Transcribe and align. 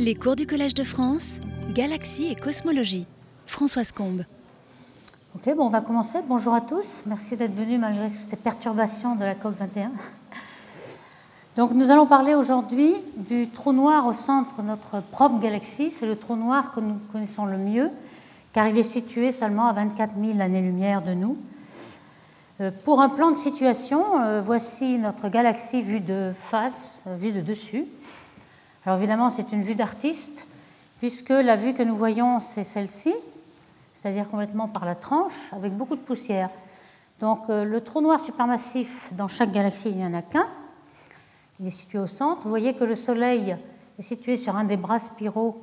Les 0.00 0.16
cours 0.16 0.34
du 0.34 0.46
Collège 0.46 0.74
de 0.74 0.82
France, 0.82 1.38
Galaxie 1.72 2.26
et 2.26 2.34
Cosmologie. 2.34 3.06
Françoise 3.46 3.92
Combe. 3.92 4.24
Ok, 5.36 5.54
bon, 5.54 5.66
on 5.66 5.70
va 5.70 5.80
commencer. 5.80 6.18
Bonjour 6.28 6.52
à 6.52 6.60
tous. 6.60 7.04
Merci 7.06 7.36
d'être 7.36 7.54
venus 7.54 7.78
malgré 7.78 8.10
ces 8.10 8.36
perturbations 8.36 9.14
de 9.14 9.24
la 9.24 9.34
COP 9.34 9.54
21. 9.58 9.92
Donc, 11.56 11.70
nous 11.70 11.92
allons 11.92 12.06
parler 12.06 12.34
aujourd'hui 12.34 12.94
du 13.16 13.48
trou 13.48 13.72
noir 13.72 14.06
au 14.06 14.12
centre 14.12 14.60
de 14.60 14.66
notre 14.66 15.00
propre 15.00 15.38
galaxie. 15.38 15.90
C'est 15.90 16.06
le 16.06 16.16
trou 16.16 16.34
noir 16.34 16.72
que 16.72 16.80
nous 16.80 16.96
connaissons 17.12 17.46
le 17.46 17.56
mieux, 17.56 17.90
car 18.52 18.66
il 18.66 18.76
est 18.76 18.82
situé 18.82 19.30
seulement 19.30 19.68
à 19.68 19.72
24 19.72 20.14
000 20.20 20.40
années-lumière 20.40 21.02
de 21.02 21.14
nous. 21.14 21.38
Euh, 22.60 22.70
pour 22.84 23.00
un 23.00 23.08
plan 23.08 23.30
de 23.30 23.36
situation, 23.36 24.20
euh, 24.20 24.42
voici 24.44 24.98
notre 24.98 25.28
galaxie 25.28 25.82
vue 25.82 26.00
de 26.00 26.32
face, 26.36 27.04
euh, 27.06 27.16
vue 27.16 27.32
de 27.32 27.40
dessus. 27.40 27.86
Alors 28.86 28.98
évidemment, 28.98 29.30
c'est 29.30 29.52
une 29.52 29.62
vue 29.62 29.74
d'artiste, 29.74 30.46
puisque 30.98 31.30
la 31.30 31.56
vue 31.56 31.72
que 31.72 31.82
nous 31.82 31.96
voyons, 31.96 32.38
c'est 32.38 32.64
celle-ci, 32.64 33.14
c'est-à-dire 33.94 34.28
complètement 34.28 34.68
par 34.68 34.84
la 34.84 34.94
tranche, 34.94 35.50
avec 35.52 35.72
beaucoup 35.72 35.96
de 35.96 36.02
poussière. 36.02 36.50
Donc 37.18 37.48
le 37.48 37.80
trou 37.80 38.02
noir 38.02 38.20
supermassif, 38.20 39.14
dans 39.14 39.28
chaque 39.28 39.52
galaxie, 39.52 39.88
il 39.88 39.96
n'y 39.96 40.04
en 40.04 40.12
a 40.12 40.20
qu'un. 40.20 40.46
Il 41.60 41.66
est 41.66 41.70
situé 41.70 41.98
au 41.98 42.06
centre. 42.06 42.42
Vous 42.42 42.50
voyez 42.50 42.74
que 42.74 42.84
le 42.84 42.94
Soleil 42.94 43.56
est 43.98 44.02
situé 44.02 44.36
sur 44.36 44.54
un 44.54 44.64
des 44.64 44.76
bras 44.76 44.98
spiraux 44.98 45.62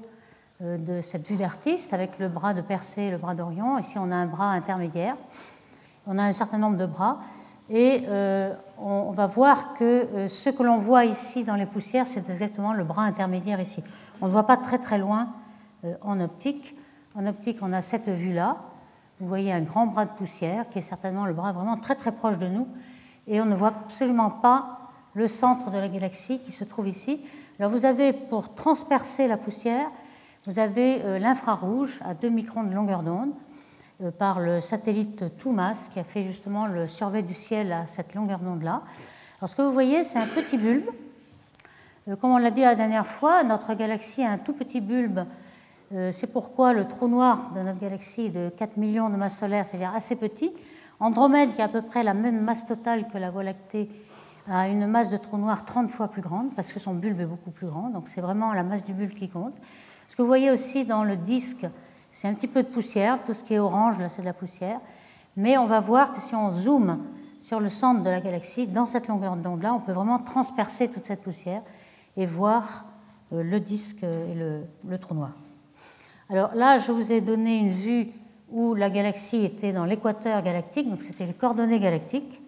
de 0.60 1.02
cette 1.02 1.28
vue 1.28 1.36
d'artiste, 1.36 1.94
avec 1.94 2.18
le 2.18 2.28
bras 2.28 2.56
de 2.56 2.62
Persée 2.62 3.08
et 3.08 3.12
le 3.12 3.18
bras 3.18 3.36
d'Orion. 3.36 3.78
Ici, 3.78 4.00
on 4.00 4.12
a 4.12 4.16
un 4.16 4.26
bras 4.26 4.50
intermédiaire. 4.52 5.16
On 6.08 6.18
a 6.18 6.24
un 6.24 6.32
certain 6.32 6.58
nombre 6.58 6.78
de 6.78 6.88
bras. 6.88 7.20
Et 7.74 8.04
euh, 8.10 8.54
on, 8.78 9.12
va 9.12 9.28
voir 9.28 9.74
que 9.76 9.84
euh, 9.86 10.28
ce 10.28 10.50
que 10.50 10.62
l'on 10.62 10.78
voit 10.78 11.06
ici 11.06 11.46
dans 11.46 11.56
les 11.56 11.66
poussières, 11.66 12.06
c'est 12.06 12.30
exactement 12.30 12.74
le 12.74 12.84
bras 12.84 13.04
intermédiaire 13.04 13.62
ici. 13.62 13.82
On 14.20 14.28
ne 14.28 14.32
voit 14.32 14.46
pas 14.46 14.58
très 14.58 14.78
très 14.78 14.98
loin 14.98 15.30
euh, 15.86 15.94
en 16.02 16.20
optique. 16.20 16.76
En 17.16 17.26
optique, 17.26 17.60
on 17.62 17.72
a 17.72 17.82
cette 17.82 18.10
vue-là. 18.10 18.58
Vous 19.22 19.28
voyez 19.28 19.54
un 19.54 19.62
grand 19.62 19.88
bras 19.88 20.04
de 20.04 20.12
poussière 20.12 20.68
qui 20.70 20.80
est 20.80 20.82
certainement 20.82 21.26
le 21.26 21.34
bras 21.34 21.54
vraiment 21.54 21.78
très 21.78 21.96
très 21.96 22.12
proche 22.12 22.38
de 22.38 22.48
nous. 22.48 22.68
Et 23.28 23.40
on 23.40 23.46
ne 23.46 23.56
voit 23.56 23.74
absolument 23.86 24.30
pas 24.30 24.80
le 25.14 25.30
centre 25.30 25.72
de 25.72 25.78
la 25.78 25.88
galaxie 25.88 26.42
qui 26.42 26.52
se 26.52 26.66
trouve 26.66 26.90
ici. 26.90 27.22
Alors 27.58 27.72
vous 27.72 27.86
avez, 27.86 28.12
pour 28.12 28.54
transpercer 28.54 29.30
la 29.30 29.38
poussière, 29.38 29.88
vous 30.46 30.60
avez 30.60 31.20
l'infrarouge 31.20 32.00
à 32.04 32.16
2 32.16 32.30
microns 32.30 32.64
de 32.64 32.74
longueur 32.74 33.04
d'onde. 33.04 33.32
Euh, 34.04 34.12
par 34.12 34.40
le 34.40 34.62
satellite 34.62 35.38
TUMAS 35.38 35.90
qui 35.94 36.00
a 36.00 36.04
fait 36.04 36.24
justement 36.24 36.66
le 36.66 36.88
survey 36.88 37.22
du 37.22 37.34
ciel 37.34 37.72
à 37.72 37.86
cette 37.86 38.16
longueur 38.16 38.40
d'onde-là. 38.40 38.82
Alors 39.40 39.50
ce 39.50 39.56
que 39.56 39.62
vous 39.62 39.72
voyez, 39.72 40.04
c'est 40.04 40.18
un 40.18 40.28
petit 40.28 40.58
bulbe. 40.58 40.90
Euh, 42.08 42.16
comme 42.16 42.32
on 42.32 42.38
l'a 42.38 42.52
dit 42.52 42.62
la 42.62 42.76
dernière 42.76 43.06
fois, 43.06 43.44
notre 43.44 43.74
galaxie 43.74 44.24
a 44.24 44.32
un 44.32 44.38
tout 44.38 44.54
petit 44.54 44.82
bulbe. 44.82 45.26
Euh, 45.94 46.12
c'est 46.12 46.32
pourquoi 46.32 46.74
le 46.74 46.88
trou 46.88 47.08
noir 47.08 47.52
de 47.56 47.62
notre 47.62 47.80
galaxie 47.80 48.28
est 48.28 48.30
de 48.30 48.50
4 48.50 48.78
millions 48.78 49.10
de 49.10 49.18
masses 49.18 49.40
solaires, 49.40 49.66
c'est-à-dire 49.66 49.94
assez 49.94 50.16
petit. 50.16 50.52
Andromède, 51.00 51.54
qui 51.54 51.62
a 51.62 51.66
à 51.66 51.70
peu 51.70 51.82
près 51.82 52.02
la 52.02 52.14
même 52.14 52.42
masse 52.42 52.66
totale 52.66 53.08
que 53.12 53.18
la 53.18 53.30
Voie 53.30 53.44
lactée, 53.44 53.90
a 54.50 54.68
une 54.68 54.88
masse 54.88 55.10
de 55.10 55.18
trou 55.18 55.38
noir 55.38 55.66
30 55.66 55.92
fois 55.92 56.08
plus 56.08 56.22
grande 56.22 56.56
parce 56.56 56.74
que 56.74 56.80
son 56.80 56.96
bulbe 56.96 57.20
est 57.20 57.26
beaucoup 57.26 57.52
plus 57.52 57.68
grand. 57.68 57.90
Donc 57.90 58.08
c'est 58.08 58.22
vraiment 58.22 58.52
la 58.54 58.64
masse 58.64 58.84
du 58.84 58.94
bulbe 58.94 59.14
qui 59.14 59.30
compte. 59.30 59.54
Ce 60.08 60.16
que 60.16 60.24
vous 60.24 60.28
voyez 60.28 60.50
aussi 60.50 60.86
dans 60.86 61.04
le 61.04 61.18
disque 61.18 61.68
c'est 62.12 62.28
un 62.28 62.34
petit 62.34 62.48
peu 62.48 62.62
de 62.62 62.68
poussière, 62.68 63.18
tout 63.26 63.34
ce 63.34 63.44
qui 63.44 63.54
est 63.54 63.60
orange, 63.60 63.98
là, 63.98 64.10
c'est 64.10 64.22
de 64.22 64.28
la 64.28 64.34
poussière. 64.34 64.80
Mais 65.38 65.58
on 65.58 65.66
va 65.66 65.80
voir 65.80 66.14
que 66.14 66.20
si 66.20 66.36
on 66.36 66.52
zoome 66.52 67.00
sur 67.42 67.60
le 67.60 67.70
centre 67.70 68.04
de 68.04 68.10
la 68.10 68.20
galaxie, 68.20 68.68
dans 68.68 68.86
cette 68.86 69.08
longueur 69.08 69.36
d'onde-là, 69.38 69.74
on 69.74 69.80
peut 69.80 69.94
vraiment 69.94 70.20
transpercer 70.20 70.90
toute 70.90 71.06
cette 71.06 71.24
poussière 71.24 71.62
et 72.18 72.26
voir 72.26 72.86
euh, 73.32 73.44
le 73.44 73.60
disque 73.62 74.04
et 74.04 74.36
le, 74.36 74.98
trou 74.98 75.16
noir. 75.16 75.32
Alors 76.30 76.54
là, 76.54 76.78
je 76.78 76.92
vous 76.92 77.12
ai 77.14 77.22
donné 77.22 77.58
une 77.58 77.72
vue 77.72 78.08
où 78.52 78.76
la 78.76 78.90
galaxie 78.90 79.46
était 79.46 79.72
dans 79.72 79.86
l'équateur 79.86 80.42
galactique, 80.44 80.90
donc 80.90 81.02
c'était 81.02 81.26
les 81.26 81.34
coordonnées 81.34 81.80
galactiques, 81.80 82.42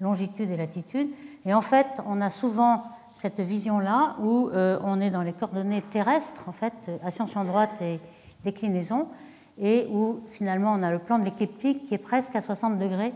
longitude 0.00 0.50
et 0.50 0.56
latitude. 0.56 1.08
Et 1.44 1.52
en 1.52 1.60
fait, 1.60 2.00
on 2.06 2.20
a 2.20 2.30
souvent 2.30 2.84
cette 3.12 3.40
vision-là 3.40 4.16
où 4.20 4.48
euh, 4.48 4.78
on 4.84 5.00
est 5.00 5.10
dans 5.10 5.22
les 5.22 5.32
coordonnées 5.32 5.82
terrestres, 5.82 6.48
en 6.48 6.52
fait, 6.52 6.72
ascension 7.04 7.44
droite 7.44 7.72
et 7.82 7.98
déclinaison, 8.44 9.08
et 9.58 9.86
où 9.90 10.20
finalement 10.30 10.72
on 10.72 10.82
a 10.82 10.90
le 10.90 10.98
plan 10.98 11.18
de 11.18 11.24
l'écliptique 11.24 11.82
qui 11.84 11.94
est 11.94 11.98
presque 11.98 12.34
à 12.34 12.40
60 12.40 12.78
degrés 12.78 13.12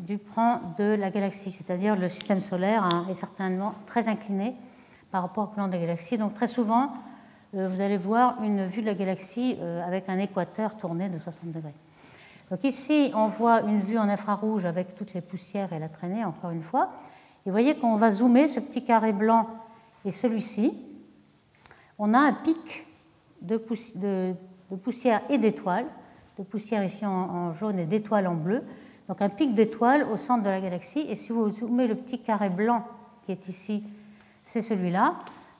du 0.00 0.18
plan 0.18 0.60
de 0.76 0.94
la 0.94 1.10
galaxie, 1.10 1.52
c'est-à-dire 1.52 1.96
le 1.96 2.08
système 2.08 2.40
solaire 2.40 2.82
hein, 2.82 3.06
est 3.08 3.14
certainement 3.14 3.74
très 3.86 4.08
incliné 4.08 4.54
par 5.10 5.22
rapport 5.22 5.44
au 5.44 5.48
plan 5.48 5.68
de 5.68 5.72
la 5.72 5.78
galaxie. 5.78 6.18
Donc 6.18 6.34
très 6.34 6.48
souvent, 6.48 6.92
euh, 7.54 7.68
vous 7.68 7.80
allez 7.80 7.96
voir 7.96 8.42
une 8.42 8.66
vue 8.66 8.80
de 8.80 8.86
la 8.86 8.94
galaxie 8.94 9.56
euh, 9.60 9.86
avec 9.86 10.08
un 10.08 10.18
équateur 10.18 10.76
tourné 10.76 11.08
de 11.08 11.18
60 11.18 11.52
degrés. 11.52 11.74
Donc 12.50 12.64
ici, 12.64 13.12
on 13.14 13.28
voit 13.28 13.62
une 13.62 13.80
vue 13.80 13.98
en 13.98 14.08
infrarouge 14.08 14.66
avec 14.66 14.94
toutes 14.96 15.14
les 15.14 15.20
poussières 15.20 15.72
et 15.72 15.78
la 15.78 15.88
traînée, 15.88 16.24
encore 16.24 16.50
une 16.50 16.62
fois. 16.62 16.90
Et 17.46 17.50
vous 17.50 17.52
voyez 17.52 17.76
qu'on 17.76 17.94
va 17.94 18.10
zoomer 18.10 18.48
ce 18.48 18.60
petit 18.60 18.84
carré 18.84 19.12
blanc 19.12 19.48
et 20.04 20.10
celui-ci. 20.10 20.76
On 21.98 22.12
a 22.12 22.18
un 22.18 22.32
pic 22.32 22.86
de, 23.40 23.62
de 23.96 24.34
de 24.70 24.76
poussière 24.76 25.20
et 25.28 25.38
d'étoiles, 25.38 25.86
de 26.38 26.42
poussière 26.42 26.84
ici 26.84 27.06
en, 27.06 27.52
jaune 27.52 27.78
et 27.78 27.86
d'étoiles 27.86 28.26
en 28.26 28.34
bleu. 28.34 28.62
Donc 29.08 29.20
un 29.20 29.28
pic 29.28 29.54
d'étoiles 29.54 30.06
au 30.10 30.16
centre 30.16 30.42
de 30.42 30.48
la 30.48 30.60
galaxie. 30.60 31.06
Et 31.08 31.16
si 31.16 31.32
vous 31.32 31.50
zoomez 31.50 31.86
le 31.86 31.94
petit 31.94 32.18
carré 32.20 32.48
blanc 32.48 32.84
qui 33.24 33.32
est 33.32 33.48
ici, 33.48 33.84
c'est 34.42 34.62
celui-là. 34.62 35.14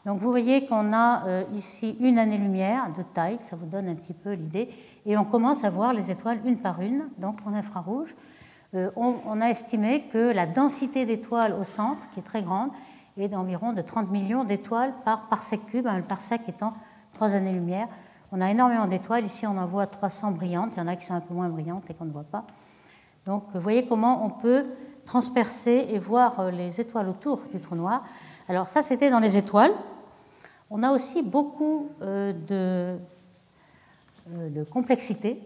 Donc 0.07 0.21
vous 0.21 0.31
voyez 0.31 0.67
qu'on 0.67 0.93
a 0.93 1.27
euh, 1.27 1.45
ici 1.53 1.97
une 2.01 2.19
année-lumière 2.19 2.91
de 2.97 3.03
taille, 3.03 3.39
ça 3.41 3.57
vous 3.57 3.67
donne 3.67 3.89
un 3.89 3.95
petit 3.95 4.13
peu 4.13 4.33
l'idée. 4.33 4.69
Et 5.07 5.17
on 5.17 5.25
commence 5.25 5.65
à 5.65 5.71
voir 5.71 5.95
les 5.95 6.11
étoiles 6.11 6.41
une 6.45 6.59
par 6.59 6.83
une, 6.83 7.09
donc 7.19 7.39
en 7.47 7.55
infrarouge. 7.55 8.15
Euh, 8.75 8.91
on, 8.97 9.41
a 9.41 9.49
estimé 9.49 10.05
que 10.13 10.33
la 10.33 10.47
densité 10.47 11.07
d'étoiles 11.07 11.55
au 11.55 11.63
centre, 11.63 12.11
qui 12.13 12.21
est 12.21 12.25
très 12.25 12.43
grande, 12.43 12.71
est 13.17 13.29
d'environ 13.29 13.73
de 13.73 13.81
30 13.81 14.11
millions 14.11 14.43
d'étoiles 14.43 14.93
par 15.05 15.29
parsec 15.29 15.61
cube, 15.67 15.87
un 15.87 16.03
parsec 16.03 16.41
étant 16.49 16.75
3 17.15 17.35
années-lumière. 17.35 17.87
On 18.37 18.41
a 18.41 18.50
énormément 18.50 18.89
d'étoiles. 18.89 19.27
Ici, 19.27 19.47
on 19.47 19.56
en 19.56 19.67
voit 19.67 19.87
300 19.87 20.33
brillantes. 20.33 20.72
Il 20.75 20.81
y 20.81 20.83
en 20.83 20.89
a 20.89 20.97
qui 20.97 21.06
sont 21.06 21.15
un 21.15 21.21
peu 21.21 21.33
moins 21.33 21.49
brillantes 21.49 21.89
et 21.89 21.95
qu'on 21.95 22.05
ne 22.05 22.11
voit 22.11 22.25
pas. 22.25 22.45
Donc, 23.27 23.45
vous 23.55 23.61
voyez 23.61 23.87
comment 23.87 24.27
on 24.27 24.31
peut 24.31 24.67
transpercer 25.06 25.87
et 25.91 26.00
voir 26.00 26.41
euh, 26.41 26.50
les 26.50 26.81
étoiles 26.81 27.09
autour 27.09 27.44
du 27.53 27.61
trou 27.61 27.77
noir. 27.77 28.03
Alors, 28.49 28.69
ça, 28.69 28.83
c'était 28.83 29.09
dans 29.09 29.21
les 29.21 29.37
étoiles. 29.37 29.71
On 30.69 30.83
a 30.83 30.91
aussi 30.91 31.23
beaucoup 31.23 31.91
euh, 32.03 32.33
de, 32.33 32.99
euh, 34.34 34.50
de 34.50 34.65
complexité, 34.65 35.41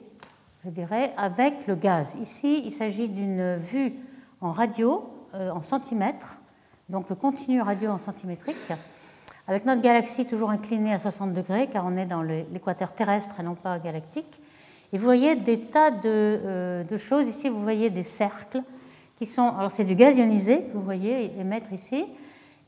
je 0.65 0.71
dirais, 0.71 1.13
avec 1.19 1.67
le 1.67 1.75
gaz. 1.75 2.15
Ici, 2.15 2.63
il 2.65 2.73
s'agit 2.73 3.11
d'une 3.11 3.57
vue 3.57 3.93
en 4.41 4.51
radio, 4.51 5.13
en 5.35 5.61
centimètres, 5.61 6.39
donc 6.89 7.11
le 7.11 7.17
continu 7.17 7.61
radio 7.61 7.91
en 7.91 7.99
centimétrique. 7.99 8.57
Avec 9.49 9.65
notre 9.65 9.81
galaxie 9.81 10.27
toujours 10.27 10.51
inclinée 10.51 10.93
à 10.93 10.99
60 10.99 11.33
degrés, 11.33 11.71
car 11.73 11.87
on 11.87 11.97
est 11.97 12.05
dans 12.05 12.21
l'équateur 12.21 12.93
terrestre 12.93 13.41
et 13.41 13.43
non 13.43 13.55
pas 13.55 13.79
galactique. 13.79 14.43
Et 14.93 14.99
vous 14.99 15.05
voyez 15.05 15.37
des 15.37 15.59
tas 15.61 15.91
euh, 16.05 16.85
de, 16.85 16.97
choses. 16.99 17.27
Ici, 17.27 17.49
vous 17.49 17.63
voyez 17.63 17.89
des 17.89 18.03
cercles 18.03 18.61
qui 19.17 19.25
sont. 19.25 19.55
Alors, 19.57 19.71
c'est 19.71 19.85
du 19.85 19.95
gaz 19.95 20.19
ionisé 20.19 20.65
que 20.65 20.75
vous 20.75 20.83
voyez 20.83 21.33
émettre 21.41 21.73
ici. 21.73 22.05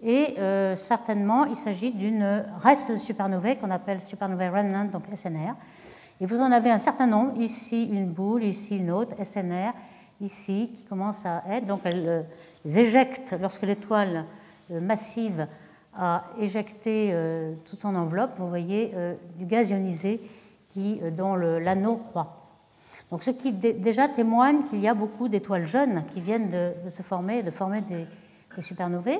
Et 0.02 0.38
euh, 0.38 0.74
certainement, 0.74 1.44
il 1.44 1.54
s'agit 1.54 1.90
d'une 1.92 2.46
reste 2.62 2.92
de 2.92 2.96
supernovae 2.96 3.56
qu'on 3.56 3.70
appelle 3.70 4.00
supernovae 4.00 4.48
remnant, 4.48 4.86
donc 4.86 5.02
SNR. 5.14 5.54
Et 6.18 6.24
vous 6.24 6.40
en 6.40 6.50
avez 6.50 6.70
un 6.70 6.78
certain 6.78 7.06
nombre. 7.06 7.38
Ici, 7.38 7.90
une 7.92 8.06
boule, 8.06 8.42
ici, 8.42 8.78
une 8.78 8.90
autre, 8.90 9.22
SNR, 9.22 9.74
ici, 10.22 10.72
qui 10.74 10.86
commence 10.86 11.26
à 11.26 11.42
être. 11.50 11.66
Donc, 11.66 11.80
elles 11.84 12.08
euh, 12.08 12.22
éjectent 12.64 13.36
lorsque 13.38 13.64
l'étoile 13.64 14.24
massive 14.70 15.46
a 15.96 16.22
éjecté 16.38 17.10
euh, 17.12 17.54
tout 17.68 17.84
en 17.86 17.94
enveloppe, 17.94 18.32
vous 18.38 18.48
voyez, 18.48 18.92
euh, 18.94 19.14
du 19.36 19.46
gaz 19.46 19.70
ionisé 19.70 20.20
qui, 20.68 21.00
euh, 21.02 21.10
dont 21.10 21.34
l'anneau 21.34 21.96
croît. 21.96 22.36
Donc, 23.10 23.24
ce 23.24 23.30
qui 23.30 23.52
déjà 23.52 24.06
témoigne 24.06 24.62
qu'il 24.68 24.78
y 24.78 24.86
a 24.86 24.94
beaucoup 24.94 25.28
d'étoiles 25.28 25.64
jeunes 25.64 26.04
qui 26.12 26.20
viennent 26.20 26.50
de, 26.50 26.90
se 26.90 27.02
former, 27.02 27.42
de 27.42 27.50
former 27.50 27.80
des, 27.80 28.06
des 28.54 28.62
supernovae. 28.62 29.18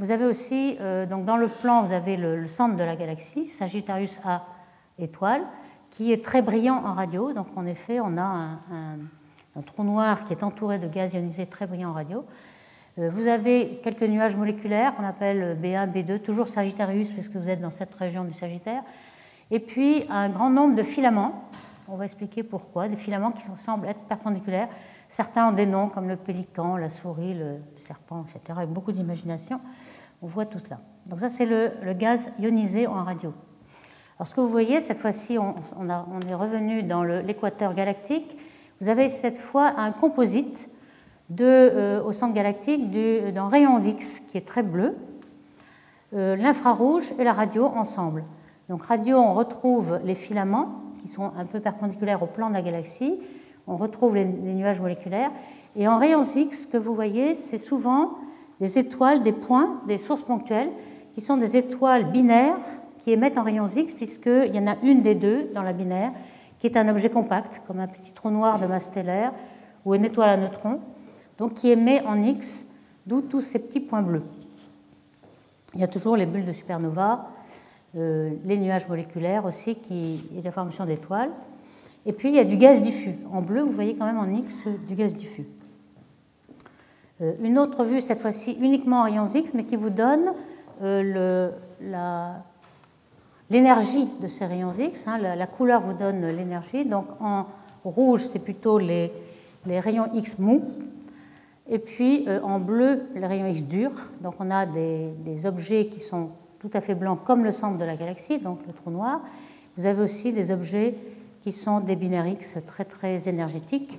Vous 0.00 0.10
avez 0.10 0.24
aussi, 0.24 0.76
donc 1.08 1.24
dans 1.24 1.36
le 1.36 1.46
plan, 1.46 1.84
vous 1.84 1.92
avez 1.92 2.16
le, 2.16 2.48
centre 2.48 2.74
de 2.74 2.82
la 2.82 2.96
galaxie, 2.96 3.46
Sagittarius 3.46 4.18
A 4.24 4.44
étoile, 4.98 5.42
qui 5.90 6.10
est 6.10 6.24
très 6.24 6.42
brillant 6.42 6.82
en 6.84 6.94
radio. 6.94 7.32
Donc, 7.32 7.46
en 7.54 7.64
effet, 7.64 8.00
on 8.00 8.18
a 8.18 8.58
un 9.54 9.62
trou 9.64 9.84
noir 9.84 10.24
qui 10.24 10.32
est 10.32 10.42
entouré 10.42 10.80
de 10.80 10.88
gaz 10.88 11.14
ionisé 11.14 11.46
très 11.46 11.68
brillant 11.68 11.90
en 11.90 11.92
radio. 11.92 12.24
Euh, 12.98 13.08
vous 13.10 13.26
avez 13.26 13.80
quelques 13.82 14.02
nuages 14.02 14.36
moléculaires 14.36 14.94
qu'on 14.94 15.04
appelle 15.04 15.56
B1, 15.62 15.90
B2, 15.90 16.20
toujours 16.20 16.46
Sagittarius, 16.46 17.10
puisque 17.10 17.36
vous 17.36 17.48
êtes 17.48 17.60
dans 17.60 17.70
cette 17.70 17.94
région 17.94 18.24
du 18.24 18.32
Sagittaire. 18.32 18.82
Et 19.50 19.60
puis 19.60 20.04
un 20.10 20.28
grand 20.28 20.50
nombre 20.50 20.74
de 20.74 20.82
filaments. 20.82 21.48
On 21.88 21.96
va 21.96 22.04
expliquer 22.04 22.42
pourquoi. 22.42 22.88
Des 22.88 22.96
filaments 22.96 23.32
qui 23.32 23.42
semblent 23.56 23.88
être 23.88 24.00
perpendiculaires. 24.00 24.68
Certains 25.08 25.48
ont 25.48 25.52
des 25.52 25.66
noms 25.66 25.88
comme 25.88 26.08
le 26.08 26.16
pélican, 26.16 26.76
la 26.76 26.88
souris, 26.88 27.34
le 27.34 27.58
serpent, 27.78 28.24
etc. 28.24 28.58
Avec 28.58 28.70
beaucoup 28.70 28.92
d'imagination. 28.92 29.60
On 30.22 30.26
voit 30.26 30.46
tout 30.46 30.62
là. 30.70 30.78
Donc 31.08 31.20
ça, 31.20 31.28
c'est 31.28 31.46
le, 31.46 31.92
gaz 31.94 32.32
ionisé 32.38 32.86
en 32.86 33.02
radio. 33.02 33.34
Alors 34.16 34.26
ce 34.26 34.34
que 34.34 34.40
vous 34.40 34.48
voyez, 34.48 34.80
cette 34.80 34.98
fois-ci, 34.98 35.38
on, 35.38 35.54
est 36.28 36.34
revenu 36.34 36.82
dans 36.82 37.02
l'équateur 37.02 37.74
galactique. 37.74 38.38
Vous 38.80 38.88
avez 38.88 39.08
cette 39.08 39.38
fois 39.38 39.72
un 39.78 39.92
composite 39.92 40.71
de, 41.36 41.44
euh, 41.44 42.02
au 42.02 42.12
centre 42.12 42.34
galactique 42.34 42.90
d'un 42.90 43.48
rayon 43.48 43.82
X 43.82 44.20
qui 44.30 44.38
est 44.38 44.46
très 44.46 44.62
bleu, 44.62 44.96
euh, 46.14 46.36
l'infrarouge 46.36 47.12
et 47.18 47.24
la 47.24 47.32
radio 47.32 47.66
ensemble. 47.66 48.24
Donc 48.68 48.82
radio, 48.84 49.16
on 49.16 49.34
retrouve 49.34 49.98
les 50.04 50.14
filaments 50.14 50.82
qui 51.00 51.08
sont 51.08 51.32
un 51.38 51.46
peu 51.46 51.60
perpendiculaires 51.60 52.22
au 52.22 52.26
plan 52.26 52.48
de 52.48 52.54
la 52.54 52.62
galaxie, 52.62 53.18
on 53.66 53.76
retrouve 53.76 54.16
les, 54.16 54.24
nuages 54.24 54.80
moléculaires, 54.80 55.30
et 55.76 55.88
en 55.88 55.98
rayons 55.98 56.22
X, 56.22 56.62
ce 56.62 56.66
que 56.66 56.76
vous 56.76 56.94
voyez, 56.94 57.34
c'est 57.34 57.58
souvent 57.58 58.14
des 58.60 58.78
étoiles, 58.78 59.22
des 59.22 59.32
points, 59.32 59.80
des 59.88 59.98
sources 59.98 60.22
ponctuelles, 60.22 60.70
qui 61.14 61.20
sont 61.20 61.36
des 61.36 61.56
étoiles 61.56 62.10
binaires 62.10 62.56
qui 62.98 63.10
émettent 63.10 63.38
en 63.38 63.42
rayons 63.42 63.66
X, 63.66 63.94
puisqu'il 63.94 64.54
y 64.54 64.58
en 64.58 64.66
a 64.66 64.76
une 64.82 65.02
des 65.02 65.14
deux 65.14 65.50
dans 65.54 65.62
la 65.62 65.72
binaire, 65.72 66.12
qui 66.58 66.66
est 66.66 66.76
un 66.76 66.88
objet 66.88 67.08
compact, 67.08 67.62
comme 67.66 67.80
un 67.80 67.88
petit 67.88 68.12
trou 68.12 68.30
noir 68.30 68.60
de 68.60 68.66
masse 68.66 68.84
stellaire 68.84 69.32
ou 69.84 69.94
une 69.94 70.04
étoile 70.04 70.28
à 70.28 70.36
neutrons, 70.36 70.78
donc 71.38 71.54
qui 71.54 71.70
émet 71.70 72.02
en 72.02 72.22
X, 72.22 72.66
d'où 73.06 73.20
tous 73.20 73.40
ces 73.40 73.58
petits 73.58 73.80
points 73.80 74.02
bleus. 74.02 74.22
Il 75.74 75.80
y 75.80 75.84
a 75.84 75.88
toujours 75.88 76.16
les 76.16 76.26
bulles 76.26 76.44
de 76.44 76.52
supernova, 76.52 77.28
euh, 77.96 78.30
les 78.44 78.58
nuages 78.58 78.88
moléculaires 78.88 79.44
aussi, 79.44 79.76
qui 79.76 80.28
est 80.36 80.42
la 80.42 80.52
formation 80.52 80.84
d'étoiles. 80.84 81.30
Et 82.04 82.12
puis 82.12 82.28
il 82.28 82.34
y 82.34 82.40
a 82.40 82.44
du 82.44 82.56
gaz 82.56 82.82
diffus. 82.82 83.14
En 83.32 83.42
bleu, 83.42 83.62
vous 83.62 83.72
voyez 83.72 83.94
quand 83.94 84.06
même 84.06 84.18
en 84.18 84.28
X 84.28 84.66
du 84.88 84.94
gaz 84.94 85.14
diffus. 85.14 85.46
Euh, 87.20 87.32
une 87.42 87.58
autre 87.58 87.84
vue, 87.84 88.00
cette 88.00 88.20
fois-ci 88.20 88.56
uniquement 88.60 89.00
en 89.00 89.04
rayons 89.04 89.26
X, 89.26 89.52
mais 89.54 89.64
qui 89.64 89.76
vous 89.76 89.90
donne 89.90 90.32
euh, 90.82 91.50
l'énergie 93.50 94.08
de 94.20 94.26
ces 94.26 94.46
rayons 94.46 94.72
X. 94.72 95.06
Hein. 95.06 95.18
la, 95.18 95.46
couleur 95.46 95.80
vous 95.80 95.94
donne 95.94 96.26
l'énergie. 96.26 96.84
Donc 96.84 97.06
en 97.20 97.46
rouge, 97.84 98.22
c'est 98.22 98.42
plutôt 98.42 98.78
les, 98.78 99.12
rayons 99.66 100.08
X 100.14 100.38
mous. 100.38 100.62
Et 101.68 101.78
puis 101.78 102.26
en 102.42 102.58
bleu, 102.58 103.02
les 103.14 103.26
rayons 103.26 103.46
X 103.46 103.62
durs. 103.64 104.10
Donc 104.20 104.34
on 104.40 104.50
a 104.50 104.66
des, 104.66 105.46
objets 105.46 105.86
qui 105.86 106.00
sont 106.00 106.30
tout 106.58 106.70
à 106.74 106.80
fait 106.80 106.94
blanc 106.94 107.16
comme 107.16 107.44
le 107.44 107.52
centre 107.52 107.78
de 107.78 107.84
la 107.84 107.96
galaxie, 107.96 108.38
donc 108.38 108.58
le 108.66 108.72
trou 108.72 108.90
noir. 108.90 109.20
Vous 109.76 109.86
avez 109.86 110.02
aussi 110.02 110.32
des 110.32 110.50
objets 110.50 110.94
qui 111.40 111.52
sont 111.52 111.80
des 111.80 111.96
binaires 111.96 112.26
X 112.26 112.58
très 112.66 112.84
très 112.84 113.28
énergétiques, 113.28 113.98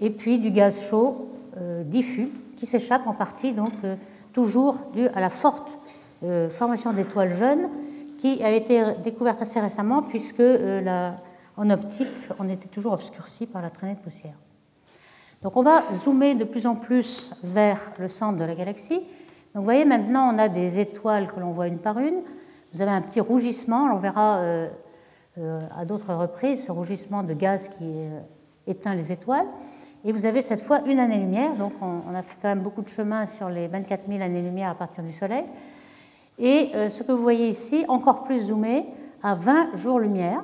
et 0.00 0.10
puis 0.10 0.38
du 0.38 0.50
gaz 0.50 0.88
chaud 0.88 1.28
euh, 1.56 1.82
diffus 1.84 2.28
qui 2.56 2.66
s'échappe 2.66 3.06
en 3.06 3.14
partie 3.14 3.52
donc 3.52 3.72
euh, 3.84 3.96
toujours 4.32 4.76
dû 4.94 5.08
à 5.08 5.20
la 5.20 5.30
forte 5.30 5.78
euh, 6.22 6.48
formation 6.48 6.92
d'étoiles 6.92 7.30
jeunes 7.30 7.68
qui 8.18 8.42
a 8.42 8.50
été 8.50 8.84
découverte 9.02 9.42
assez 9.42 9.60
récemment 9.60 10.02
puisque 10.02 10.42
en 11.56 11.70
optique 11.70 12.08
on 12.38 12.48
était 12.48 12.68
toujours 12.68 12.92
obscurci 12.92 13.46
par 13.46 13.62
la 13.62 13.70
traînée 13.70 13.94
de 13.94 14.00
poussière. 14.00 14.34
Donc 15.42 15.56
on 15.56 15.62
va 15.62 15.84
zoomer 15.94 16.34
de 16.34 16.44
plus 16.44 16.66
en 16.66 16.74
plus 16.74 17.32
vers 17.42 17.92
le 17.98 18.08
centre 18.08 18.38
de 18.38 18.44
la 18.44 18.54
galaxie 18.54 19.02
donc 19.54 19.62
vous 19.62 19.64
voyez 19.64 19.84
maintenant 19.84 20.32
on 20.32 20.38
a 20.38 20.48
des 20.48 20.78
étoiles 20.78 21.26
que 21.26 21.40
l'on 21.40 21.50
voit 21.50 21.66
une 21.66 21.78
par 21.78 21.98
une. 21.98 22.20
Vous 22.72 22.82
avez 22.82 22.92
un 22.92 23.00
petit 23.00 23.18
rougissement, 23.18 23.90
on 23.92 23.96
verra 23.96 24.36
euh, 24.38 24.68
euh, 25.38 25.60
à 25.76 25.84
d'autres 25.84 26.14
reprises 26.14 26.66
ce 26.66 26.72
rougissement 26.72 27.24
de 27.24 27.32
gaz 27.32 27.68
qui 27.68 27.84
euh, 27.84 28.20
éteint 28.68 28.94
les 28.94 29.10
étoiles. 29.10 29.46
Et 30.04 30.12
vous 30.12 30.24
avez 30.24 30.40
cette 30.40 30.62
fois 30.62 30.82
une 30.86 31.00
année-lumière, 31.00 31.56
donc 31.56 31.72
on, 31.82 32.14
a 32.14 32.22
fait 32.22 32.36
quand 32.40 32.48
même 32.48 32.62
beaucoup 32.62 32.80
de 32.80 32.88
chemin 32.88 33.26
sur 33.26 33.50
les 33.50 33.66
24 33.66 34.06
000 34.08 34.22
années-lumière 34.22 34.70
à 34.70 34.74
partir 34.74 35.04
du 35.04 35.12
Soleil. 35.12 35.44
Et 36.38 36.70
ce 36.88 37.02
que 37.02 37.12
vous 37.12 37.20
voyez 37.20 37.48
ici, 37.48 37.84
encore 37.86 38.24
plus 38.24 38.46
zoomé, 38.46 38.86
à 39.22 39.34
20 39.34 39.76
jours-lumière, 39.76 40.42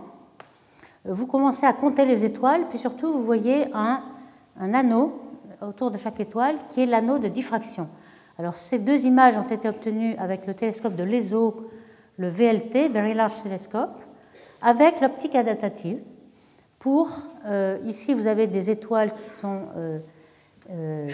vous 1.07 1.25
commencez 1.27 1.65
à 1.65 1.73
compter 1.73 2.05
les 2.05 2.27
étoiles, 2.27 2.67
puis 2.69 2.79
surtout 2.79 3.11
vous 3.11 3.25
voyez 3.25 3.65
un, 3.73 4.03
un 4.61 4.75
anneau 4.75 5.21
autour 5.63 5.91
de 5.91 5.99
chaque 5.99 6.21
étoile 6.21 6.57
qui 6.69 6.83
est 6.83 6.87
l'anneau 6.87 7.19
de 7.19 7.29
diffraction. 7.29 7.89
Alors, 8.39 8.55
ces 8.55 8.79
deux 8.79 9.07
images 9.07 9.37
ont 9.39 9.49
été 9.49 9.69
obtenues 9.69 10.15
avec 10.19 10.47
le 10.47 10.55
télescope 10.55 10.95
de 10.95 11.03
l'ESO, 11.03 11.71
le 12.19 12.29
VLT, 12.29 12.89
Very 12.91 13.15
Large 13.15 13.43
Telescope, 13.43 13.99
avec 14.61 15.01
l'optique 15.01 15.35
adaptative. 15.35 15.99
Pour, 16.79 17.09
euh, 17.47 17.79
ici, 17.85 18.13
vous 18.13 18.27
avez 18.27 18.47
des 18.47 18.71
étoiles 18.71 19.15
qui 19.15 19.29
sont, 19.29 19.63
euh, 19.77 19.99
euh, 20.71 21.11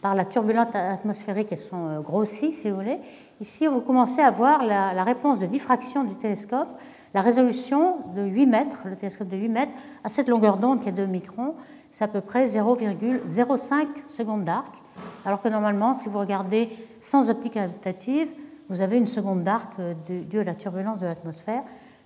par 0.00 0.14
la 0.14 0.24
turbulence 0.24 0.68
atmosphérique, 0.74 1.48
elles 1.50 1.58
sont 1.58 2.00
grossies, 2.00 2.52
si 2.52 2.70
vous 2.70 2.76
voulez. 2.76 2.98
Ici, 3.40 3.66
vous 3.66 3.80
commencez 3.80 4.20
à 4.20 4.30
voir 4.30 4.64
la, 4.64 4.92
la, 4.92 5.04
réponse 5.04 5.40
de 5.40 5.46
diffraction 5.46 6.04
du 6.04 6.14
télescope, 6.14 6.68
la 7.14 7.20
résolution 7.20 7.98
de 8.14 8.22
8 8.22 8.46
mètres, 8.46 8.82
le 8.86 8.96
télescope 8.96 9.28
de 9.28 9.36
8 9.36 9.48
mètres, 9.48 9.72
à 10.02 10.08
cette 10.08 10.28
longueur 10.28 10.56
d'onde 10.56 10.80
qui 10.80 10.88
est 10.88 10.92
2 10.92 11.06
microns, 11.06 11.54
c'est 11.92 12.02
à 12.02 12.08
peu 12.08 12.20
près 12.20 12.46
0,05 12.46 13.86
secondes 14.08 14.42
d'arc 14.42 14.82
alors 15.24 15.40
que 15.40 15.48
normalement, 15.48 15.94
si 15.94 16.08
vous 16.08 16.18
regardez 16.18 16.68
sans 17.00 17.30
optique 17.30 17.56
adaptative, 17.56 18.28
vous 18.68 18.80
avez 18.80 18.96
une 18.96 19.06
seconde 19.06 19.42
d'arc 19.42 19.72
euh, 19.78 19.94
due 20.08 20.40
à 20.40 20.44
la 20.44 20.54
turbulence 20.54 20.98
de 20.98 21.06
l'atmosphère. 21.06 21.62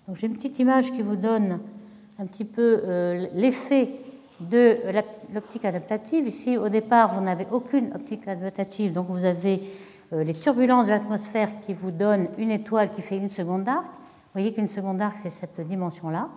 Donc 0.06 0.17
j'ai 0.17 0.27
une 0.27 0.35
petite 0.35 0.59
image 0.59 0.93
qui 0.93 1.03
vous 1.03 1.17
donne 1.17 1.61
un 2.19 2.27
petit 2.27 2.44
peu 2.44 2.83
euh, 2.85 3.27
l'effet 3.33 3.91
de 4.41 4.77
l'optique 5.33 5.65
adaptative. 5.65 6.27
Ici, 6.27 6.59
au 6.59 6.69
départ, 6.69 7.15
vous 7.15 7.23
n'avez 7.23 7.47
aucune 7.50 7.93
optique 7.94 8.27
adaptative, 8.29 8.93
donc 8.93 9.06
vous 9.09 9.25
avez 9.25 9.62
euh, 10.12 10.25
les 10.25 10.35
turbulences 10.35 10.87
de 10.87 10.91
l'atmosphère 10.91 11.49
qui 11.61 11.73
vous 11.73 11.91
donnent 11.91 12.29
une 12.37 12.50
étoile 12.50 12.91
qui 12.91 13.03
fait 13.03 13.17
une 13.17 13.31
seconde 13.31 13.65
d'arc. 13.65 13.87
Vous 13.87 14.41
voyez 14.43 14.53
qu'une 14.53 14.69
seconde 14.69 14.99
d'arc, 14.99 15.17
c'est 15.17 15.31
cette 15.31 15.61
dimension-là. 15.61 16.29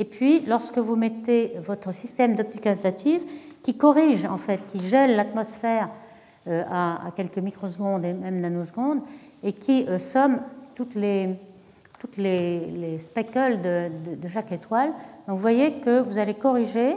Et 0.00 0.06
puis, 0.06 0.40
lorsque 0.46 0.78
vous 0.78 0.96
mettez 0.96 1.52
votre 1.62 1.92
système 1.92 2.34
d'optique 2.34 2.66
adaptative, 2.66 3.20
qui 3.62 3.76
corrige, 3.76 4.24
en 4.24 4.38
fait, 4.38 4.60
qui 4.66 4.80
gèle 4.80 5.14
l'atmosphère 5.14 5.90
euh, 6.46 6.64
à, 6.70 7.12
quelques 7.14 7.36
microsecondes 7.36 8.02
et 8.06 8.14
même 8.14 8.40
nanosecondes, 8.40 9.02
et 9.42 9.52
qui 9.52 9.84
euh, 9.86 9.98
somme 9.98 10.40
toutes 10.74 10.94
les, 10.94 11.36
toutes 11.98 12.16
les, 12.16 12.98
speckles 12.98 13.60
de, 13.60 14.26
chaque 14.26 14.52
étoile. 14.52 14.94
Vous 15.26 15.36
voyez 15.36 15.80
que 15.80 16.00
vous 16.00 16.16
allez 16.16 16.32
corriger 16.32 16.96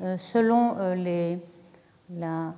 euh, 0.00 0.16
selon 0.16 0.76
les, 0.94 1.38
la, 2.16 2.54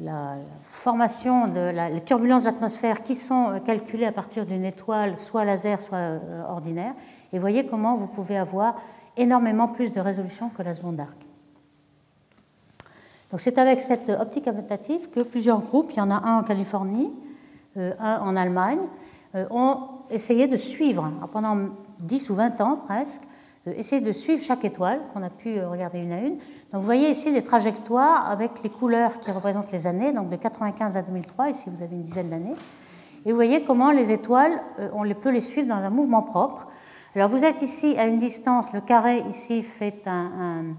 la, 0.00 0.36
formation 0.64 1.48
de 1.48 1.60
la, 1.60 1.88
les 1.88 2.00
turbulences 2.00 2.42
de 2.42 3.02
qui 3.02 3.14
sont 3.14 3.60
calculées 3.64 4.06
à 4.06 4.12
partir 4.12 4.46
d'une 4.46 4.64
étoile 4.64 5.16
soit 5.16 5.44
laser, 5.44 5.80
soit 5.80 6.20
ordinaire. 6.48 6.94
Et 7.32 7.38
voyez 7.38 7.66
comment 7.66 7.96
vous 7.96 8.06
pouvez 8.06 8.36
avoir 8.36 8.76
énormément 9.16 9.68
plus 9.68 9.92
de 9.92 10.00
résolution 10.00 10.48
que 10.48 10.62
la 10.62 10.74
seconde 10.74 10.96
d'arc. 10.96 11.16
Donc 13.30 13.40
c'est 13.40 13.58
avec 13.58 13.80
cette 13.80 14.08
optique 14.10 14.46
adaptative 14.46 15.10
que 15.10 15.20
plusieurs 15.20 15.60
groupes, 15.60 15.90
il 15.90 15.96
y 15.96 16.00
en 16.00 16.10
a 16.10 16.16
un 16.16 16.38
en 16.38 16.42
Californie, 16.44 17.12
euh, 17.76 17.92
un 17.98 18.20
en 18.20 18.36
Allemagne, 18.36 18.78
euh, 19.34 19.46
ont 19.50 19.78
essayé 20.10 20.46
de 20.46 20.56
suivre, 20.56 21.10
pendant 21.32 21.70
10 22.00 22.30
ou 22.30 22.34
20 22.36 22.60
ans 22.60 22.76
presque, 22.76 23.22
euh, 23.66 23.72
essayé 23.76 24.00
de 24.00 24.12
suivre 24.12 24.42
chaque 24.42 24.64
étoile 24.64 25.00
qu'on 25.12 25.22
a 25.22 25.30
pu 25.30 25.60
regarder 25.60 26.00
une 26.00 26.12
à 26.12 26.20
une. 26.20 26.36
Donc 26.36 26.80
vous 26.80 26.82
voyez 26.82 27.10
ici 27.10 27.32
des 27.32 27.42
trajectoires 27.42 28.30
avec 28.30 28.62
les 28.62 28.70
couleurs 28.70 29.20
qui 29.20 29.30
représentent 29.30 29.72
les 29.72 29.86
années, 29.86 30.12
donc 30.12 30.30
de 30.30 30.36
95 30.36 30.96
à 30.96 31.02
2003, 31.02 31.50
ici 31.50 31.70
vous 31.74 31.82
avez 31.82 31.94
une 31.94 32.04
dizaine 32.04 32.28
d'années. 32.28 32.56
Et 33.26 33.30
vous 33.30 33.36
voyez 33.36 33.64
comment 33.64 33.90
les 33.90 34.12
étoiles, 34.12 34.60
on 34.92 35.02
les 35.02 35.14
peut 35.14 35.30
les 35.30 35.40
suivre 35.40 35.66
dans 35.66 35.76
un 35.76 35.88
mouvement 35.88 36.20
propre. 36.20 36.68
Alors 37.16 37.30
vous 37.30 37.42
êtes 37.42 37.62
ici 37.62 37.96
à 37.96 38.04
une 38.04 38.18
distance, 38.18 38.72
le 38.74 38.82
carré 38.82 39.24
ici 39.30 39.62
fait 39.62 40.06
un 40.06 40.74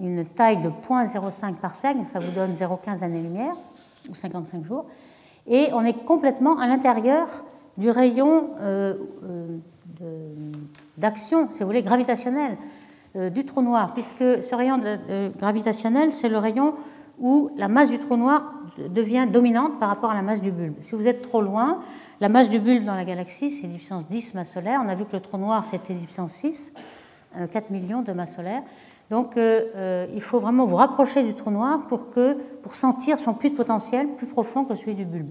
une 0.00 0.24
taille 0.26 0.62
de 0.62 0.68
0.05 0.68 1.54
par 1.56 1.72
donc 1.94 2.06
ça 2.06 2.20
vous 2.20 2.30
donne 2.32 2.52
0,15 2.52 3.02
années-lumière, 3.02 3.54
ou 4.10 4.14
55 4.14 4.64
jours, 4.64 4.86
et 5.46 5.68
on 5.72 5.84
est 5.84 6.04
complètement 6.04 6.58
à 6.58 6.66
l'intérieur 6.66 7.28
du 7.76 7.90
rayon 7.90 8.50
euh, 8.60 8.94
euh, 9.24 10.52
d'action, 10.98 11.48
si 11.50 11.60
vous 11.60 11.66
voulez, 11.66 11.82
gravitationnel 11.82 12.56
euh, 13.16 13.30
du 13.30 13.44
trou 13.44 13.62
noir, 13.62 13.94
puisque 13.94 14.42
ce 14.42 14.54
rayon 14.54 14.80
gravitationnel, 15.38 16.12
c'est 16.12 16.28
le 16.28 16.38
rayon 16.38 16.74
où 17.18 17.50
la 17.56 17.68
masse 17.68 17.88
du 17.88 17.98
trou 17.98 18.16
noir 18.16 18.52
devient 18.78 19.26
dominante 19.30 19.78
par 19.78 19.88
rapport 19.88 20.10
à 20.10 20.14
la 20.14 20.22
masse 20.22 20.42
du 20.42 20.50
bulbe. 20.50 20.74
Si 20.80 20.94
vous 20.94 21.08
êtes 21.08 21.22
trop 21.22 21.40
loin, 21.40 21.80
la 22.20 22.28
masse 22.28 22.50
du 22.50 22.58
bulbe 22.58 22.84
dans 22.84 22.94
la 22.94 23.04
galaxie, 23.04 23.50
c'est 23.50 23.66
10 23.66 23.76
puissance 23.76 24.08
10 24.08 24.34
masse 24.34 24.52
solaire. 24.52 24.80
On 24.84 24.88
a 24.88 24.94
vu 24.94 25.04
que 25.06 25.12
le 25.12 25.20
trou 25.20 25.38
noir, 25.38 25.64
c'était 25.64 25.94
10 25.94 26.04
puissance 26.04 26.32
6, 26.32 26.74
4 27.50 27.70
millions 27.70 28.02
de 28.02 28.12
masse 28.12 28.36
solaire. 28.36 28.62
Donc 29.10 29.36
euh, 29.36 29.66
euh, 29.76 30.06
il 30.14 30.20
faut 30.20 30.40
vraiment 30.40 30.64
vous 30.64 30.76
rapprocher 30.76 31.22
du 31.22 31.34
trou 31.34 31.50
noir 31.50 31.82
pour, 31.82 32.10
que, 32.10 32.34
pour 32.62 32.74
sentir 32.74 33.18
son 33.18 33.34
puits 33.34 33.50
de 33.50 33.56
potentiel 33.56 34.08
plus 34.16 34.26
profond 34.26 34.64
que 34.64 34.74
celui 34.74 34.94
du 34.94 35.04
bulbe. 35.04 35.30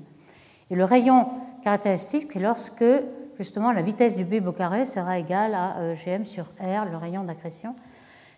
Et 0.72 0.76
le 0.76 0.86
rayon 0.86 1.28
caractéristique, 1.64 2.32
c'est 2.32 2.40
lorsque 2.40 2.86
justement 3.38 3.72
la 3.72 3.82
vitesse 3.82 4.16
du 4.16 4.24
bulbe 4.24 4.48
au 4.48 4.52
carré 4.52 4.86
sera 4.86 5.20
égale 5.20 5.54
à 5.54 5.78
euh, 5.78 5.96
gm 5.96 6.26
sur 6.26 6.46
r, 6.60 6.86
le 6.90 6.98
rayon 6.98 7.24
d'accrétion. 7.24 7.76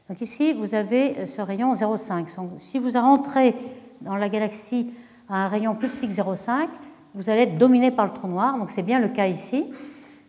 Donc 0.09 0.21
ici, 0.21 0.53
vous 0.53 0.73
avez 0.73 1.25
ce 1.25 1.41
rayon 1.41 1.73
0,5. 1.73 2.57
Si 2.57 2.79
vous 2.79 2.91
rentrez 2.91 3.53
dans 4.01 4.15
la 4.15 4.29
galaxie 4.29 4.93
à 5.27 5.45
un 5.45 5.47
rayon 5.47 5.75
plus 5.75 5.89
petit 5.89 6.07
que 6.07 6.13
0,5, 6.13 6.67
vous 7.13 7.29
allez 7.29 7.41
être 7.41 7.57
dominé 7.57 7.91
par 7.91 8.05
le 8.05 8.13
trou 8.13 8.27
noir. 8.27 8.57
Donc 8.57 8.69
c'est 8.69 8.83
bien 8.83 8.99
le 8.99 9.09
cas 9.09 9.27
ici 9.27 9.65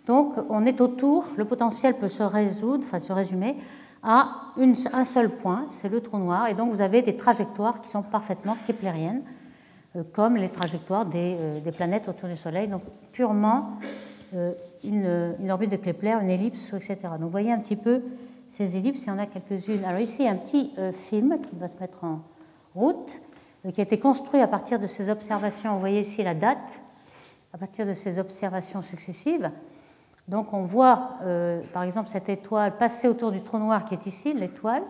Donc 0.06 0.34
on 0.48 0.66
est 0.66 0.80
autour, 0.80 1.26
le 1.36 1.44
potentiel 1.44 1.94
peut 1.94 2.08
se 2.08 2.22
résoudre, 2.22 2.84
enfin 2.86 2.98
se 2.98 3.12
résumer 3.12 3.56
à 4.02 4.52
un 4.92 5.04
seul 5.04 5.30
point, 5.30 5.66
c'est 5.70 5.88
le 5.88 6.00
trou 6.00 6.18
noir, 6.18 6.48
et 6.48 6.54
donc 6.54 6.72
vous 6.72 6.80
avez 6.80 7.02
des 7.02 7.16
trajectoires 7.16 7.80
qui 7.80 7.88
sont 7.88 8.02
parfaitement 8.02 8.56
keplériennes, 8.66 9.22
euh, 9.96 10.02
comme 10.12 10.36
les 10.36 10.48
trajectoires 10.48 11.04
des, 11.04 11.36
euh, 11.38 11.72
planètes 11.72 12.08
autour 12.08 12.28
du 12.28 12.36
Soleil, 12.36 12.68
donc 12.68 12.82
purement 13.12 13.78
euh, 14.34 14.52
une, 14.84 15.50
orbite 15.50 15.70
de 15.70 15.76
Kepler, 15.76 16.16
une 16.22 16.30
ellipse, 16.30 16.72
etc. 16.74 16.96
Donc 17.12 17.22
vous 17.22 17.30
voyez 17.30 17.52
un 17.52 17.58
petit 17.58 17.76
peu 17.76 18.02
ces 18.48 18.76
ellipses, 18.76 19.04
il 19.04 19.08
y 19.08 19.10
en 19.10 19.18
a 19.18 19.26
quelques-unes. 19.26 19.84
Alors 19.84 20.00
ici, 20.00 20.26
un 20.26 20.36
petit 20.36 20.72
film 20.94 21.38
qui 21.42 21.56
va 21.56 21.68
se 21.68 21.76
mettre 21.76 22.04
en 22.04 22.22
route, 22.74 23.20
qui 23.74 23.80
a 23.80 23.84
été 23.84 23.98
construit 23.98 24.40
à 24.40 24.48
partir 24.48 24.78
de 24.78 24.86
ces 24.86 25.10
observations. 25.10 25.74
Vous 25.74 25.80
voyez 25.80 26.00
ici 26.00 26.22
la 26.22 26.34
date, 26.34 26.82
à 27.52 27.58
partir 27.58 27.86
de 27.86 27.92
ces 27.92 28.18
observations 28.18 28.82
successives. 28.82 29.50
Donc 30.28 30.52
on 30.52 30.62
voit 30.62 31.12
euh, 31.22 31.62
par 31.72 31.82
exemple 31.82 32.08
cette 32.08 32.28
étoile 32.28 32.76
passer 32.76 33.08
autour 33.08 33.32
du 33.32 33.42
trou 33.42 33.58
noir 33.58 33.84
qui 33.86 33.94
est 33.94 34.06
ici, 34.06 34.34
l'étoile, 34.34 34.82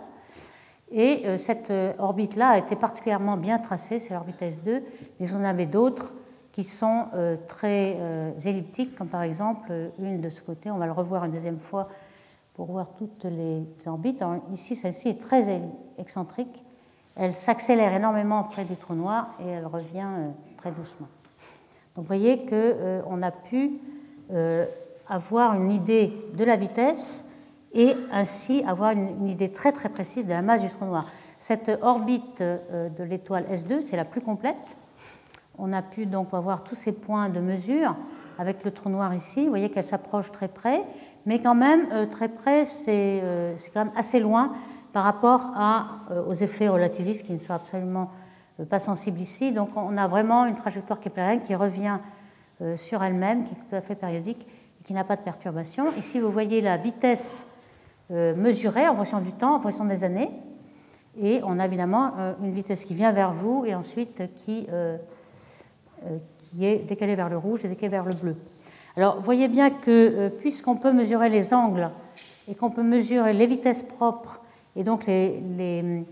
et 0.91 1.23
euh, 1.27 1.39
cette 1.39 1.71
euh, 1.71 1.93
orbite-là 1.99 2.49
a 2.51 2.59
été 2.59 2.75
particulièrement 2.75 3.37
bien 3.37 3.59
tracée, 3.59 4.01
c'est 4.01 4.15
l'orbite 4.15 4.41
S2, 4.41 4.83
mais 5.21 5.27
vous 5.27 5.37
en 5.37 5.45
avez 5.45 5.67
d'autres 5.67 6.13
qui 6.59 6.65
sont 6.65 7.07
très 7.47 7.97
elliptiques, 8.45 8.97
comme 8.97 9.07
par 9.07 9.23
exemple 9.23 9.73
une 10.01 10.21
de 10.21 10.29
ce 10.29 10.41
côté, 10.41 10.73
on 10.73 10.79
va 10.79 10.87
le 10.87 10.93
revoir 10.93 11.25
une 11.25 11.31
deuxième 11.31 11.61
fois 11.61 11.89
pour 12.55 12.67
voir 12.67 12.89
toutes 12.99 13.27
les 13.27 13.63
orbites. 13.87 14.25
ici, 14.53 14.75
celle-ci 14.75 15.09
est 15.09 15.21
très 15.21 15.63
excentrique, 15.99 16.65
elle 17.15 17.33
s'accélère 17.33 17.93
énormément 17.95 18.43
près 18.43 18.65
du 18.65 18.75
trou 18.75 18.95
noir 18.95 19.29
et 19.41 19.47
elle 19.47 19.69
revient 19.69 20.09
très 20.57 20.73
doucement. 20.73 21.07
Donc 21.95 22.03
vous 22.03 22.09
voyez 22.09 22.45
qu'on 22.45 23.23
a 23.23 23.31
pu 23.31 23.79
avoir 25.09 25.55
une 25.55 25.71
idée 25.71 26.13
de 26.35 26.43
la 26.43 26.57
vitesse 26.57 27.31
et 27.73 27.95
ainsi 28.11 28.65
avoir 28.67 28.91
une, 28.91 29.29
idée 29.29 29.53
très 29.53 29.71
très 29.71 29.91
précise 29.91 30.27
de 30.27 30.33
la 30.33 30.43
masse 30.43 30.63
du 30.63 30.71
trou 30.71 30.87
noir. 30.87 31.07
Cette 31.39 31.71
orbite 31.83 32.41
euh, 32.41 32.89
de 32.89 33.05
l'étoile 33.05 33.45
S2, 33.45 33.81
c'est 33.81 33.97
la 33.97 34.05
plus 34.05 34.21
complète. 34.21 34.77
On 35.59 35.73
a 35.73 35.83
pu 35.83 36.07
donc 36.07 36.29
avoir 36.33 36.65
tous 36.65 36.75
ces 36.75 36.93
points 36.93 37.29
de 37.29 37.41
mesure 37.41 37.97
avec 38.39 38.65
le 38.65 38.71
trou 38.71 38.89
noir 38.89 39.15
ici. 39.15 39.45
Vous 39.45 39.49
voyez 39.49 39.71
qu'elle 39.71 39.85
s'approche 39.85 40.31
très 40.33 40.49
près, 40.49 40.83
mais 41.27 41.41
quand 41.41 41.55
même 41.55 41.89
euh, 41.93 42.07
très 42.07 42.29
près, 42.29 42.65
euh, 42.89 43.55
c'est 43.57 43.71
quand 43.73 43.85
même 43.85 43.95
assez 43.97 44.21
loin 44.21 44.53
par 44.93 45.05
rapport 45.05 45.53
à, 45.55 45.87
aux 46.27 46.35
effets 46.35 46.69
relativistes 46.69 47.27
qui 47.27 47.33
ne 47.33 47.39
sont 47.39 47.53
absolument 47.53 48.11
pas 48.71 48.79
sensibles 48.79 49.21
ici. 49.21 49.53
Donc 49.53 49.71
on 49.77 49.97
a 49.97 50.09
vraiment 50.09 50.47
une 50.47 50.57
trajectoire 50.57 50.99
keplérienne 50.99 51.43
qui 51.43 51.55
revient 51.55 51.99
sur 52.75 53.05
elle-même, 53.05 53.45
qui 53.45 53.53
est 53.53 53.69
tout 53.69 53.77
à 53.77 53.81
fait 53.81 53.95
périodique 53.95 54.47
qui 54.89 54.95
n'a 54.95 55.05
pas 55.05 55.17
de 55.17 55.21
perturbation. 55.21 55.93
Ici, 55.99 56.19
vous 56.19 56.31
voyez 56.31 56.63
la 56.63 56.79
vitesse 56.79 57.55
euh, 58.11 58.35
mesurée 58.35 58.89
en 58.89 58.97
fonction 58.97 59.21
du 59.21 59.33
temps, 59.33 59.57
en 59.57 59.61
fonction 59.61 59.85
des 59.85 60.03
années. 60.03 60.31
Et 61.21 61.43
on 61.45 61.59
a 61.59 61.67
évidemment 61.67 62.13
euh, 62.17 62.33
une 62.43 62.53
vitesse 62.53 62.87
qui 62.87 62.95
vient 62.95 63.13
vers 63.13 63.35
vous 63.35 63.67
et 63.67 63.75
ensuite 63.75 64.23
qui, 64.35 64.67
euh, 64.73 64.97
qui 66.39 66.65
est 66.65 66.79
décalée 66.87 67.15
vers 67.15 67.29
le 67.29 67.39
rouge 67.39 67.65
et 67.65 67.69
décalée 67.69 67.91
vers 67.91 68.05
le 68.05 68.15
bleu. 68.15 68.37
Alors, 68.97 69.21
voyez 69.21 69.49
bien 69.49 69.71
que 69.71 70.29
puisqu'on 70.29 70.77
peut 70.77 70.93
mesurer 70.93 71.29
les 71.29 71.55
angles 71.55 71.91
et 72.49 72.55
qu'on 72.55 72.71
peut 72.71 72.83
mesurer 72.83 73.33
les 73.33 73.47
vitesses 73.47 73.83
propres 73.83 74.41
et 74.75 74.83
donc 74.83 75.07
les, 75.07 75.41
les, 75.57 76.05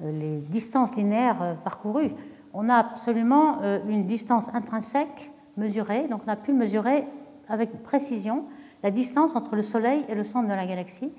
les 0.00 0.36
distances 0.38 0.94
linéaires 0.94 1.56
parcourues, 1.64 2.12
on 2.52 2.68
a 2.68 2.76
absolument 2.76 3.58
une 3.88 4.06
distance 4.06 4.54
intrinsèque 4.54 5.30
mesurée. 5.56 6.06
Donc, 6.08 6.22
on 6.26 6.30
a 6.30 6.36
pu 6.36 6.52
mesurer 6.52 7.04
avec 7.48 7.82
précision 7.82 8.44
la 8.82 8.90
distance 8.90 9.34
entre 9.34 9.56
le 9.56 9.62
Soleil 9.62 10.04
et 10.08 10.14
le 10.14 10.24
centre 10.24 10.48
de 10.48 10.54
la 10.54 10.64
galaxie, 10.64 11.12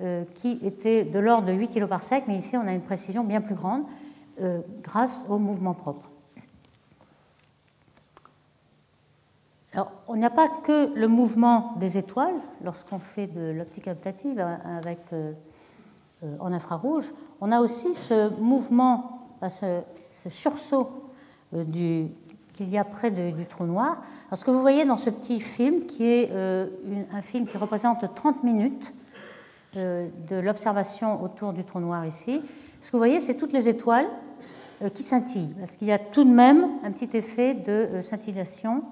euh, 0.00 0.24
qui 0.34 0.60
était 0.62 1.04
de 1.04 1.18
l'ordre 1.18 1.48
de 1.48 1.52
8 1.52 1.68
kg 1.68 1.86
par 1.86 2.02
sec, 2.02 2.24
mais 2.28 2.36
ici 2.36 2.56
on 2.56 2.66
a 2.66 2.72
une 2.72 2.80
précision 2.80 3.24
bien 3.24 3.40
plus 3.40 3.56
grande 3.56 3.82
euh, 4.40 4.60
grâce 4.82 5.24
au 5.28 5.38
mouvement 5.38 5.74
propre. 5.74 6.11
Alors, 9.72 9.90
on 10.06 10.16
n'a 10.16 10.30
pas 10.30 10.48
que 10.48 10.92
le 10.94 11.08
mouvement 11.08 11.74
des 11.78 11.96
étoiles 11.96 12.34
lorsqu'on 12.62 12.98
fait 12.98 13.26
de 13.26 13.52
l'optique 13.52 13.88
adaptative 13.88 14.38
avec, 14.38 15.00
euh, 15.12 15.32
en 16.40 16.52
infrarouge, 16.52 17.12
on 17.40 17.50
a 17.50 17.60
aussi 17.60 17.94
ce 17.94 18.28
mouvement, 18.38 19.28
ce, 19.48 19.80
sursaut 20.28 20.90
du, 21.52 22.10
qu'il 22.54 22.68
y 22.68 22.78
a 22.78 22.84
près 22.84 23.10
du 23.10 23.46
trou 23.46 23.64
noir. 23.64 24.02
Alors, 24.28 24.38
ce 24.38 24.44
que 24.44 24.50
vous 24.50 24.60
voyez 24.60 24.84
dans 24.84 24.96
ce 24.96 25.10
petit 25.10 25.40
film, 25.40 25.86
qui 25.86 26.04
est 26.04 26.30
euh, 26.32 26.66
un 27.12 27.22
film 27.22 27.46
qui 27.46 27.56
représente 27.56 28.04
30 28.14 28.44
minutes 28.44 28.92
euh, 29.76 30.08
de 30.28 30.36
l'observation 30.36 31.22
autour 31.22 31.52
du 31.52 31.64
trou 31.64 31.80
noir 31.80 32.04
ici, 32.06 32.40
ce 32.80 32.88
que 32.88 32.92
vous 32.92 32.98
voyez, 33.00 33.20
c'est 33.20 33.36
toutes 33.36 33.52
les 33.52 33.68
étoiles 33.68 34.08
euh, 34.82 34.90
qui 34.90 35.02
scintillent, 35.02 35.54
parce 35.58 35.76
qu'il 35.76 35.88
y 35.88 35.92
a 35.92 35.98
tout 35.98 36.24
de 36.24 36.30
même 36.30 36.66
un 36.84 36.90
petit 36.90 37.16
effet 37.16 37.54
de 37.54 38.00
scintillation 38.02 38.82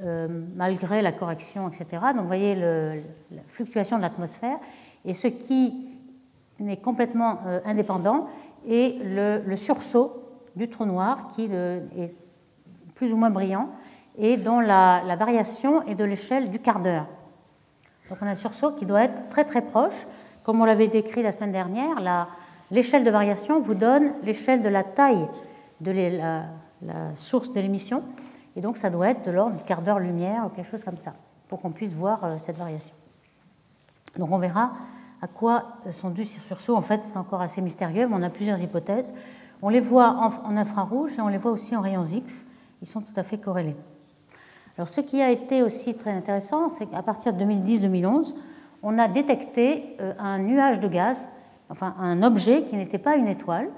malgré 0.00 1.00
la 1.00 1.12
correction, 1.12 1.68
etc. 1.68 1.86
Donc 2.12 2.22
vous 2.22 2.26
voyez 2.26 2.54
la 2.54 3.42
fluctuation 3.48 3.96
de 3.96 4.02
l'atmosphère, 4.02 4.58
et 5.04 5.14
ce 5.14 5.28
qui 5.28 5.88
est 6.60 6.82
complètement 6.82 7.40
indépendant 7.64 8.28
est 8.68 8.98
le, 9.02 9.56
sursaut 9.56 10.22
du 10.54 10.68
trou 10.68 10.84
noir 10.84 11.28
qui 11.28 11.44
est 11.46 12.14
plus 12.94 13.12
ou 13.12 13.16
moins 13.16 13.30
brillant, 13.30 13.70
et 14.18 14.36
dont 14.36 14.60
la, 14.60 15.16
variation 15.16 15.82
est 15.82 15.94
de 15.94 16.04
l'échelle 16.04 16.50
du 16.50 16.58
quart 16.58 16.80
d'heure. 16.80 17.06
Donc 18.08 18.18
on 18.20 18.26
a 18.26 18.30
un 18.30 18.34
sursaut 18.34 18.72
qui 18.72 18.86
doit 18.86 19.02
être 19.02 19.28
très 19.30 19.44
très 19.44 19.62
proche. 19.62 20.06
Comme 20.42 20.60
on 20.60 20.64
l'avait 20.64 20.88
décrit 20.88 21.22
la 21.22 21.32
semaine 21.32 21.52
dernière, 21.52 22.28
l'échelle 22.70 23.04
de 23.04 23.10
variation 23.10 23.60
vous 23.60 23.74
donne 23.74 24.12
l'échelle 24.22 24.62
de 24.62 24.68
la 24.68 24.84
taille 24.84 25.28
de 25.80 25.90
la, 25.90 26.44
source 27.14 27.52
de 27.52 27.60
l'émission, 27.60 28.02
et 28.56 28.60
donc 28.60 28.76
ça 28.76 28.90
doit 28.90 29.10
être 29.10 29.24
de 29.24 29.30
l'ordre 29.30 29.56
du 29.56 29.64
quart 29.64 29.82
d'heure 29.82 30.00
lumière 30.00 30.46
ou 30.46 30.48
quelque 30.48 30.68
chose 30.68 30.82
comme 30.82 30.98
ça, 30.98 31.14
pour 31.48 31.60
qu'on 31.60 31.70
puisse 31.70 31.92
voir 31.92 32.24
euh, 32.24 32.38
cette 32.38 32.56
variation. 32.56 32.94
Donc 34.16 34.32
on 34.32 34.38
verra 34.38 34.72
à 35.22 35.28
quoi 35.28 35.64
sont 35.92 36.10
dus 36.10 36.24
ces 36.24 36.40
sursauts. 36.40 36.76
En 36.76 36.82
fait, 36.82 37.04
c'est 37.04 37.16
encore 37.16 37.40
assez 37.40 37.60
mystérieux, 37.60 38.06
mais 38.06 38.14
on 38.14 38.22
a 38.22 38.30
plusieurs 38.30 38.60
hypothèses. 38.60 39.14
On 39.62 39.68
les 39.68 39.80
voit 39.80 40.32
en, 40.44 40.56
infrarouge 40.56 41.18
et 41.18 41.22
on 41.22 41.28
les 41.28 41.38
voit 41.38 41.52
aussi 41.52 41.74
en 41.76 41.80
rayons 41.80 42.04
X 42.04 42.46
ils 42.82 42.88
sont 42.88 43.00
tout 43.00 43.12
à 43.16 43.22
fait 43.22 43.38
corrélés. 43.38 43.76
Alors, 44.76 44.88
ce 44.88 45.00
qui 45.00 45.22
a 45.22 45.30
été 45.30 45.62
aussi 45.62 45.94
très 45.94 46.12
intéressant, 46.12 46.68
c'est 46.68 46.86
qu'à 46.86 47.02
partir 47.02 47.32
de 47.32 47.42
2010-2011, 47.42 48.34
on 48.82 48.98
a 48.98 49.08
détecté 49.08 49.96
euh, 50.00 50.12
un 50.18 50.38
nuage 50.38 50.80
de 50.80 50.88
gaz, 50.88 51.28
enfin 51.70 51.94
un 51.98 52.22
objet 52.22 52.64
qui 52.64 52.76
n'était 52.76 52.98
pas 52.98 53.16
une 53.16 53.26
étoile, 53.26 53.70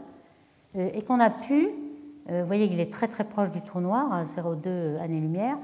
euh, 0.77 0.91
et 0.93 1.03
qu'on 1.03 1.21
a 1.21 1.31
pu, 1.31 1.69
euh, 1.69 1.88
vous 2.29 2.47
voyez 2.47 2.69
qu'il 2.69 2.81
est 2.81 2.93
très 2.93 3.09
très 3.09 3.25
proche 3.25 3.51
du 3.51 3.63
trou 3.63 3.81
noir, 3.81 4.13
à 4.13 4.25
0,2 4.25 4.99
années-lumière, 5.01 5.57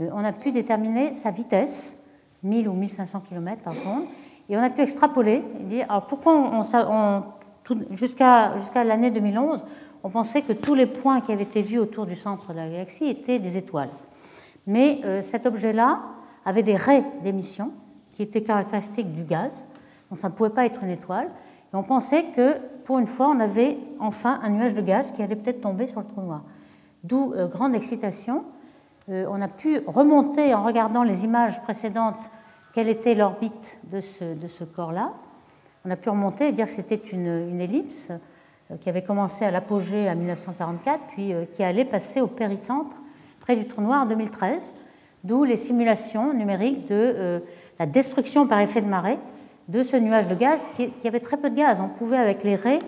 on 0.00 0.24
a 0.24 0.32
pu 0.32 0.50
déterminer 0.50 1.12
sa 1.12 1.30
vitesse, 1.30 2.06
1000 2.42 2.68
ou 2.68 2.72
1500 2.72 3.22
km 3.28 3.62
par 3.62 3.74
seconde, 3.74 4.04
et 4.48 4.56
on 4.56 4.62
a 4.62 4.70
pu 4.70 4.80
extrapoler 4.82 5.42
alors 5.88 6.06
pourquoi 6.06 6.34
on, 6.34 6.62
jusqu'à 7.90 8.84
l'année 8.84 9.10
2011, 9.10 9.64
on 10.04 10.10
pensait 10.10 10.42
que 10.42 10.52
tous 10.52 10.74
les 10.74 10.86
points 10.86 11.20
qui 11.20 11.32
avaient 11.32 11.42
été 11.42 11.62
vus 11.62 11.78
autour 11.78 12.06
du 12.06 12.14
centre 12.14 12.52
de 12.52 12.58
la 12.58 12.68
galaxie 12.68 13.06
étaient 13.06 13.38
des 13.38 13.56
étoiles. 13.56 13.90
Mais 14.66 15.00
euh, 15.04 15.22
cet 15.22 15.46
objet-là 15.46 16.00
avait 16.44 16.62
des 16.62 16.76
raies 16.76 17.04
d'émission 17.22 17.72
qui 18.14 18.22
étaient 18.22 18.42
caractéristiques 18.42 19.12
du 19.12 19.22
gaz, 19.22 19.68
donc 20.10 20.18
ça 20.18 20.28
ne 20.28 20.34
pouvait 20.34 20.50
pas 20.50 20.64
être 20.64 20.82
une 20.84 20.90
étoile. 20.90 21.28
On 21.76 21.82
pensait 21.82 22.24
que 22.34 22.54
pour 22.84 22.98
une 22.98 23.06
fois, 23.06 23.28
on 23.28 23.40
avait 23.40 23.76
enfin 23.98 24.40
un 24.42 24.50
nuage 24.50 24.72
de 24.72 24.80
gaz 24.80 25.10
qui 25.10 25.22
allait 25.22 25.36
peut-être 25.36 25.60
tomber 25.60 25.86
sur 25.86 26.00
le 26.00 26.06
trou 26.06 26.22
noir. 26.22 26.42
D'où 27.04 27.34
euh, 27.34 27.48
grande 27.48 27.74
excitation. 27.74 28.44
Euh, 29.08 29.26
on 29.28 29.42
a 29.42 29.48
pu 29.48 29.80
remonter 29.86 30.54
en 30.54 30.64
regardant 30.64 31.02
les 31.02 31.24
images 31.24 31.60
précédentes 31.62 32.30
quelle 32.72 32.88
était 32.88 33.14
l'orbite 33.14 33.78
de 33.90 34.00
ce, 34.00 34.64
corps-là. 34.64 35.12
On 35.84 35.90
a 35.90 35.96
pu 35.96 36.08
remonter 36.08 36.48
et 36.48 36.52
dire 36.52 36.66
que 36.66 36.72
c'était 36.72 37.00
une, 37.12 37.60
ellipse 37.60 38.10
euh, 38.70 38.76
qui 38.80 38.88
avait 38.88 39.02
commencé 39.02 39.44
à 39.44 39.50
l'apogée 39.50 40.08
en 40.08 40.16
1944, 40.16 41.06
puis 41.08 41.32
qui 41.52 41.62
allait 41.62 41.84
passer 41.84 42.20
au 42.20 42.26
péricentre, 42.26 42.96
près 43.40 43.56
du 43.56 43.66
trou 43.66 43.82
noir 43.82 44.02
en 44.02 44.06
2013, 44.06 44.72
d'où 45.24 45.44
les 45.44 45.56
simulations 45.56 46.32
numériques 46.32 46.88
de 46.88 47.42
la 47.78 47.86
destruction 47.86 48.46
par 48.46 48.60
effet 48.60 48.80
de 48.80 48.88
marée 48.88 49.18
de 49.68 49.82
ce 49.82 49.96
nuage 49.96 50.26
de 50.26 50.34
gaz 50.34 50.68
qui, 50.76 51.08
avait 51.08 51.20
très 51.20 51.36
peu 51.36 51.50
de 51.50 51.56
gaz. 51.56 51.80
On 51.80 51.88
pouvait, 51.88 52.18
avec 52.18 52.44
les 52.44 52.54
raies 52.54 52.78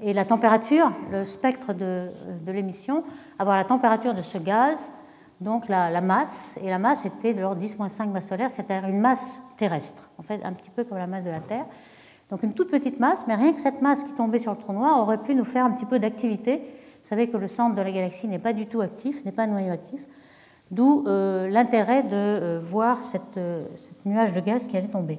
et 0.00 0.12
la 0.12 0.24
température, 0.24 0.92
le 1.10 1.24
spectre 1.24 1.72
de, 1.72 2.08
l'émission, 2.46 3.02
avoir 3.38 3.56
la 3.56 3.64
température 3.64 4.14
de 4.14 4.22
ce 4.22 4.38
gaz, 4.38 4.90
donc 5.40 5.68
la, 5.68 6.00
masse, 6.00 6.58
et 6.62 6.70
la 6.70 6.78
masse 6.78 7.04
était 7.04 7.34
de 7.34 7.40
l'ordre 7.40 7.62
10-5 7.62 8.10
masse 8.10 8.28
solaire, 8.28 8.50
c'est-à-dire 8.50 8.88
une 8.88 9.00
masse 9.00 9.42
terrestre, 9.56 10.10
en 10.18 10.22
fait 10.22 10.42
un 10.44 10.52
petit 10.52 10.70
peu 10.70 10.84
comme 10.84 10.98
la 10.98 11.06
masse 11.06 11.24
de 11.24 11.30
la 11.30 11.40
Terre. 11.40 11.66
Donc 12.30 12.42
une 12.42 12.52
toute 12.52 12.70
petite 12.70 13.00
masse, 13.00 13.26
mais 13.26 13.36
rien 13.36 13.52
que 13.52 13.60
cette 13.60 13.80
masse 13.80 14.02
qui 14.02 14.12
tombait 14.12 14.38
sur 14.38 14.52
le 14.52 14.58
trou 14.58 14.72
noir 14.72 15.00
aurait 15.00 15.22
pu 15.22 15.34
nous 15.34 15.44
faire 15.44 15.64
un 15.64 15.70
petit 15.70 15.86
peu 15.86 15.98
d'activité. 15.98 16.56
Vous 16.56 17.08
savez 17.08 17.28
que 17.28 17.36
le 17.36 17.48
centre 17.48 17.74
de 17.74 17.80
la 17.80 17.90
galaxie 17.90 18.28
n'est 18.28 18.40
pas 18.40 18.52
du 18.52 18.66
tout 18.66 18.80
actif, 18.80 19.24
n'est 19.24 19.32
pas 19.32 19.44
un 19.44 19.46
noyau 19.46 19.72
actif. 19.72 20.00
D'où 20.70 21.04
l'intérêt 21.06 22.02
de 22.02 22.60
voir 22.62 23.02
cette, 23.02 23.40
nuage 24.04 24.34
de 24.34 24.40
gaz 24.40 24.66
qui 24.66 24.76
allait 24.76 24.88
tomber. 24.88 25.18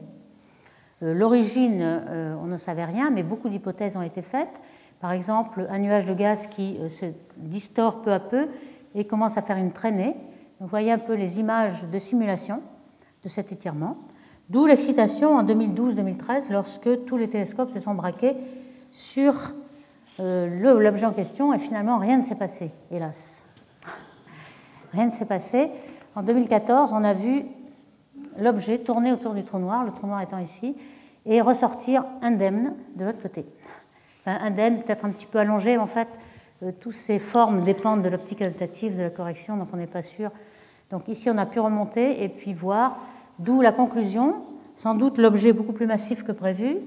L'origine, 1.01 2.01
on 2.41 2.45
ne 2.45 2.57
savait 2.57 2.83
rien, 2.83 3.09
mais 3.09 3.23
beaucoup 3.23 3.47
d'hypothèses 3.47 3.95
ont 3.95 4.01
été 4.01 4.21
faites. 4.21 4.59
Par 4.99 5.13
exemple, 5.13 5.65
un 5.69 5.79
nuage 5.79 6.05
de 6.05 6.13
gaz 6.13 6.47
qui 6.47 6.77
se 6.89 7.05
distord 7.37 8.01
peu 8.01 8.11
à 8.11 8.19
peu 8.19 8.49
et 8.95 9.05
commence 9.05 9.37
à 9.37 9.41
faire 9.41 9.57
une 9.57 9.71
traînée. 9.71 10.15
vous 10.59 10.67
voyez 10.67 10.91
un 10.91 10.97
peu 10.97 11.13
les 11.13 11.39
images 11.39 11.85
de 11.89 11.99
simulation 11.99 12.61
de 13.23 13.29
cet 13.29 13.51
étirement. 13.51 13.95
D'où 14.49 14.65
l'excitation 14.65 15.35
en 15.35 15.43
2012-2013 15.43 16.51
lorsque 16.51 17.05
tous 17.05 17.17
les 17.17 17.29
télescopes 17.29 17.71
se 17.71 17.79
sont 17.79 17.93
braqués 17.93 18.35
sur 18.91 19.35
euh, 20.19 20.79
l'objet 20.79 21.05
en 21.05 21.13
question 21.13 21.53
et 21.53 21.59
finalement 21.59 21.97
rien 21.97 22.17
ne 22.17 22.23
s'est 22.23 22.35
passé, 22.35 22.71
hélas. 22.91 23.45
Rien 24.91 25.05
ne 25.05 25.11
s'est 25.11 25.27
passé. 25.27 25.69
En 26.15 26.23
2014, 26.23 26.91
on 26.93 27.03
a 27.03 27.13
vu 27.13 27.45
l'objet 28.39 28.79
tourner 28.79 29.11
autour 29.11 29.33
du 29.33 29.43
trou 29.43 29.59
noir, 29.59 29.83
le 29.83 29.91
trou 29.91 30.07
noir 30.07 30.21
étant 30.21 30.39
ici, 30.39 30.75
et 31.25 31.41
ressortir 31.41 32.03
indemne 32.21 32.75
de 32.95 33.05
l'autre 33.05 33.21
côté. 33.21 33.45
indemne, 34.25 34.81
peut-être 34.81 35.05
un 35.05 35.09
petit 35.09 35.25
peu 35.25 35.39
allongé, 35.39 35.77
en 35.77 35.87
fait, 35.87 36.07
euh, 36.63 36.71
toutes 36.79 36.93
ces 36.93 37.19
formes 37.19 37.63
dépendent 37.63 38.01
de 38.01 38.09
l'optique 38.09 38.41
adaptative, 38.41 38.97
de 38.97 39.03
la 39.03 39.09
correction, 39.09 39.57
donc 39.57 39.69
on 39.73 39.77
n'est 39.77 39.87
pas 39.87 40.01
sûr. 40.01 40.31
Donc 40.89 41.07
ici, 41.07 41.29
on 41.29 41.37
a 41.37 41.45
pu 41.45 41.59
remonter 41.59 42.23
et 42.23 42.29
puis 42.29 42.53
voir 42.53 42.97
D'où 43.39 43.61
la 43.61 43.71
conclusion, 43.71 44.35
sans 44.75 44.95
doute 44.95 45.17
l'objet 45.17 45.53
beaucoup 45.53 45.71
plus 45.71 45.85
massif 45.85 46.23
que 46.23 46.33
prévu. 46.33 46.77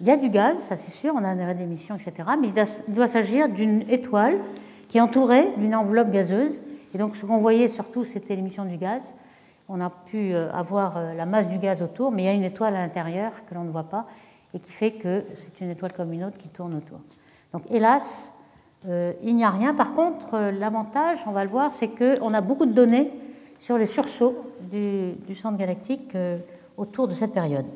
Il 0.00 0.06
y 0.06 0.10
a 0.10 0.16
du 0.16 0.28
gaz, 0.28 0.58
ça 0.58 0.76
c'est 0.76 0.90
sûr, 0.90 1.14
on 1.14 1.24
a 1.24 1.30
arrêt 1.30 1.54
d'émission, 1.54 1.94
etc. 1.94 2.28
Mais 2.40 2.48
il 2.48 2.92
doit 2.92 3.06
s'agir 3.06 3.48
d'une 3.48 3.88
étoile 3.88 4.38
qui 4.88 4.98
est 4.98 5.00
entourée 5.00 5.48
d'une 5.56 5.76
enveloppe 5.76 6.10
gazeuse. 6.10 6.60
Et 6.92 6.98
donc 6.98 7.16
ce 7.16 7.24
qu'on 7.24 7.38
voyait 7.38 7.68
surtout, 7.68 8.04
c'était 8.04 8.34
l'émission 8.34 8.64
du 8.64 8.76
gaz. 8.76 9.14
On 9.68 9.80
a 9.80 9.90
pu 9.90 10.32
euh, 10.32 10.50
avoir 10.52 10.96
euh, 10.96 11.14
la 11.14 11.26
masse 11.26 11.48
du 11.48 11.58
gaz 11.58 11.82
autour, 11.82 12.12
mais 12.12 12.22
il 12.22 12.26
y 12.26 12.28
a 12.28 12.32
une 12.32 12.44
étoile 12.44 12.76
à 12.76 12.80
l'intérieur 12.80 13.32
que 13.48 13.54
l'on 13.54 13.64
ne 13.64 13.70
voit 13.70 13.88
pas 13.88 14.06
et 14.54 14.60
qui 14.60 14.70
fait 14.70 14.92
que 14.92 15.24
c'est 15.34 15.60
une 15.60 15.70
étoile 15.70 15.92
comme 15.92 16.12
une 16.12 16.24
autre 16.24 16.38
qui 16.38 16.48
tourne 16.48 16.74
autour. 16.74 17.00
Donc 17.52 17.62
hélas, 17.68 18.32
euh, 18.88 19.12
il 19.22 19.34
n'y 19.34 19.44
a 19.44 19.50
rien. 19.50 19.74
Par 19.74 19.94
contre, 19.94 20.38
l'avantage, 20.56 21.24
on 21.26 21.32
va 21.32 21.42
le 21.42 21.50
voir, 21.50 21.74
c'est 21.74 21.88
qu'on 21.88 22.32
a 22.32 22.40
beaucoup 22.40 22.64
de 22.64 22.72
données 22.72 23.12
sur 23.58 23.76
les 23.76 23.86
sursauts 23.86 24.36
du, 24.60 25.34
centre 25.34 25.56
galactique 25.56 26.16
autour 26.76 27.08
de 27.08 27.14
cette 27.14 27.32
période. 27.32 27.66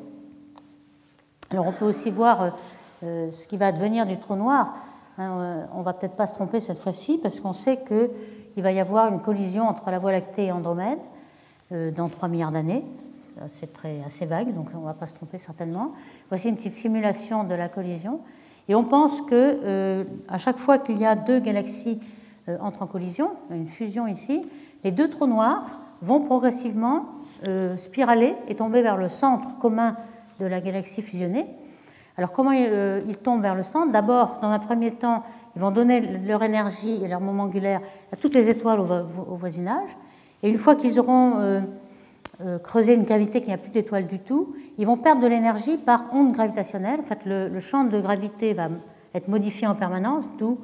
Alors 1.49 1.67
on 1.67 1.73
peut 1.73 1.85
aussi 1.85 2.11
voir 2.11 2.55
ce 3.01 3.47
qui 3.47 3.57
va 3.57 3.67
advenir 3.67 4.05
du 4.05 4.17
trou 4.17 4.35
noir. 4.35 4.75
Hein, 5.17 5.65
on 5.73 5.79
ne 5.79 5.83
va 5.83 5.93
peut-être 5.93 6.15
pas 6.15 6.27
se 6.27 6.35
tromper 6.35 6.59
cette 6.59 6.77
fois-ci 6.77 7.17
parce 7.17 7.39
qu'on 7.39 7.53
sait 7.53 7.79
qu'il 7.83 8.63
va 8.63 8.71
y 8.71 8.79
avoir 8.79 9.11
une 9.11 9.21
collision 9.21 9.67
entre 9.67 9.89
la 9.89 9.97
Voie 9.97 10.11
lactée 10.11 10.45
et 10.45 10.51
Andromède 10.51 10.99
dans 11.71 12.09
3 12.09 12.27
milliards 12.27 12.51
d'années. 12.51 12.83
C'est 13.47 13.69
assez 14.05 14.25
vague, 14.25 14.53
donc 14.53 14.67
on 14.75 14.81
ne 14.81 14.85
va 14.85 14.93
pas 14.93 15.05
se 15.05 15.15
tromper 15.15 15.37
certainement. 15.37 15.93
Voici 16.29 16.49
une 16.49 16.55
petite 16.55 16.73
simulation 16.73 17.43
de 17.43 17.55
la 17.55 17.69
collision. 17.69 18.19
Et 18.67 18.75
on 18.75 18.83
pense 18.83 19.21
que 19.21 20.05
à 20.27 20.37
chaque 20.37 20.57
fois 20.57 20.77
qu'il 20.77 20.99
y 20.99 21.05
a 21.05 21.15
deux 21.15 21.39
galaxies 21.39 21.99
entrent 22.59 22.83
en 22.83 22.87
collision, 22.87 23.31
une 23.49 23.67
fusion 23.67 24.05
ici, 24.05 24.45
les 24.83 24.91
deux 24.91 25.09
trous 25.09 25.27
noirs 25.27 25.79
vont 26.01 26.19
progressivement 26.19 27.05
euh, 27.47 27.75
spiraler 27.75 28.35
et 28.47 28.53
tomber 28.53 28.83
vers 28.83 28.97
le 28.97 29.09
centre 29.09 29.57
commun 29.57 29.95
de 30.39 30.45
la 30.45 30.61
galaxie 30.61 31.01
fusionnée. 31.01 31.47
Alors 32.15 32.31
comment 32.31 32.51
euh, 32.53 33.01
ils, 33.07 33.17
tombent 33.17 33.41
vers 33.41 33.55
le 33.55 33.63
centre? 33.63 33.91
D'abord, 33.91 34.37
dans 34.43 34.49
un 34.49 34.59
premier 34.59 34.91
temps, 34.91 35.23
ils 35.55 35.61
vont 35.61 35.71
donner 35.71 36.01
leur 36.01 36.43
énergie 36.43 37.03
et 37.03 37.07
leur 37.07 37.19
moment 37.19 37.43
angulaire 37.43 37.81
à 38.11 38.15
toutes 38.15 38.35
les 38.35 38.47
étoiles 38.49 38.79
au, 38.79 39.35
voisinage. 39.35 39.89
Et 40.43 40.49
une 40.49 40.57
fois 40.57 40.75
qu'ils 40.75 40.99
auront 40.99 41.61
euh, 42.43 42.57
creusé 42.57 42.93
une 42.95 43.05
cavité 43.05 43.41
qui 43.41 43.49
n'a 43.49 43.57
plus 43.57 43.71
d'étoiles 43.71 44.07
du 44.07 44.17
tout, 44.17 44.55
ils 44.79 44.87
vont 44.87 44.97
perdre 44.97 45.21
de 45.21 45.27
l'énergie 45.27 45.77
par 45.77 46.05
onde 46.11 46.31
gravitationnelle. 46.31 46.99
En 47.01 47.03
fait, 47.03 47.19
le, 47.25 47.59
champ 47.59 47.83
de 47.83 47.99
gravité 47.99 48.53
va 48.53 48.69
être 49.13 49.27
modifié 49.27 49.67
en 49.67 49.75
permanence, 49.75 50.29
d'où 50.37 50.57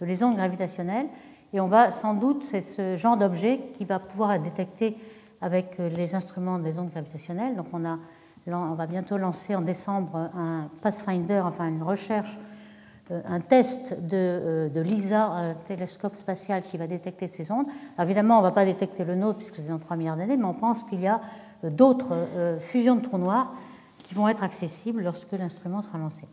les 0.00 0.22
ondes 0.22 0.36
gravitationnelles. 0.36 1.06
Et 1.52 1.60
on 1.60 1.66
va 1.66 1.90
sans 1.90 2.14
doute, 2.14 2.44
c'est 2.44 2.62
ce 2.62 2.96
genre 2.96 3.18
d'objet 3.18 3.60
qui 3.74 3.84
va 3.84 3.98
pouvoir 3.98 4.32
être 4.32 4.42
détecté 4.42 4.96
avec 5.42 5.78
euh, 5.80 5.90
les 5.90 6.14
instruments 6.14 6.58
des 6.58 6.78
ondes 6.78 6.90
gravitationnelles. 6.90 7.56
Donc 7.56 7.66
on, 7.74 7.84
a, 7.84 7.98
on 8.46 8.74
va 8.74 8.86
bientôt 8.86 9.18
lancer 9.18 9.54
en 9.54 9.60
décembre 9.60 10.30
un 10.34 10.68
Pathfinder, 10.80 11.42
enfin 11.44 11.68
une 11.68 11.82
recherche, 11.82 12.38
euh, 12.38 12.47
un 13.10 13.40
test 13.40 14.06
de, 14.06 14.10
euh, 14.14 14.68
de 14.68 14.80
LISA, 14.80 15.22
un 15.22 15.54
télescope 15.54 16.14
spatial 16.14 16.62
qui 16.62 16.76
va 16.76 16.86
détecter 16.86 17.26
ces 17.26 17.50
ondes. 17.50 17.66
évidemment, 17.98 18.36
on 18.36 18.38
ne 18.38 18.44
va 18.44 18.52
pas 18.52 18.64
détecter 18.64 19.04
le 19.04 19.14
nôtre 19.14 19.38
puisque 19.38 19.56
c'est 19.56 19.68
dans 19.68 19.78
3 19.78 19.96
milliards 19.96 20.16
d'années, 20.16 20.36
mais 20.36 20.44
on 20.44 20.54
pense 20.54 20.84
qu'il 20.84 21.00
y 21.00 21.06
a 21.06 21.20
d'autres 21.62 22.14
fusions 22.60 22.94
de 22.94 23.00
trous 23.00 23.18
noirs 23.18 23.52
qui 24.04 24.14
vont 24.14 24.28
être 24.28 24.44
accessibles 24.44 25.02
lorsque 25.02 25.32
l'instrument 25.32 25.82
sera 25.82 25.98
lancé. 25.98 26.24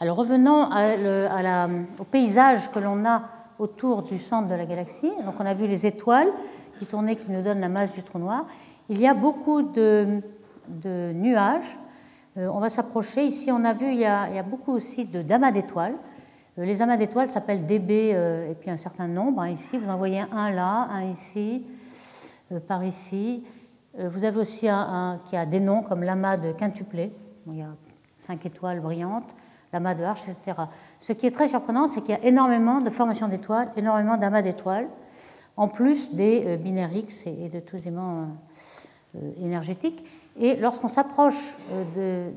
Alors 0.00 0.16
revenons 0.16 0.68
au 1.98 2.04
paysage 2.04 2.70
que 2.70 2.78
l'on 2.78 3.04
a 3.06 3.22
autour 3.58 4.02
du 4.02 4.18
centre 4.18 4.48
de 4.48 4.54
la 4.54 4.66
galaxie. 4.66 5.10
Donc 5.24 5.34
on 5.38 5.46
a 5.46 5.54
vu 5.54 5.66
les 5.66 5.86
étoiles 5.86 6.28
qui 6.78 6.86
tournaient, 6.86 7.16
qui 7.16 7.30
nous 7.30 7.42
donnent 7.42 7.60
la 7.60 7.68
masse 7.68 7.92
du 7.92 8.02
trou 8.02 8.18
noir. 8.18 8.46
Il 8.88 9.00
y 9.00 9.06
a 9.06 9.14
beaucoup 9.14 9.62
de, 9.62 10.20
nuages. 10.84 11.78
Euh, 12.38 12.48
on 12.52 12.58
va 12.58 12.68
s'approcher. 12.68 13.24
Ici, 13.24 13.50
on 13.50 13.64
a 13.64 13.72
vu, 13.72 13.90
il 13.90 13.98
y 14.00 14.04
a, 14.04 14.42
beaucoup 14.42 14.72
aussi 14.72 15.06
de 15.06 15.22
d'amas 15.22 15.52
d'étoiles. 15.52 15.94
Euh, 16.58 16.64
les 16.64 16.82
amas 16.82 16.96
d'étoiles 16.96 17.28
s'appellent 17.28 17.64
DB 17.64 18.12
euh, 18.12 18.50
et 18.50 18.54
puis 18.54 18.70
un 18.70 18.76
certain 18.76 19.08
nombre. 19.08 19.40
Hein, 19.40 19.48
ici, 19.48 19.78
vous 19.78 19.88
en 19.88 19.96
voyez 19.96 20.22
un 20.32 20.50
là, 20.50 20.88
un 20.90 21.04
ici, 21.04 21.66
par 22.68 22.84
ici. 22.84 23.44
vous 23.98 24.22
avez 24.24 24.38
aussi 24.38 24.68
un, 24.68 25.20
qui 25.24 25.36
a 25.36 25.46
des 25.46 25.60
noms 25.60 25.82
comme 25.82 26.02
l'amas 26.02 26.36
de 26.36 26.52
quintuplé. 26.52 27.12
Il 27.46 27.58
y 27.58 27.62
a 27.62 27.70
cinq 28.16 28.46
étoiles 28.46 28.80
brillantes 28.80 29.34
l'amas 29.72 29.94
de 29.94 30.04
Arche, 30.04 30.28
etc. 30.28 30.52
Ce 31.00 31.12
qui 31.12 31.26
est 31.26 31.32
très 31.32 31.48
surprenant, 31.48 31.88
c'est 31.88 32.00
qu'il 32.00 32.10
y 32.10 32.14
a 32.14 32.24
énormément 32.24 32.80
de 32.80 32.88
formations 32.88 33.28
d'étoiles, 33.28 33.70
énormément 33.76 34.16
d'amas 34.16 34.40
d'étoiles, 34.40 34.86
en 35.56 35.68
plus 35.68 36.14
des 36.14 36.56
binaires 36.56 36.94
X 36.94 37.26
et 37.26 37.50
de 37.52 37.60
tous 37.60 37.76
les 37.76 37.88
aimants 37.88 38.28
euh, 39.16 39.30
euh, 39.42 39.44
énergétiques. 39.44 40.04
Et 40.38 40.56
lorsqu'on 40.56 40.88
s'approche 40.88 41.56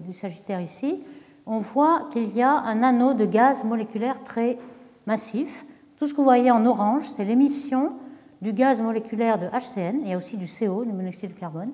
du 0.08 0.14
Sagittaire 0.14 0.62
ici, 0.62 1.04
on 1.46 1.60
voit 1.60 2.08
qu'il 2.12 2.36
y 2.36 2.42
a 2.42 2.52
un 2.52 2.84
anneau 2.84 3.14
de 3.14 3.26
gaz 3.26 3.64
moléculaire 3.64 4.24
très 4.24 4.58
massif. 5.06 5.66
Tout 5.98 6.08
ce 6.08 6.14
que 6.14 6.18
vous 6.18 6.24
voyez 6.24 6.52
en 6.52 6.66
orange, 6.66 7.08
c'est 7.08 7.26
l'émission 7.26 7.94
du 8.42 8.54
gaz 8.54 8.82
moléculaire 8.82 9.38
de 9.38 9.48
HCN, 9.48 10.12
a 10.12 10.18
aussi 10.18 10.38
du 10.38 10.48
CO, 10.48 10.86
du 10.86 10.94
monoxyde 10.94 11.32
de 11.32 11.36
carbone. 11.36 11.72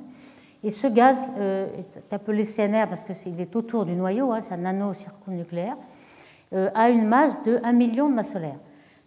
Et 0.63 0.71
ce 0.71 0.87
gaz 0.87 1.27
euh, 1.37 1.67
est 1.77 2.13
appelé 2.13 2.43
CNR 2.43 2.87
parce 2.89 3.03
qu'il 3.03 3.39
est 3.39 3.55
autour 3.55 3.85
du 3.85 3.93
noyau, 3.93 4.31
hein, 4.31 4.41
c'est 4.41 4.53
un 4.53 4.57
nano-circonucléaire, 4.57 5.77
euh, 6.53 6.71
a 6.73 6.89
une 6.89 7.05
masse 7.05 7.43
de 7.43 7.59
1 7.63 7.71
million 7.73 8.09
de 8.09 8.15
masses 8.15 8.33
solaires. 8.33 8.57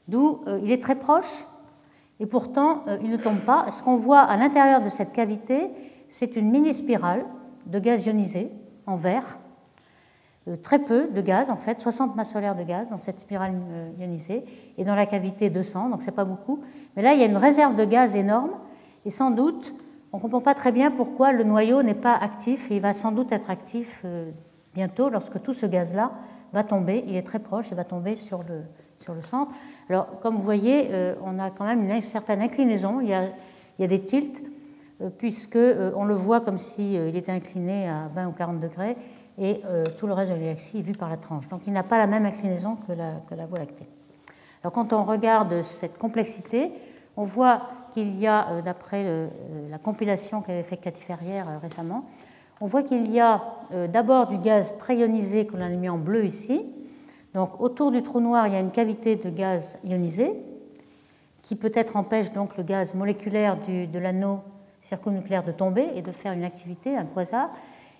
D'où 0.06 0.40
euh, 0.46 0.60
il 0.62 0.70
est 0.70 0.80
très 0.80 0.94
proche 0.94 1.44
et 2.20 2.26
pourtant 2.26 2.82
il 3.02 3.10
ne 3.10 3.16
tombe 3.16 3.40
pas. 3.40 3.70
Ce 3.70 3.82
qu'on 3.82 3.96
voit 3.96 4.20
à 4.20 4.36
l'intérieur 4.36 4.82
de 4.82 4.88
cette 4.88 5.12
cavité, 5.12 5.70
c'est 6.08 6.36
une 6.36 6.50
mini-spirale 6.50 7.24
de 7.66 7.78
gaz 7.78 8.06
ionisé 8.06 8.50
en 8.86 8.96
vert. 8.96 9.38
Très 10.62 10.78
peu 10.78 11.08
de 11.08 11.20
gaz, 11.20 11.50
en 11.50 11.56
fait, 11.56 11.78
60 11.78 12.16
masses 12.16 12.32
solaires 12.32 12.56
de 12.56 12.62
gaz 12.62 12.88
dans 12.88 12.96
cette 12.96 13.20
spirale 13.20 13.60
ionisée, 14.00 14.44
et 14.78 14.84
dans 14.84 14.94
la 14.94 15.04
cavité 15.04 15.50
200, 15.50 15.90
donc 15.90 16.02
c'est 16.02 16.14
pas 16.14 16.24
beaucoup. 16.24 16.60
Mais 16.96 17.02
là, 17.02 17.12
il 17.12 17.20
y 17.20 17.22
a 17.22 17.26
une 17.26 17.36
réserve 17.36 17.76
de 17.76 17.84
gaz 17.84 18.16
énorme, 18.16 18.52
et 19.04 19.10
sans 19.10 19.30
doute 19.30 19.74
on 20.12 20.16
ne 20.16 20.22
comprend 20.22 20.40
pas 20.40 20.54
très 20.54 20.72
bien 20.72 20.90
pourquoi 20.90 21.32
le 21.32 21.44
noyau 21.44 21.82
n'est 21.82 21.94
pas 21.94 22.14
actif 22.14 22.70
et 22.70 22.76
il 22.76 22.80
va 22.80 22.92
sans 22.92 23.12
doute 23.12 23.30
être 23.32 23.50
actif 23.50 24.02
euh, 24.04 24.30
bientôt 24.74 25.10
lorsque 25.10 25.42
tout 25.42 25.52
ce 25.52 25.66
gaz-là 25.66 26.12
va 26.52 26.64
tomber. 26.64 27.04
Il 27.06 27.14
est 27.14 27.22
très 27.22 27.38
proche, 27.38 27.68
il 27.70 27.76
va 27.76 27.84
tomber 27.84 28.16
sur 28.16 28.42
le, 28.42 28.62
sur 29.00 29.14
le 29.14 29.22
centre. 29.22 29.52
Alors, 29.88 30.20
comme 30.20 30.36
vous 30.36 30.42
voyez, 30.42 30.88
euh, 30.90 31.14
on 31.24 31.38
a 31.38 31.50
quand 31.50 31.64
même 31.64 31.88
une 31.88 32.00
certaine 32.00 32.40
inclinaison. 32.40 32.98
Il 33.00 33.08
y 33.08 33.14
a, 33.14 33.86
des 33.86 34.00
tilts, 34.00 34.42
euh, 35.00 35.10
puisque 35.16 35.58
on 35.96 36.04
le 36.04 36.14
voit 36.14 36.40
comme 36.40 36.58
s'il 36.58 37.16
était 37.16 37.32
incliné 37.32 37.88
à 37.88 38.08
20 38.14 38.28
ou 38.28 38.32
40 38.32 38.60
degrés 38.60 38.96
et 39.40 39.60
tout 39.98 40.08
le 40.08 40.14
reste 40.14 40.32
de 40.32 40.36
la 40.36 40.50
est 40.50 40.82
vu 40.82 40.92
par 40.92 41.08
la 41.08 41.16
tranche. 41.16 41.46
Donc, 41.46 41.60
il 41.68 41.72
n'a 41.72 41.84
pas 41.84 41.96
la 41.96 42.08
même 42.08 42.26
inclinaison 42.26 42.76
que 42.88 42.92
la, 42.92 43.46
Voie 43.46 43.58
lactée. 43.60 43.86
Alors, 44.64 44.72
quand 44.72 44.92
on 44.92 45.04
regarde 45.04 45.62
cette 45.62 45.96
complexité, 45.96 46.72
on 47.16 47.24
voit 47.24 47.62
qu'il 47.92 48.16
y 48.16 48.26
a, 48.26 48.48
euh, 48.48 48.62
d'après 48.62 49.02
euh, 49.04 49.28
la 49.70 49.78
compilation 49.78 50.40
qu'avait 50.40 50.62
fait 50.62 50.76
Cathy 50.76 51.02
Ferrière 51.02 51.48
euh, 51.48 51.58
récemment, 51.58 52.04
on 52.60 52.66
voit 52.66 52.82
qu'il 52.82 53.10
y 53.12 53.20
a 53.20 53.40
d'abord 53.86 54.26
du 54.26 54.36
gaz 54.38 54.76
très 54.78 54.96
ionisé 54.96 55.46
qu'on 55.46 55.60
a 55.60 55.68
mis 55.68 55.88
en 55.88 55.96
bleu 55.96 56.24
ici. 56.24 56.66
Donc 57.34 57.60
autour 57.60 57.90
du 57.90 58.02
trou 58.02 58.20
noir, 58.20 58.46
il 58.46 58.54
y 58.54 58.56
a 58.56 58.60
une 58.60 58.70
cavité 58.70 59.16
de 59.16 59.30
gaz 59.30 59.78
ionisé 59.84 60.32
qui 61.42 61.56
peut-être 61.56 61.96
empêche 61.96 62.32
donc 62.32 62.56
le 62.56 62.62
gaz 62.62 62.94
moléculaire 62.94 63.56
de 63.66 63.98
l'anneau 63.98 64.40
circonucléaire 64.80 65.44
de 65.44 65.52
tomber 65.52 65.86
et 65.94 66.02
de 66.02 66.12
faire 66.12 66.32
une 66.32 66.44
activité, 66.44 66.96
un 66.96 67.04
quasar. 67.04 67.50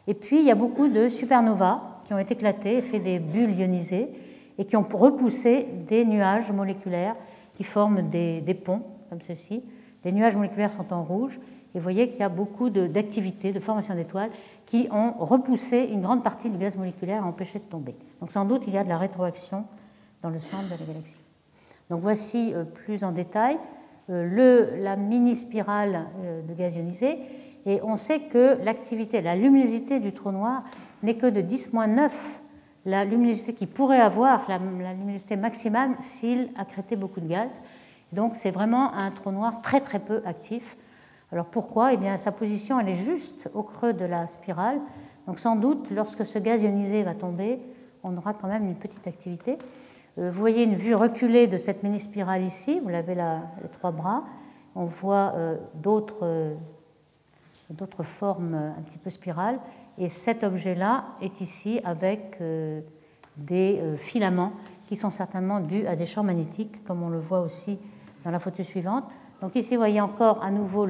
Et 0.07 0.15
puis 0.15 0.39
il 0.39 0.45
y 0.45 0.51
a 0.51 0.55
beaucoup 0.55 0.89
de 0.89 1.09
supernovas 1.09 1.81
qui 2.07 2.15
ont 2.15 2.19
éclaté, 2.19 2.81
fait 2.83 2.99
des 2.99 3.19
bulles 3.19 3.59
ionisées 3.59 4.09
et 4.57 4.65
qui 4.65 4.77
ont 4.77 4.87
repoussé 4.91 5.67
des 5.87 6.05
nuages 6.05 6.51
moléculaires 6.51 7.17
qui 7.55 7.65
forment 7.65 8.03
des 8.09 8.61
ponts 8.65 8.83
comme 9.09 9.21
ceci, 9.27 9.63
les 10.05 10.13
nuages 10.13 10.37
moléculaires 10.37 10.71
sont 10.71 10.93
en 10.93 11.03
rouge, 11.03 11.41
et 11.75 11.79
vous 11.79 11.83
voyez 11.83 12.11
qu'il 12.11 12.21
y 12.21 12.23
a 12.23 12.29
beaucoup 12.29 12.71
d'activités, 12.71 13.53
de, 13.53 13.61
formation 13.61 13.95
d'étoiles, 13.95 14.31
qui 14.65 14.89
ont 14.91 15.13
repoussé 15.19 15.89
une 15.93 16.01
grande 16.01 16.23
partie 16.23 16.51
du 16.51 16.57
gaz 16.57 16.77
moléculaire 16.77 17.23
et 17.23 17.27
empêché 17.27 17.59
de 17.59 17.65
tomber. 17.65 17.95
Donc 18.21 18.31
sans 18.31 18.45
doute 18.45 18.65
il 18.67 18.75
y 18.75 18.79
a 18.79 18.85
de 18.85 18.89
la 18.89 18.99
rétroaction 18.99 19.65
dans 20.23 20.31
le 20.31 20.39
centre 20.39 20.65
de 20.65 20.81
la 20.81 20.87
galaxie. 20.87 21.21
Donc 21.91 22.01
voici 22.01 22.53
euh, 22.55 22.65
plus 22.65 23.05
en 23.05 23.13
détail 23.13 23.59
euh, 24.11 24.83
la 24.83 24.97
mini-spirale 24.97 26.07
euh, 26.23 26.43
de 26.43 26.55
gaz 26.55 26.77
ionisé, 26.77 27.19
et 27.67 27.81
on 27.83 27.97
sait 27.97 28.21
que 28.21 28.63
l'activité, 28.65 29.21
la 29.21 29.37
luminosité 29.37 30.01
du 30.01 30.13
trou 30.13 30.31
noir 30.31 30.65
n'est 31.03 31.17
que 31.17 31.27
de 31.27 31.43
10-9 31.43 32.11
la 32.87 33.05
luminosité 33.05 33.53
qu'il 33.53 33.69
pourrait 33.69 34.01
avoir, 34.01 34.49
la, 34.49 34.59
la 34.59 34.95
luminosité 34.95 35.37
maximale, 35.37 35.91
s'il 35.99 36.49
accrétait 36.57 36.97
beaucoup 36.97 37.21
de 37.21 37.29
gaz. 37.29 37.61
Donc 38.13 38.33
c'est 38.37 38.51
vraiment 38.51 38.95
un 38.95 39.11
trou 39.11 39.31
noir 39.31 39.61
très 39.61 39.81
très 39.81 39.99
peu 39.99 40.23
actif. 40.25 40.79
Alors 41.33 41.47
pourquoi? 41.47 41.93
Eh 41.93 41.97
bien 41.97 42.17
sa 42.17 42.33
position 42.33 42.81
elle 42.81 42.89
est 42.89 42.95
juste 42.95 43.51
au 43.55 43.63
creux 43.63 43.93
de 43.93 44.05
la 44.05 44.27
spirale. 44.27 44.81
Donc 45.27 45.39
sans 45.39 45.57
doute 45.57 45.91
lorsque 45.91 46.25
ce 46.25 46.39
gaz 46.39 46.63
ionisé 46.63 47.03
va 47.03 47.15
tomber, 47.15 47.61
on 48.03 48.17
aura 48.17 48.33
quand 48.35 48.49
même 48.49 48.65
une 48.65 48.77
petite 48.77 49.07
activité. 49.07 49.59
Euh, 50.19 50.31
vous 50.31 50.41
voyez 50.41 50.65
une 50.65 50.75
vue 50.75 50.95
reculée 50.95 51.47
de 51.47 51.57
cette 51.57 51.83
mini-spirale 51.83 52.43
ici, 52.43 52.81
vous 52.81 52.89
l'avez 52.89 53.15
les 53.15 53.69
trois 53.73 53.91
bras. 53.91 54.25
On 54.75 54.85
voit 54.85 55.35
euh, 55.37 55.57
euh, 56.23 56.55
d'autres 57.71 58.03
formes 58.03 58.55
un 58.55 58.83
petit 58.83 58.99
peu 58.99 59.11
spirales. 59.11 59.59
Et 59.99 60.09
cet 60.09 60.45
objet-là 60.45 61.05
est 61.21 61.41
ici 61.41 61.81
avec 61.83 62.41
des 63.37 63.83
filaments 63.97 64.53
qui 64.87 64.95
sont 64.95 65.11
certainement 65.11 65.59
dus 65.59 65.85
à 65.89 65.97
des 65.97 66.07
champs 66.07 66.23
magnétiques, 66.23 66.85
comme 66.85 67.03
on 67.03 67.09
le 67.09 67.19
voit 67.19 67.41
aussi 67.41 67.81
dans 68.25 68.31
la 68.31 68.39
photo 68.39 68.63
suivante. 68.63 69.11
Donc 69.41 69.55
ici, 69.55 69.75
vous 69.75 69.81
voyez 69.81 70.01
encore 70.01 70.43
à 70.43 70.51
nouveau 70.51 70.87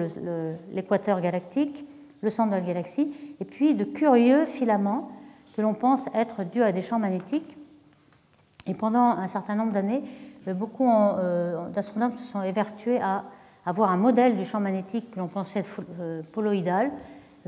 l'équateur 0.73 1.21
galactique, 1.21 1.87
le 2.23 2.31
centre 2.31 2.51
de 2.51 2.57
la 2.57 2.61
galaxie, 2.61 3.13
et 3.41 3.45
puis 3.45 3.75
de 3.75 3.85
curieux 3.85 4.47
filaments 4.47 5.11
que 5.57 5.63
l'on 5.63 5.75
pense 5.75 6.09
être 6.15 6.45
dus 6.45 6.63
à 6.63 6.73
des 6.73 6.81
champs 6.81 6.99
magnétiques. 6.99 7.57
Et 8.67 8.75
pendant 8.75 9.09
un 9.09 9.27
certain 9.29 9.55
nombre 9.55 9.73
d'années, 9.73 10.03
euh, 10.47 10.55
beaucoup 10.55 10.89
euh, 10.89 11.69
d'astronomes 11.71 12.13
se 12.13 12.25
sont 12.25 12.43
évertués 12.43 13.01
à 13.01 13.25
avoir 13.67 13.91
un 13.91 13.97
modèle 13.97 14.37
du 14.37 14.45
champ 14.45 14.61
magnétique 14.61 15.11
que 15.11 15.19
l'on 15.19 15.29
pensait 15.29 15.65
euh, 16.01 16.23
poloïdal, 16.33 16.91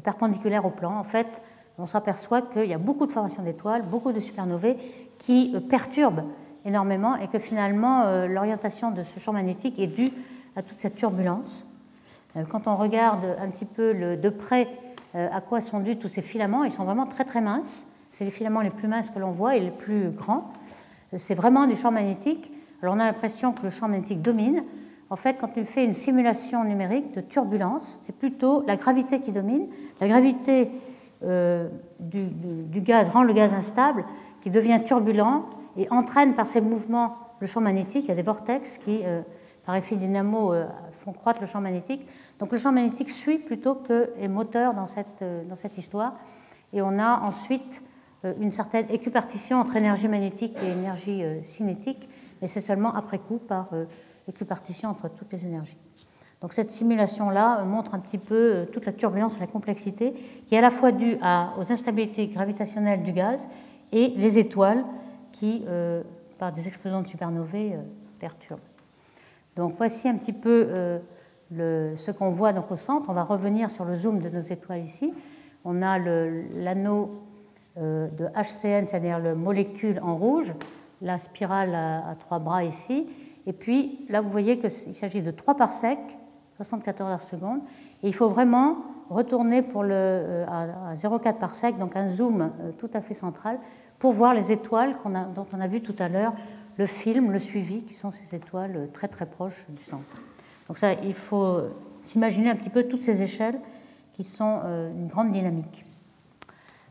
perpendiculaire 0.03 0.65
au 0.67 0.71
plan. 0.71 0.97
En 0.99 1.05
fait, 1.05 1.43
on 1.79 1.87
s'aperçoit 1.87 2.43
qu'il 2.43 2.67
y 2.67 2.75
a 2.75 2.79
beaucoup 2.79 3.07
de 3.07 3.13
formations 3.13 3.43
d'étoiles, 3.43 3.83
beaucoup 3.83 4.13
de 4.13 4.21
supernovae 4.21 4.77
qui 5.19 5.55
perturbent 5.69 6.25
énormément 6.65 7.17
et 7.17 7.29
que 7.29 7.39
finalement 7.39 8.27
l'orientation 8.27 8.91
de 8.91 9.03
ce 9.03 9.19
champ 9.19 9.33
magnétique 9.33 9.79
est 9.79 9.87
due 9.87 10.11
à 10.57 10.63
toute 10.63 10.79
cette 10.79 10.97
turbulence. 10.97 11.65
Euh, 12.37 12.45
quand 12.49 12.67
on 12.67 12.77
regarde 12.77 13.37
un 13.41 13.49
petit 13.49 13.65
peu 13.65 13.95
de 13.95 14.29
près 14.29 14.69
euh, 15.15 15.29
à 15.33 15.41
quoi 15.41 15.61
sont 15.61 15.81
dus 15.81 15.97
tous 15.97 16.09
ces 16.09 16.23
filaments, 16.23 16.65
ils 16.65 16.71
sont 16.71 16.85
vraiment 16.85 17.07
très 17.07 17.25
très 17.25 17.41
minces. 17.41 17.87
C'est 18.11 18.25
les 18.25 18.31
filaments 18.31 18.61
les 18.61 18.71
plus 18.71 18.89
minces 18.89 19.11
que 19.11 19.19
l'on 19.19 19.33
voit 19.33 19.57
et 19.57 19.61
les 19.61 19.71
plus 19.71 20.11
grands. 20.11 20.53
Euh, 21.13 21.17
c'est 21.19 21.35
vraiment 21.35 21.67
du 21.67 21.77
champ 21.77 21.91
magnétique. 21.91 22.53
Alors 22.83 22.95
on 22.95 23.01
a 23.01 23.05
l'impression 23.05 23.53
que 23.53 23.63
le 23.63 23.71
champ 23.71 23.89
magnétique 23.89 24.23
domine. 24.23 24.65
En 25.11 25.17
fait, 25.17 25.35
quand 25.41 25.51
on 25.57 25.65
fait 25.65 25.85
une 25.85 25.95
simulation 25.95 26.65
numérique 26.65 27.15
de 27.15 27.21
turbulence, 27.21 28.01
c'est 28.03 28.17
plutôt 28.17 28.63
la 28.67 28.77
gravité 28.77 29.21
qui 29.21 29.33
domine. 29.33 29.67
La 30.01 30.07
gravité 30.07 30.71
du, 31.21 32.81
gaz 32.81 33.09
rend 33.09 33.25
le 33.25 33.33
gaz 33.33 33.53
instable, 33.53 34.05
qui 34.41 34.51
devient 34.51 34.81
turbulent 34.85 35.45
et 35.77 35.89
entraîne 35.91 36.35
par 36.35 36.47
ses 36.47 36.61
mouvements 36.61 37.17
le 37.41 37.49
champ 37.49 37.61
magnétique. 37.61 38.05
Il 38.05 38.09
y 38.09 38.13
a 38.13 38.15
des 38.15 38.23
vortex 38.23 38.79
qui 38.79 39.03
par 39.71 39.77
effet 39.77 39.95
dynamo, 39.95 40.53
euh, 40.53 40.67
font 41.05 41.13
croître 41.13 41.41
le 41.41 41.47
champ 41.47 41.61
magnétique. 41.61 42.05
Donc 42.41 42.51
le 42.51 42.59
champ 42.59 42.73
magnétique 42.73 43.09
suit 43.09 43.39
plutôt 43.39 43.77
que 43.77 44.11
est 44.19 44.27
moteur 44.27 44.75
dans 44.75 44.87
cette, 44.87 45.23
euh, 45.23 45.45
dans 45.45 45.55
cette 45.55 45.79
histoire. 45.79 46.15
Et 46.73 46.83
on 46.83 46.99
a 46.99 47.21
ensuite 47.21 47.81
euh, 48.25 48.35
une 48.41 48.51
certaine 48.51 48.91
équipartition 48.91 49.61
entre 49.61 49.77
énergie 49.77 50.09
magnétique 50.09 50.57
et 50.65 50.71
énergie 50.71 51.23
cinétique, 51.45 52.09
mais 52.43 52.49
c'est 52.49 52.61
seulement 52.61 52.93
après 52.93 53.21
coup 53.21 53.39
par 53.39 53.69
équipartition 54.27 54.91
entre 54.91 55.09
toutes 55.09 55.33
les 55.33 55.47
énergies. 55.47 55.79
Donc 56.43 56.53
cette 56.53 56.73
simulation-là 56.73 57.63
montre 57.63 57.95
un 57.95 58.01
petit 58.01 58.19
peu 58.19 58.67
toute 58.73 58.87
la 58.87 58.93
turbulence 58.93 59.39
la 59.39 59.47
complexité 59.47 60.15
qui 60.49 60.57
est 60.57 60.59
à 60.59 60.63
la 60.63 60.71
fois 60.71 60.91
due 60.91 61.17
aux 61.59 61.73
instabilités 61.73 62.27
gravitationnelles 62.27 63.05
du 63.05 63.13
gaz 63.13 63.47
et 63.93 64.09
les 64.17 64.39
étoiles 64.41 64.85
qui, 65.31 65.65
par 66.41 66.51
des 66.51 66.67
explosions 66.67 67.03
de 67.03 67.07
supernovae, 67.07 67.77
perturbent. 68.19 68.70
Donc 69.57 69.75
voici 69.77 70.09
un 70.09 70.17
petit 70.17 70.33
peu 70.33 71.01
euh, 71.59 71.97
ce 71.97 72.11
qu'on 72.11 72.31
voit 72.31 72.53
donc 72.53 72.71
au 72.71 72.77
centre. 72.77 73.07
On 73.09 73.13
va 73.13 73.25
revenir 73.25 73.71
sur 73.71 73.85
le 73.85 73.95
zoom 73.95 74.21
de 74.21 74.29
nos 74.29 74.41
étoiles 74.41 74.85
ici. 74.85 75.13
On 75.65 75.83
a 75.83 75.99
l'anneau 75.99 77.23
euh, 77.77 78.09
de 78.09 78.27
HCN, 78.27 78.87
c'est-à-dire 78.87 79.19
le 79.19 79.35
molécule 79.35 80.01
en 80.03 80.17
rouge, 80.17 80.53
la 81.03 81.19
spirale 81.19 81.75
à, 81.75 82.15
trois 82.19 82.39
bras 82.39 82.63
ici. 82.63 83.07
Et 83.47 83.53
puis 83.53 84.07
là, 84.09 84.21
vous 84.21 84.31
voyez 84.31 84.59
qu'il 84.59 84.71
s'agit 84.71 85.23
de 85.23 85.31
3 85.31 85.57
parsecs, 85.57 86.19
74 86.57 87.11
heures 87.11 87.23
seconde. 87.23 87.61
Et 88.03 88.09
il 88.09 88.15
faut 88.15 88.29
vraiment 88.29 88.77
retourner 89.09 89.63
pour 89.63 89.83
le, 89.83 89.91
euh, 89.93 90.47
à, 90.47 90.95
0,4 90.95 91.39
parsec, 91.39 91.79
donc 91.79 91.97
un 91.97 92.09
zoom 92.09 92.53
tout 92.79 92.91
à 92.93 93.01
fait 93.01 93.15
central, 93.15 93.59
pour 93.99 94.13
voir 94.13 94.35
les 94.35 94.53
étoiles 94.53 94.95
dont 95.35 95.47
on 95.53 95.61
a 95.61 95.67
vu 95.67 95.81
tout 95.81 95.97
à 95.99 96.09
l'heure 96.09 96.33
le 96.77 96.87
film, 96.87 97.31
le 97.31 97.39
suivi, 97.39 97.85
qui 97.85 97.95
sont 97.95 98.11
ces 98.11 98.35
étoiles 98.35 98.89
très 98.93 99.09
très 99.09 99.27
proches 99.27 99.67
du 99.69 99.83
centre. 99.83 100.17
Donc 100.69 100.79
ça, 100.79 100.93
il 100.93 101.15
faut 101.15 101.61
s'imaginer 102.05 102.51
un 102.51 102.57
petit 102.57 102.71
peu 102.71 102.85
toutes 102.85 103.03
ces 103.03 103.23
échelles 103.23 103.61
qui 104.15 104.25
sont 104.25 104.61
euh, 104.65 104.91
une 104.91 105.07
grande 105.07 105.33
dynamique. 105.33 105.85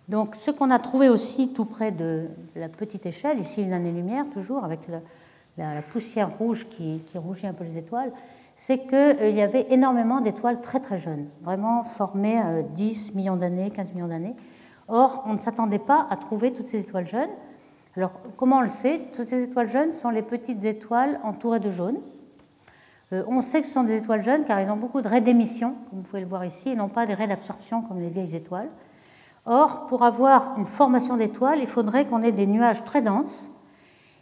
Donc 0.08 0.36
ce 0.36 0.52
qu'on 0.52 0.72
a 0.72 0.80
trouvé 0.80 1.10
aussi 1.10 1.54
tout 1.54 1.66
près 1.66 1.92
de 1.92 2.28
la 2.56 2.70
petite 2.70 3.06
échelle, 3.06 3.40
ici 3.40 3.62
une 3.62 3.74
année-lumière 3.74 4.26
toujours, 4.32 4.64
avec 4.64 4.80
la, 4.88 5.82
poussière 5.82 6.38
rouge 6.38 6.66
qui, 6.66 7.02
rougit 7.16 7.46
un 7.48 7.54
peu 7.54 7.66
les 7.66 7.78
étoiles, 7.78 8.12
c'est 8.56 8.80
qu'il 8.80 8.96
euh, 8.96 9.30
y 9.30 9.42
avait 9.42 9.68
énormément 9.70 10.22
d'étoiles 10.22 10.62
très 10.62 10.80
très 10.80 10.98
jeunes, 10.98 11.28
vraiment 11.42 11.84
formées 11.84 12.42
10 12.74 13.12
euh, 13.12 13.18
millions 13.18 13.36
d'années, 13.36 13.70
15 13.70 13.94
millions 13.94 14.08
d'années. 14.08 14.36
Or, 14.88 15.24
on 15.28 15.34
ne 15.34 15.38
s'attendait 15.38 15.80
pas 15.80 16.08
à 16.10 16.18
trouver 16.18 16.54
toutes 16.54 16.68
ces 16.68 16.80
étoiles 16.80 17.08
jeunes. 17.08 17.30
Alors, 17.98 18.14
comment 18.38 18.58
on 18.58 18.62
le 18.62 18.68
sait? 18.68 19.02
Toutes 19.14 19.28
ces 19.28 19.44
étoiles 19.44 19.68
jeunes 19.68 19.94
sont 19.94 20.10
les 20.10 20.22
petites 20.22 20.64
étoiles 20.64 21.20
entourées 21.24 21.60
de 21.60 21.72
jaune. 21.72 21.98
Euh, 23.12 23.24
on 23.28 23.42
sait 23.42 23.62
que 23.62 23.68
ce 23.68 23.74
sont 23.74 23.84
des 23.84 23.98
étoiles 23.98 24.22
jeunes 24.22 24.46
car 24.46 24.60
elles 24.60 24.70
ont 24.70 24.78
beaucoup 24.78 25.02
de 25.02 25.08
raies 25.08 25.22
d'émission, 25.22 25.76
comme 25.90 26.00
vous 26.00 26.06
pouvez 26.06 26.22
le 26.22 26.28
voir 26.28 26.46
ici, 26.46 26.70
et 26.70 26.76
non 26.76 26.88
pas 26.88 27.08
des 27.08 27.16
raies 27.16 27.28
d'absorption 27.28 27.82
comme 27.82 28.00
les 28.00 28.10
vieilles 28.10 28.36
étoiles. 28.36 28.70
Or, 29.46 29.88
pour 29.88 30.04
avoir 30.04 30.54
une 30.58 30.68
formation 30.68 31.18
d'étoiles, 31.18 31.60
il 31.60 31.68
faudrait 31.68 32.06
qu'on 32.06 32.22
ait 32.22 32.32
des 32.32 32.46
nuages 32.46 32.86
très 32.86 33.02
denses. 33.02 33.50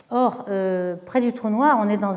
Or, 0.09 0.45
euh, 0.47 0.95
près 1.05 1.19
du 1.19 1.33
trou 1.33 1.49
noir, 1.49 1.77
on 1.81 1.89
est 1.89 1.97
dans, 1.97 2.13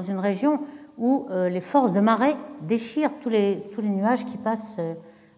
une 0.00 0.18
région 0.18 0.60
où 0.98 1.28
euh, 1.30 1.48
les 1.48 1.60
forces 1.60 1.92
de 1.92 2.00
marée 2.00 2.34
déchirent 2.62 3.12
tous 3.22 3.28
les, 3.28 3.62
tous 3.72 3.80
les 3.80 3.88
nuages 3.88 4.24
qui 4.24 4.36
passent 4.36 4.80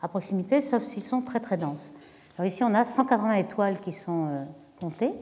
à 0.01 0.09
proximité, 0.09 0.63
sauf 0.63 0.83
s'ils 0.83 1.03
sont 1.03 1.21
très 1.21 1.41
très 1.41 1.59
denses. 1.59 1.93
Alors 2.39 2.47
ici, 2.47 2.65
on 2.65 2.73
a 2.73 2.85
180 2.85 3.35
étoiles 3.35 3.79
qui 3.81 3.93
sont 3.93 4.47
comptées 4.81 5.13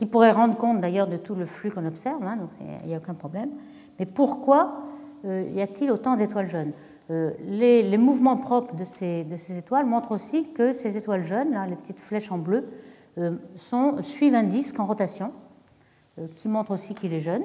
qui 0.00 0.06
pourrait 0.06 0.30
rendre 0.30 0.56
compte 0.56 0.80
d'ailleurs 0.80 1.08
de 1.08 1.18
tout 1.18 1.34
le 1.34 1.44
flux 1.44 1.70
qu'on 1.70 1.84
observe, 1.84 2.24
hein, 2.24 2.36
donc 2.36 2.48
il 2.82 2.88
n'y 2.88 2.94
a 2.94 2.96
aucun 2.96 3.12
problème. 3.12 3.50
Mais 3.98 4.06
pourquoi 4.06 4.84
euh, 5.26 5.46
y 5.52 5.60
a-t-il 5.60 5.90
autant 5.90 6.16
d'étoiles 6.16 6.48
jeunes 6.48 6.72
euh, 7.10 7.32
les, 7.46 7.98
mouvements 7.98 8.38
propres 8.38 8.74
de 8.76 8.86
ces, 8.86 9.26
étoiles 9.58 9.84
montrent 9.84 10.12
aussi 10.12 10.54
que 10.54 10.72
ces 10.72 10.96
étoiles 10.96 11.22
jeunes, 11.22 11.54
les 11.68 11.76
petites 11.76 12.00
flèches 12.00 12.32
en 12.32 12.38
bleu, 12.38 12.66
euh, 13.18 13.36
suivent 14.00 14.34
un 14.34 14.44
disque 14.44 14.80
en 14.80 14.86
rotation, 14.86 15.34
qui 16.34 16.48
montre 16.48 16.70
aussi 16.70 16.94
qu'il 16.94 17.12
est 17.12 17.20
jeune. 17.20 17.42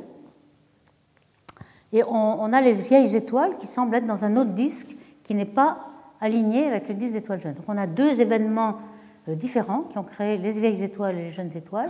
Et 1.92 2.04
on, 2.06 2.42
on, 2.42 2.54
a 2.54 2.62
les 2.62 2.82
vieilles 2.84 3.18
étoiles 3.18 3.58
qui 3.58 3.68
semblent 3.68 3.96
être 3.96 4.08
dans 4.08 4.24
un 4.24 4.38
autre 4.38 4.52
disque 4.52 4.96
qui 5.26 5.36
n'est 5.36 5.44
pas 5.44 5.80
aligné 6.22 6.68
avec 6.68 6.88
le 6.88 6.96
disque 6.96 7.16
d'étoiles 7.16 7.42
jeunes. 7.42 7.56
Donc 7.56 7.66
on 7.68 7.78
a 7.78 7.86
deux 7.86 8.22
événements 8.22 8.78
différents 9.28 9.82
qui 9.82 9.98
ont 9.98 10.04
créé 10.04 10.38
les 10.38 10.52
vieilles 10.52 10.84
étoiles 10.84 11.18
et 11.18 11.24
les 11.24 11.32
jeunes 11.32 11.52
étoiles. 11.54 11.90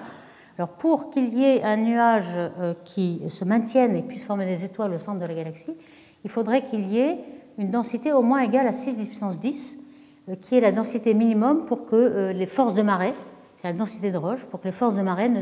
Pour 0.80 1.10
qu'il 1.10 1.34
y 1.34 1.44
ait 1.44 1.64
un 1.64 1.76
nuage 1.76 2.32
euh, 2.38 2.74
qui 2.86 3.22
se 3.30 3.44
maintienne 3.44 3.96
et 3.98 4.02
puisse 4.02 4.24
former 4.24 4.46
des 4.46 4.64
étoiles 4.64 4.94
au 4.94 4.98
centre 4.98 5.20
de 5.20 5.26
la 5.26 5.34
galaxie, 5.34 5.76
il 6.24 6.30
faudrait 6.30 6.64
qu'il 6.64 6.88
y 6.92 7.00
ait 7.00 7.20
une 7.58 7.70
densité 7.70 8.14
au 8.14 8.22
moins 8.22 8.40
égale 8.40 8.66
à 8.68 8.72
6 8.72 9.08
puissance 9.08 9.40
10, 9.40 9.84
euh, 10.30 10.36
qui 10.36 10.56
est 10.56 10.62
la 10.62 10.72
densité 10.72 11.14
minimum 11.14 11.66
pour 11.66 11.86
que 11.86 11.96
euh, 11.96 12.34
les 12.34 12.46
forces 12.46 12.74
de 12.74 12.82
marée, 12.82 13.14
c'est 13.58 13.68
la 13.68 13.74
densité 13.74 14.12
de 14.12 14.18
roche, 14.18 14.46
pour 14.46 14.62
que 14.62 14.66
les 14.66 14.72
forces 14.72 14.96
de 14.96 15.02
marée 15.02 15.28
ne, 15.28 15.42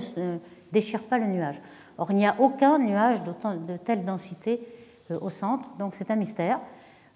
déchirent 0.71 1.03
pas 1.03 1.19
le 1.19 1.27
nuage. 1.27 1.61
Or, 1.99 2.07
il 2.09 2.15
n'y 2.15 2.25
a 2.25 2.35
aucun 2.39 2.79
nuage 2.79 3.19
de 3.21 3.77
telle 3.77 4.03
densité 4.03 4.67
au 5.21 5.29
centre, 5.29 5.69
donc 5.77 5.93
c'est 5.93 6.09
un 6.09 6.15
mystère. 6.15 6.59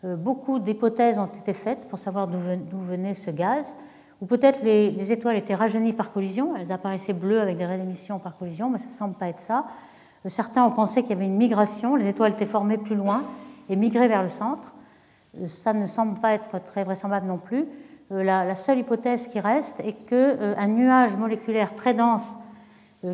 Beaucoup 0.03 0.60
d'hypothèses 0.60 1.17
ont 1.17 1.25
été 1.25 1.53
faites 1.53 1.88
pour 1.88 1.97
savoir 1.97 2.27
d'où 2.27 2.77
venait 2.77 3.15
ce 3.15 3.31
gaz 3.31 3.75
ou 4.21 4.25
peut-être 4.25 4.63
les, 4.63 5.12
étoiles 5.12 5.36
étaient 5.36 5.56
rajeunies 5.56 5.93
par 5.93 6.12
collision, 6.12 6.56
elles 6.56 6.71
apparaissaient 6.71 7.13
bleues 7.13 7.41
avec 7.41 7.58
des 7.58 7.65
raies 7.65 7.77
d'émission 7.77 8.19
par 8.19 8.36
collision, 8.38 8.69
mais 8.69 8.77
ça 8.77 8.88
ne 8.88 8.91
semble 8.91 9.15
pas 9.15 9.27
être 9.27 9.39
ça. 9.39 9.65
Euh, 10.25 10.30
certains 10.30 10.65
ont 10.65 10.71
pensé 10.71 11.01
qu'il 11.01 11.12
y 11.12 11.13
avait 11.13 11.25
une 11.25 11.38
migration, 11.38 11.95
les 11.95 12.08
étoiles 12.08 12.32
étaient 12.32 12.45
formées 12.45 12.77
plus 12.77 12.95
loin, 12.95 13.23
et 13.69 13.75
migrer 13.75 14.08
vers 14.08 14.23
le 14.23 14.30
centre. 14.30 14.73
Ça 15.45 15.73
ne 15.73 15.86
semble 15.88 16.19
pas 16.19 16.34
être 16.34 16.63
très 16.63 16.84
vraisemblable 16.84 17.27
non 17.27 17.38
plus. 17.38 17.65
La, 18.10 18.56
seule 18.56 18.80
hypothèse 18.80 19.27
qui 19.27 19.41
reste 19.41 19.82
est 19.82 19.91
qu'un 19.91 20.67
nuage 20.67 21.17
moléculaire 21.17 21.75
très 21.75 21.93
dense 21.93 22.38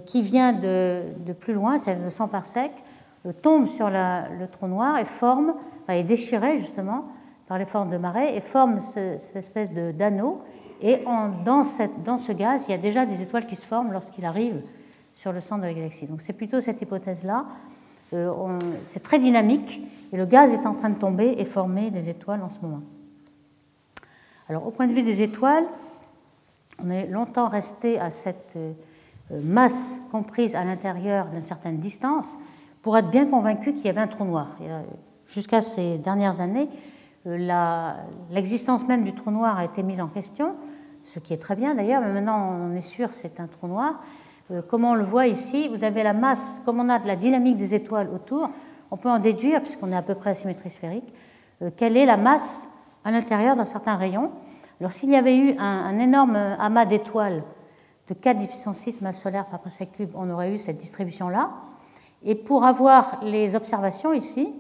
qui 0.06 0.22
vient 0.22 0.54
de, 0.54 1.34
plus 1.40 1.54
loin, 1.54 1.80
c'est 1.80 1.96
de 1.96 2.10
100 2.10 2.30
sec, 2.44 2.72
tombe 3.42 3.66
sur 3.66 3.90
le 3.90 4.46
trou 4.46 4.68
noir 4.68 5.00
et 5.00 5.06
forme, 5.06 5.56
est 5.88 6.04
déchiré 6.04 6.60
justement 6.60 7.06
par 7.48 7.58
les 7.58 7.66
formes 7.66 7.90
de 7.90 7.98
marée 7.98 8.36
et 8.36 8.42
forme 8.42 8.80
cette 8.80 9.36
espèce 9.36 9.72
d'anneau. 9.72 10.42
Et 10.86 11.02
dans, 11.46 11.64
ce 11.64 12.32
gaz, 12.34 12.66
il 12.68 12.72
y 12.72 12.74
a 12.74 12.78
déjà 12.78 13.06
des 13.06 13.22
étoiles 13.22 13.48
qui 13.48 13.56
se 13.56 13.66
forment 13.66 13.94
lorsqu'il 13.94 14.26
arrive 14.26 14.62
sur 15.16 15.32
le 15.32 15.40
centre 15.40 15.62
de 15.62 15.68
la 15.68 15.74
galaxie. 15.74 16.08
Donc 16.08 16.22
c'est 16.22 16.34
plutôt 16.34 16.60
cette 16.60 16.82
hypothèse-là. 16.82 17.46
Euh, 18.14 18.60
c'est 18.84 19.02
très 19.02 19.18
dynamique 19.18 19.82
et 20.12 20.18
le 20.18 20.26
gaz 20.26 20.54
est 20.54 20.66
en 20.66 20.76
train 20.76 20.90
de 20.90 21.00
tomber 21.00 21.36
et 21.38 21.46
former 21.46 21.90
des 21.90 22.10
étoiles 22.10 22.44
en 22.44 22.50
ce 22.50 22.60
moment. 22.60 22.82
Alors 24.50 24.68
au 24.68 24.72
point 24.72 24.88
de 24.88 24.94
vue 24.94 25.04
des 25.04 25.22
étoiles, 25.22 25.64
on 26.84 26.92
est 26.92 27.08
longtemps 27.08 27.48
resté 27.48 27.98
à 27.98 28.10
cette 28.10 28.52
euh, 28.58 28.74
masse 29.32 29.98
comprise 30.12 30.54
à 30.54 30.66
l'intérieur 30.66 31.28
d'une 31.28 31.42
certaine 31.42 31.78
distance 31.78 32.38
pour 32.82 32.98
être 32.98 33.10
bien 33.10 33.26
convaincu 33.26 33.74
qu'il 33.74 33.86
y 33.86 33.90
avait 33.90 34.02
un 34.02 34.08
trou 34.08 34.26
noir. 34.26 34.58
Jusqu'à 35.28 35.62
ces 35.62 35.98
dernières 35.98 36.42
années, 36.42 36.68
euh, 37.26 37.94
l'existence 38.32 38.86
même 38.86 39.06
du 39.06 39.14
trou 39.14 39.32
noir 39.32 39.58
a 39.58 39.64
été 39.64 39.82
mise 39.82 40.02
en 40.02 40.08
question, 40.08 40.56
ce 41.04 41.20
qui 41.20 41.34
est 41.34 41.38
très 41.38 41.56
bien 41.56 41.76
d'ailleurs, 41.76 42.02
mais 42.02 42.14
maintenant 42.14 42.58
on 42.62 42.76
est 42.76 42.82
sûr 42.82 43.12
c'est 43.12 43.40
un 43.40 43.48
trou 43.48 43.68
noir. 43.68 44.02
Euh, 44.52 44.62
comme 44.62 44.84
on 44.84 44.96
le 44.96 45.04
voit 45.04 45.28
ici, 45.28 45.68
vous 45.70 45.84
avez 45.84 46.04
la 46.04 46.14
masse, 46.14 46.62
comme 46.66 46.80
on 46.80 46.90
a 46.90 47.00
de 47.00 47.08
la 47.08 47.16
dynamique 47.16 47.58
des 47.58 47.76
étoiles 47.76 48.10
autour, 48.10 48.50
on 48.92 48.98
peut 48.98 49.10
en 49.10 49.20
déduire, 49.20 49.62
puisqu'on 49.62 49.92
est 49.92 49.96
à 49.96 50.02
peu 50.02 50.16
près 50.16 50.32
à 50.32 50.34
symétrie 50.34 50.70
sphérique, 50.70 51.14
euh, 51.62 51.70
quelle 51.76 51.98
est 51.98 52.06
la 52.06 52.18
masse 52.18 52.74
à 53.04 53.12
l'intérieur 53.12 53.56
d'un 53.56 53.66
certain 53.66 53.96
rayon. 53.96 54.32
Alors 54.80 54.92
s'il 54.92 55.10
y 55.10 55.16
avait 55.16 55.38
eu 55.38 55.58
un, 55.60 55.98
énorme 56.00 56.36
amas 56.36 56.86
d'étoiles 56.86 57.44
de 58.10 58.14
4 58.14 58.38
10 58.38 58.48
puissance 58.48 58.78
6 58.78 59.02
masse 59.02 59.22
solaire 59.22 59.46
par 59.48 59.62
parsec 59.62 59.92
cube, 59.94 60.12
on 60.16 60.30
aurait 60.30 60.54
eu 60.54 60.60
cette 60.60 60.78
distribution-là. 60.78 61.52
Et 62.24 62.36
pour 62.36 62.66
avoir 62.66 63.24
les 63.24 63.56
observations 63.56 64.14
ici, 64.14 64.54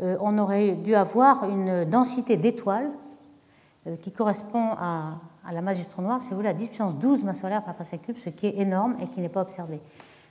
euh, 0.00 0.16
on 0.20 0.38
aurait 0.38 0.72
dû 0.72 0.94
avoir 0.94 1.48
une 1.48 1.84
densité 1.84 2.36
d'étoiles 2.36 2.90
euh, 3.86 3.96
qui 3.96 4.12
correspond 4.12 4.70
à, 4.78 5.18
la 5.52 5.62
masse 5.62 5.78
du 5.78 5.86
trou 5.86 6.02
noir, 6.02 6.20
c'est 6.22 6.34
vous 6.34 6.42
la 6.42 6.52
10 6.52 6.68
puissance 6.68 6.98
12 6.98 7.24
masse 7.24 7.40
solaire 7.40 7.62
par 7.62 7.74
parsec 7.74 8.02
cube, 8.02 8.16
ce 8.16 8.30
qui 8.30 8.46
est 8.46 8.58
énorme 8.58 8.96
et 9.00 9.06
qui 9.06 9.20
n'est 9.20 9.28
pas 9.28 9.42
observé. 9.42 9.80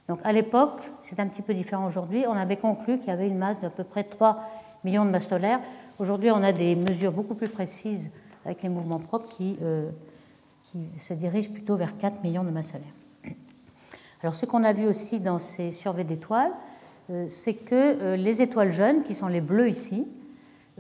Donc 0.08 0.20
à 0.24 0.32
l'époque, 0.32 0.82
c'est 1.02 1.20
un 1.20 1.28
petit 1.28 1.42
peu 1.42 1.54
différent 1.54 1.86
aujourd'hui, 1.86 2.26
on 2.28 2.34
avait 2.34 2.58
conclu 2.58 2.98
qu'il 2.98 3.10
y 3.10 3.12
avait 3.12 3.28
une 3.28 3.38
masse 3.38 3.60
d'à 3.60 3.70
peu 3.70 3.84
près 3.84 4.04
3 4.04 4.40
millions 4.84 5.06
de 5.06 5.12
masses 5.12 5.30
solaires. 5.30 5.60
Aujourd'hui, 6.00 6.32
on 6.32 6.42
a 6.44 6.52
des 6.52 6.76
mesures 6.76 7.12
beaucoup 7.12 7.36
plus 7.36 7.50
précises 7.50 8.10
avec 8.46 8.64
les 8.64 8.70
mouvements 8.70 9.00
propres 9.00 9.30
qui, 9.30 9.58
euh, 9.62 9.90
qui 10.64 10.88
se 11.00 11.14
dirigent 11.14 11.52
plutôt 11.52 11.76
vers 11.76 11.98
4 11.98 12.24
millions 12.24 12.44
de 12.44 12.50
masses 12.50 12.72
solaires. 12.72 13.36
Alors 14.22 14.34
ce 14.34 14.46
qu'on 14.46 14.64
a 14.64 14.74
vu 14.74 14.88
aussi 14.88 15.20
dans 15.20 15.38
ces 15.38 15.72
surveys 15.72 16.04
d'étoiles, 16.04 16.52
euh, 17.10 17.26
c'est 17.28 17.54
que 17.54 17.76
euh, 17.76 18.16
les 18.16 18.42
étoiles 18.42 18.72
jeunes, 18.72 19.04
qui 19.04 19.14
sont 19.14 19.28
les 19.28 19.42
bleus 19.42 19.70
ici, 19.70 20.08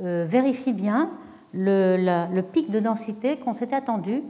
vérifient 0.02 0.72
bien 0.72 1.10
le, 1.54 2.42
pic 2.42 2.72
de 2.72 2.80
densité 2.80 3.38
qu'on 3.38 3.54
s'était 3.54 3.76
attendu 3.76 4.22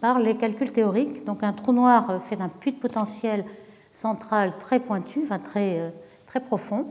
par 0.00 0.18
les 0.18 0.36
calculs 0.36 0.72
théoriques. 0.72 1.24
Donc 1.24 1.42
un 1.42 1.52
trou 1.52 1.72
noir 1.72 2.22
fait 2.22 2.40
un 2.40 2.48
puits 2.48 2.72
de 2.72 2.78
potentiel 2.78 3.44
central 3.92 4.56
très 4.58 4.80
pointu, 4.80 5.20
enfin 5.22 5.38
très, 5.38 5.92
très 6.26 6.40
profond, 6.40 6.86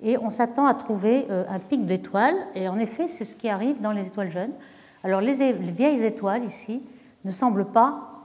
et 0.00 0.18
on 0.18 0.30
s'attend 0.30 0.66
à 0.66 0.74
trouver 0.74 1.26
un 1.30 1.58
pic 1.58 1.86
d'étoiles, 1.86 2.36
et 2.54 2.68
en 2.68 2.78
effet 2.78 3.08
c'est 3.08 3.24
ce 3.24 3.34
qui 3.34 3.48
arrive 3.48 3.80
dans 3.80 3.92
les 3.92 4.06
étoiles 4.06 4.30
jeunes. 4.30 4.52
Alors 5.02 5.20
les, 5.20 5.52
vieilles 5.52 6.04
étoiles 6.04 6.44
ici 6.44 6.82
ne 7.24 7.30
semblent 7.30 7.66
pas 7.66 8.16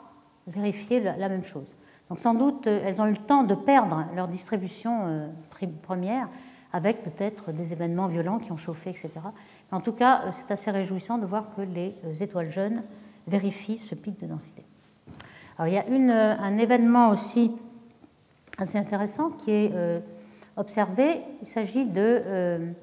vérifier 0.48 1.00
la 1.00 1.30
même 1.30 1.44
chose. 1.44 1.76
Donc 2.12 2.20
sans 2.20 2.34
doute, 2.34 2.68
euh, 2.68 2.82
elles 2.84 3.02
ont 3.02 3.06
eu 3.06 3.12
le 3.12 3.18
temps 3.18 3.44
de 3.44 3.56
perdre 3.56 4.04
leur 4.16 4.28
distribution 4.28 5.08
euh, 5.08 5.18
première 5.82 6.28
avec 6.73 7.03
peut-être 7.03 7.51
des 7.51 7.73
événements 7.73 8.07
violents 8.07 8.39
qui 8.39 8.51
ont 8.51 8.57
chauffé, 8.57 8.91
etc. 8.91 9.10
en 9.71 9.81
tout 9.81 9.91
cas, 9.91 10.23
euh, 10.25 10.29
c'est 10.31 10.51
assez 10.51 10.71
réjouissant 10.71 11.17
de 11.17 11.25
voir 11.25 11.55
que 11.55 11.62
les 11.62 11.93
étoiles 12.21 12.49
jeunes 12.49 12.84
vérifient 13.27 13.77
ce 13.77 13.95
pic 13.95 14.19
de 14.21 14.27
densité. 14.27 14.63
Alors 15.57 15.67
il 15.67 15.73
y 15.73 15.77
a 15.77 15.88
une, 15.88 16.12
un 16.12 16.57
événement 16.57 17.10
aussi 17.10 17.51
assez 18.57 18.77
intéressant 18.77 19.29
qui 19.29 19.51
est 19.51 19.71
observé. 20.57 21.21
Il 21.41 21.47
s'agit 21.47 21.86
de, 21.86 22.73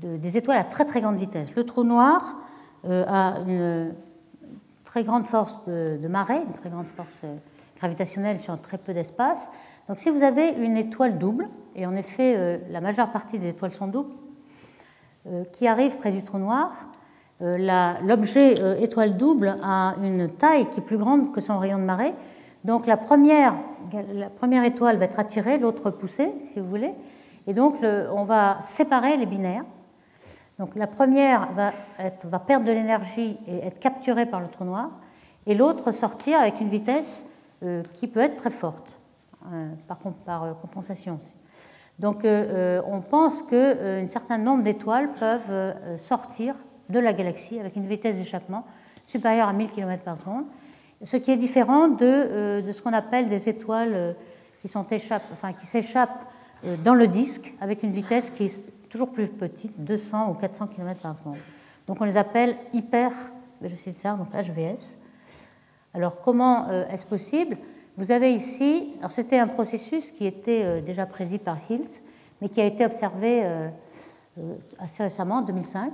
des 0.00 0.36
étoiles 0.38 0.58
à 0.58 0.64
très 0.64 0.84
très 0.86 1.00
grande 1.00 1.16
vitesse. 1.16 1.54
Le 1.54 1.64
trou 1.64 1.84
noir 1.84 2.36
a 2.84 3.36
une 3.46 3.94
très 4.84 5.04
grande 5.04 5.26
force 5.26 5.58
de 5.66 6.08
marée, 6.08 6.40
une 6.46 6.52
très 6.52 6.70
grande 6.70 6.86
force 6.86 7.20
gravitationnelle 7.82 8.38
sur 8.38 8.58
très 8.60 8.78
peu 8.78 8.94
d'espace. 8.94 9.50
Donc 9.88 9.98
si 9.98 10.10
vous 10.10 10.22
avez 10.22 10.50
une 10.50 10.76
étoile 10.76 11.18
double, 11.18 11.48
et 11.74 11.86
en 11.86 11.96
effet 11.96 12.34
euh, 12.36 12.58
la 12.70 12.80
majeure 12.80 13.10
partie 13.10 13.38
des 13.38 13.48
étoiles 13.48 13.72
sont 13.72 13.88
doubles, 13.88 14.14
euh, 15.26 15.44
qui 15.52 15.66
arrive 15.66 15.96
près 15.98 16.12
du 16.12 16.22
trou 16.22 16.38
noir, 16.38 16.88
euh, 17.40 17.96
l'objet 18.04 18.80
étoile 18.80 19.16
double 19.16 19.56
a 19.62 19.96
une 20.00 20.30
taille 20.30 20.68
qui 20.70 20.78
est 20.78 20.82
plus 20.82 20.98
grande 20.98 21.32
que 21.32 21.40
son 21.40 21.58
rayon 21.58 21.78
de 21.78 21.84
marée. 21.84 22.14
Donc 22.62 22.86
la 22.86 22.96
première, 22.96 23.54
la 24.14 24.30
première 24.30 24.62
étoile 24.62 24.96
va 24.96 25.06
être 25.06 25.18
attirée, 25.18 25.58
l'autre 25.58 25.90
poussée, 25.90 26.32
si 26.42 26.60
vous 26.60 26.68
voulez. 26.68 26.92
Et 27.48 27.54
donc 27.54 27.78
on 27.82 28.22
va 28.22 28.58
séparer 28.60 29.16
les 29.16 29.26
binaires. 29.26 29.64
Donc 30.60 30.76
la 30.76 30.86
première 30.86 31.48
va, 31.54 31.72
perdre 32.38 32.64
de 32.66 32.70
l'énergie 32.70 33.36
et 33.48 33.66
être 33.66 33.80
capturée 33.80 34.26
par 34.26 34.38
le 34.38 34.46
trou 34.46 34.64
noir, 34.64 34.90
et 35.46 35.56
l'autre 35.56 35.90
sortir 35.90 36.38
avec 36.38 36.60
une 36.60 36.68
vitesse 36.68 37.26
qui 37.94 38.06
peut 38.06 38.20
être 38.20 38.36
très 38.36 38.50
forte 38.50 39.01
par, 39.86 39.98
par 40.24 40.44
euh, 40.44 40.52
compensation. 40.54 41.18
Donc 41.98 42.24
on 42.24 43.00
pense 43.00 43.42
qu'un 43.42 44.08
certain 44.08 44.38
nombre 44.38 44.62
d'étoiles 44.64 45.10
peuvent 45.20 45.98
sortir 45.98 46.56
de 46.88 46.98
la 46.98 47.12
galaxie 47.12 47.60
avec 47.60 47.76
une 47.76 47.86
vitesse 47.86 48.16
d'échappement 48.16 48.64
supérieure 49.06 49.46
à 49.46 49.52
1000 49.52 49.70
km 49.70 50.02
par 50.02 50.16
seconde, 50.16 50.46
ce 51.02 51.16
qui 51.18 51.30
est 51.30 51.36
différent 51.36 51.88
de, 51.88 52.64
ce 52.72 52.80
qu'on 52.82 52.94
appelle 52.94 53.28
des 53.28 53.48
étoiles 53.48 54.16
qui 54.62 54.68
s'échappent 54.68 56.24
dans 56.82 56.94
le 56.94 57.06
disque 57.06 57.52
avec 57.60 57.82
une 57.82 57.92
vitesse 57.92 58.30
qui 58.30 58.46
est 58.46 58.72
toujours 58.88 59.10
plus 59.10 59.28
petite, 59.28 59.78
200 59.78 60.30
ou 60.30 60.34
400 60.34 60.68
km 60.68 61.00
par 61.00 61.14
seconde. 61.14 61.38
Donc 61.86 62.00
on 62.00 62.04
les 62.04 62.16
appelle 62.16 62.56
hyper, 62.72 63.12
je 63.62 63.74
cite 63.74 63.94
ça, 63.94 64.12
donc 64.12 64.28
HVS. 64.32 64.98
Alors 65.94 66.20
comment 66.20 66.68
euh, 66.68 66.86
est-ce 66.88 67.06
possible? 67.06 67.56
Vous 67.96 68.10
avez 68.10 68.32
ici, 68.32 68.94
c'était 69.10 69.38
un 69.38 69.46
processus 69.46 70.10
qui 70.10 70.26
était 70.26 70.62
euh, 70.64 70.80
déjà 70.80 71.06
prédit 71.06 71.38
par 71.38 71.58
Hills, 71.68 72.00
mais 72.40 72.48
qui 72.48 72.60
a 72.60 72.64
été 72.64 72.84
observé 72.84 73.42
euh, 73.44 73.68
assez 74.78 75.02
récemment, 75.02 75.36
en 75.36 75.42
2005. 75.42 75.92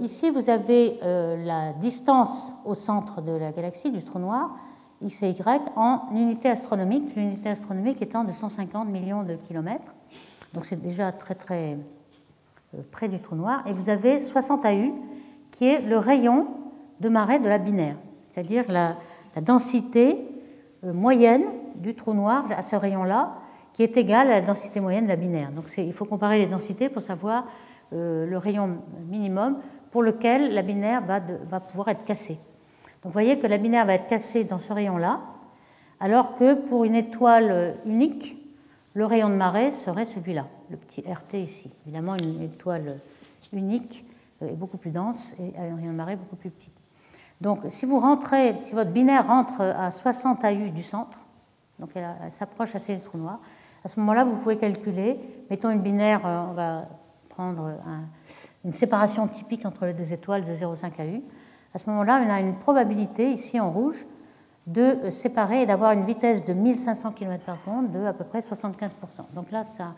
Ici, 0.00 0.30
vous 0.30 0.48
avez 0.48 1.00
la 1.02 1.72
distance 1.72 2.52
au 2.64 2.76
centre 2.76 3.20
de 3.20 3.32
la 3.32 3.50
galaxie, 3.50 3.90
du 3.90 4.04
trou 4.04 4.20
noir, 4.20 4.56
X 5.02 5.24
et 5.24 5.30
Y, 5.30 5.72
en 5.74 6.02
unité 6.14 6.48
astronomique, 6.48 7.16
l'unité 7.16 7.48
astronomique 7.48 8.00
étant 8.00 8.22
de 8.22 8.30
150 8.30 8.86
millions 8.88 9.24
de 9.24 9.34
kilomètres. 9.34 9.92
Donc 10.54 10.66
c'est 10.66 10.80
déjà 10.80 11.10
très 11.10 11.34
très 11.34 11.78
près 12.92 13.08
du 13.08 13.18
trou 13.18 13.34
noir. 13.34 13.64
Et 13.66 13.72
vous 13.72 13.88
avez 13.88 14.20
60 14.20 14.64
AU, 14.66 14.94
qui 15.50 15.66
est 15.66 15.80
le 15.80 15.98
rayon 15.98 16.46
de 17.00 17.08
marée 17.08 17.40
de 17.40 17.48
la 17.48 17.58
binaire 17.58 17.96
c'est-à-dire 18.36 18.70
la, 18.70 18.96
densité 19.40 20.12
euh, 20.12 20.35
moyenne 20.82 21.44
du 21.76 21.94
trou 21.94 22.14
noir 22.14 22.44
à 22.56 22.62
ce 22.62 22.76
rayon-là, 22.76 23.34
qui 23.76 23.82
est 23.82 23.96
égale 23.98 24.30
à 24.30 24.40
la 24.40 24.46
densité 24.46 24.80
moyenne 24.80 25.04
de 25.04 25.08
la 25.08 25.16
binaire. 25.16 25.52
Donc 25.52 25.66
il 25.76 25.92
faut 25.92 26.06
comparer 26.06 26.38
les 26.38 26.46
densités 26.46 26.88
pour 26.88 27.02
savoir 27.02 27.44
euh, 27.92 28.26
le 28.26 28.38
rayon 28.38 28.78
minimum 29.08 29.60
pour 29.90 30.02
lequel 30.02 30.54
la 30.54 30.62
binaire 30.62 31.02
va, 31.04 31.60
pouvoir 31.60 31.88
être 31.88 32.04
cassée. 32.04 32.34
Donc 32.34 33.04
vous 33.04 33.10
voyez 33.12 33.38
que 33.38 33.46
la 33.46 33.58
binaire 33.58 33.84
va 33.86 33.94
être 33.94 34.06
cassée 34.06 34.44
dans 34.44 34.58
ce 34.58 34.72
rayon-là, 34.72 35.20
alors 36.00 36.34
que 36.34 36.54
pour 36.54 36.84
une 36.84 36.94
étoile 36.94 37.76
unique, 37.84 38.36
le 38.94 39.04
rayon 39.04 39.28
de 39.28 39.34
marée 39.34 39.70
serait 39.70 40.06
celui-là, 40.06 40.46
le 40.70 40.78
petit 40.78 41.02
RT 41.02 41.34
ici. 41.34 41.70
Évidemment, 41.84 42.16
une 42.16 42.42
étoile 42.42 42.98
unique 43.52 44.04
euh, 44.42 44.48
est 44.48 44.58
beaucoup 44.58 44.78
plus 44.78 44.90
dense 44.90 45.34
et 45.38 45.52
un 45.58 45.76
rayon 45.76 45.92
de 45.92 45.96
marée 45.96 46.16
beaucoup 46.16 46.36
plus 46.36 46.50
petit. 46.50 46.70
Donc, 47.40 47.60
si 47.68 47.86
vous 47.86 47.98
rentrez, 47.98 48.56
si 48.60 48.74
votre 48.74 48.90
binaire 48.90 49.26
rentre 49.26 49.60
à 49.60 49.90
60 49.90 50.44
AU 50.44 50.70
du 50.70 50.82
centre, 50.82 51.18
donc 51.78 51.90
elle, 51.94 52.08
s'approche 52.30 52.74
assez 52.74 52.94
du 52.94 53.02
trou 53.02 53.18
noir, 53.18 53.38
à 53.84 53.88
ce 53.88 54.00
moment-là, 54.00 54.24
vous 54.24 54.36
pouvez 54.36 54.56
calculer, 54.56 55.20
mettons 55.50 55.70
une 55.70 55.82
binaire, 55.82 56.26
euh, 56.26 56.46
on 56.50 56.54
va 56.54 56.88
prendre 57.28 57.74
une 58.64 58.72
séparation 58.72 59.28
typique 59.28 59.66
entre 59.66 59.84
les 59.84 59.92
deux 59.92 60.12
étoiles 60.12 60.44
de 60.44 60.52
0,5 60.52 60.86
AU. 61.00 61.22
À 61.74 61.78
ce 61.78 61.90
moment-là, 61.90 62.22
on 62.26 62.30
a 62.30 62.40
une 62.40 62.54
probabilité, 62.54 63.30
ici 63.30 63.60
en 63.60 63.70
rouge, 63.70 64.06
de 64.66 65.10
séparer 65.10 65.62
et 65.62 65.66
d'avoir 65.66 65.92
une 65.92 66.04
vitesse 66.04 66.44
de 66.44 66.52
1500 66.52 67.12
km 67.12 67.44
par 67.44 67.56
seconde 67.56 67.92
de 67.92 68.04
à 68.04 68.12
peu 68.12 68.24
près 68.24 68.40
75%. 68.40 68.90
Donc 69.34 69.50
là, 69.50 69.62
ça, 69.62 69.92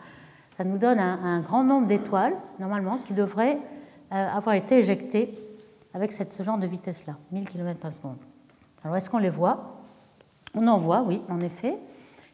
nous 0.63 0.77
donne 0.77 0.99
un, 0.99 1.39
grand 1.39 1.63
nombre 1.63 1.87
d'étoiles, 1.87 2.35
normalement, 2.59 2.99
qui 3.05 3.13
devraient 3.13 3.57
euh, 4.11 4.27
avoir 4.35 4.55
été 4.55 4.77
éjectées 4.77 5.33
avec 5.93 6.11
ce 6.11 6.43
genre 6.43 6.57
de 6.57 6.67
vitesse-là, 6.67 7.17
1000 7.31 7.49
km 7.49 7.79
par 7.79 7.91
seconde. 7.91 8.17
Alors, 8.83 8.95
est-ce 8.95 9.09
qu'on 9.09 9.17
les 9.17 9.29
voit? 9.29 9.81
On 10.55 10.67
en 10.67 10.77
voit, 10.77 11.01
oui, 11.01 11.21
en 11.29 11.41
effet. 11.41 11.77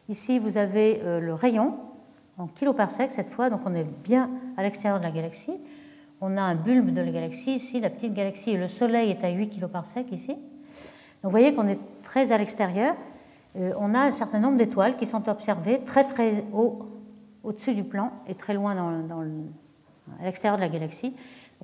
Ici, 0.08 0.38
vous 0.38 0.56
avez 0.56 1.00
euh, 1.02 1.20
le 1.20 1.34
rayon 1.34 1.78
en 2.38 2.46
kiloparsec 2.46 3.10
cette 3.10 3.30
fois, 3.30 3.50
donc 3.50 3.60
on 3.64 3.74
est 3.74 3.84
bien 4.04 4.30
à 4.56 4.62
l'extérieur 4.62 4.98
de 4.98 5.04
la 5.04 5.10
galaxie. 5.10 5.58
On 6.20 6.36
a 6.36 6.42
un 6.42 6.54
bulbe 6.54 6.90
de 6.90 7.00
la 7.00 7.10
galaxie 7.10 7.54
ici, 7.54 7.80
la 7.80 7.90
petite 7.90 8.14
galaxie, 8.14 8.50
et 8.50 8.56
le 8.56 8.68
Soleil 8.68 9.10
est 9.10 9.24
à 9.24 9.30
8 9.30 9.48
kiloparsecs 9.48 10.10
ici. 10.12 10.28
Donc 10.28 10.38
vous 11.24 11.30
voyez 11.30 11.54
qu'on 11.54 11.66
est 11.66 11.80
très 12.02 12.32
à 12.32 12.38
l'extérieur. 12.38 12.94
Euh, 13.56 13.72
on 13.78 13.94
a 13.94 14.00
un 14.00 14.10
certain 14.10 14.38
nombre 14.38 14.58
d'étoiles 14.58 14.96
qui 14.96 15.06
sont 15.06 15.28
observées 15.28 15.80
très 15.84 16.04
très 16.04 16.44
haut 16.52 16.86
au-dessus 17.42 17.74
du 17.74 17.84
plan 17.84 18.12
et 18.26 18.34
très 18.34 18.54
loin 18.54 18.76
à 20.20 20.24
l'extérieur 20.24 20.56
de 20.56 20.62
la 20.62 20.68
galaxie. 20.68 21.14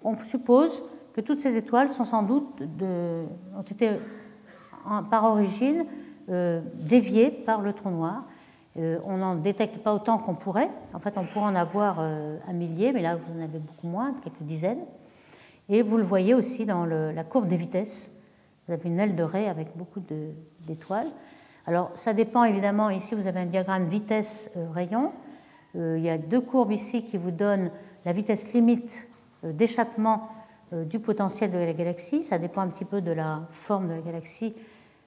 on 0.04 0.16
suppose 0.16 0.82
que 1.14 1.20
toutes 1.20 1.40
ces 1.40 1.56
étoiles 1.56 1.88
sont 1.88 2.04
sans 2.04 2.22
doute 2.22 2.62
ont 2.80 3.62
été 3.62 3.90
par 5.10 5.24
origine 5.24 5.84
euh, 6.30 6.60
déviées 6.74 7.30
par 7.30 7.60
le 7.60 7.72
trou 7.72 7.90
noir. 7.90 8.24
Euh, 8.78 8.98
on 9.04 9.18
n'en 9.18 9.34
détecte 9.34 9.78
pas 9.78 9.94
autant 9.94 10.18
qu'on 10.18 10.34
pourrait. 10.34 10.70
En 10.94 10.98
fait, 10.98 11.14
on 11.16 11.24
pourrait 11.24 11.46
en 11.46 11.54
avoir 11.54 12.00
un 12.00 12.52
millier, 12.52 12.92
mais 12.92 13.02
là, 13.02 13.16
vous 13.16 13.38
en 13.38 13.42
avez 13.42 13.58
beaucoup 13.58 13.86
moins, 13.86 14.14
quelques 14.24 14.42
dizaines. 14.42 14.84
Et 15.68 15.82
vous 15.82 15.96
le 15.96 16.02
voyez 16.02 16.34
aussi 16.34 16.64
dans 16.64 16.86
la 16.86 17.24
courbe 17.24 17.46
des 17.46 17.56
vitesses. 17.56 18.10
Vous 18.66 18.74
avez 18.74 18.88
une 18.88 18.98
aile 18.98 19.16
de 19.16 19.22
raie 19.22 19.48
avec 19.48 19.76
beaucoup 19.76 20.00
d'étoiles. 20.66 21.08
Alors, 21.66 21.90
ça 21.94 22.12
dépend 22.12 22.44
évidemment. 22.44 22.90
Ici, 22.90 23.14
vous 23.14 23.26
avez 23.26 23.40
un 23.40 23.46
diagramme 23.46 23.86
vitesse-rayon. 23.86 25.12
Euh, 25.76 25.96
il 25.96 26.04
y 26.04 26.10
a 26.10 26.18
deux 26.18 26.40
courbes 26.40 26.72
ici 26.72 27.04
qui 27.04 27.16
vous 27.16 27.30
donnent 27.30 27.70
la 28.04 28.12
vitesse 28.12 28.52
limite 28.52 29.08
euh, 29.44 29.52
d'échappement 29.52 30.14
euh, 30.14 30.41
du 30.72 30.98
potentiel 30.98 31.50
de 31.50 31.58
la 31.58 31.72
galaxie. 31.72 32.22
Ça 32.22 32.38
dépend 32.38 32.62
un 32.62 32.68
petit 32.68 32.84
peu 32.84 33.00
de 33.00 33.12
la 33.12 33.42
forme 33.50 33.88
de 33.88 33.94
la 33.94 34.00
galaxie 34.00 34.54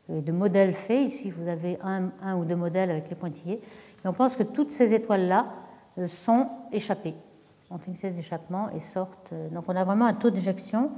de 0.10 0.32
modèles 0.32 0.74
faits. 0.74 1.08
Ici, 1.08 1.32
vous 1.32 1.48
avez 1.48 1.78
un, 1.82 2.36
ou 2.36 2.46
deux 2.46 2.56
modèles 2.56 2.92
avec 2.92 3.10
les 3.10 3.16
pointillés. 3.16 3.62
Et 4.04 4.08
on 4.08 4.14
pense 4.14 4.36
que 4.36 4.44
toutes 4.44 4.72
ces 4.72 4.94
étoiles-là 4.94 5.48
sont 6.08 6.48
échappées, 6.72 7.16
ont 7.72 7.80
une 7.88 7.94
vitesse 7.94 8.16
d'échappement 8.16 8.70
et 8.72 8.80
sortent. 8.80 9.34
Donc, 9.52 9.64
on 9.68 9.76
a 9.76 9.84
vraiment 9.84 10.06
un 10.06 10.14
taux 10.14 10.30
d'éjection 10.30 10.92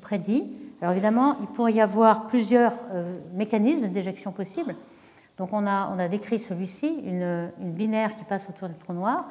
prédit. 0.00 0.50
Alors 0.80 0.92
évidemment, 0.92 1.36
il 1.40 1.46
pourrait 1.48 1.72
y 1.72 1.80
avoir 1.80 2.26
plusieurs 2.26 2.72
euh, 2.92 3.18
mécanismes 3.34 3.88
d'éjection 3.88 4.32
possibles. 4.32 4.74
Donc 5.38 5.50
on 5.52 5.66
a, 5.66 6.08
décrit 6.08 6.38
celui-ci, 6.38 7.02
une, 7.04 7.50
binaire 7.58 8.16
qui 8.16 8.24
passe 8.24 8.48
autour 8.48 8.68
du 8.68 8.76
trou 8.76 8.92
noir, 8.92 9.28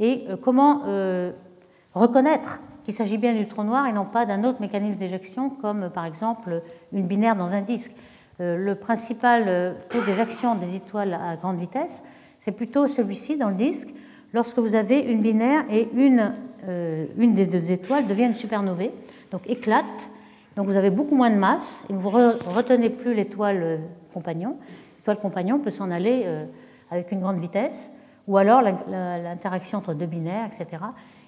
et 0.00 0.24
euh, 0.28 0.36
comment 0.36 0.82
euh, 0.86 1.32
reconnaître 1.94 2.60
qu'il 2.84 2.94
s'agit 2.94 3.18
bien 3.18 3.34
du 3.34 3.46
trou 3.46 3.62
noir 3.62 3.86
et 3.86 3.92
non 3.92 4.04
pas 4.04 4.26
d'un 4.26 4.44
autre 4.44 4.60
mécanisme 4.60 4.98
d'éjection, 4.98 5.50
comme 5.50 5.90
par 5.90 6.04
exemple 6.04 6.62
une 6.92 7.06
binaire 7.06 7.36
dans 7.36 7.54
un 7.54 7.62
disque. 7.62 7.92
le 8.38 8.74
principal 8.74 9.74
taux 9.90 10.02
d'éjection 10.02 10.54
des 10.54 10.76
étoiles 10.76 11.14
à 11.14 11.36
grande 11.36 11.58
vitesse, 11.58 12.02
c'est 12.38 12.52
plutôt 12.52 12.86
celui-ci 12.86 13.38
dans 13.38 13.48
le 13.48 13.54
disque, 13.54 13.88
lorsque 14.32 14.58
vous 14.58 14.74
avez 14.74 15.00
une 15.00 15.22
binaire 15.22 15.64
et 15.70 15.88
une, 15.94 16.32
une 17.16 17.32
des 17.32 17.46
deux 17.46 17.72
étoiles 17.72 18.06
devient 18.06 18.24
une 18.24 18.34
supernovae, 18.34 18.90
donc 19.30 19.42
éclate 19.48 20.08
donc 20.56 20.66
vous 20.66 20.76
avez 20.76 20.90
beaucoup 20.90 21.16
moins 21.16 21.30
de 21.30 21.36
masse 21.36 21.84
et 21.90 21.92
vous 21.92 22.10
ne 22.10 22.32
retenez 22.54 22.90
plus 22.90 23.14
l'étoile 23.14 23.62
euh, 23.62 23.78
compagnon. 24.12 24.56
L'étoile 24.96 25.18
compagnon 25.18 25.58
peut 25.58 25.70
s'en 25.70 25.90
aller 25.90 26.22
euh, 26.26 26.44
avec 26.90 27.10
une 27.10 27.20
grande 27.20 27.38
vitesse, 27.38 27.92
ou 28.28 28.36
alors 28.36 28.62
l'interaction 28.62 29.78
entre 29.78 29.94
deux 29.94 30.06
binaires, 30.06 30.46
etc. 30.46 30.82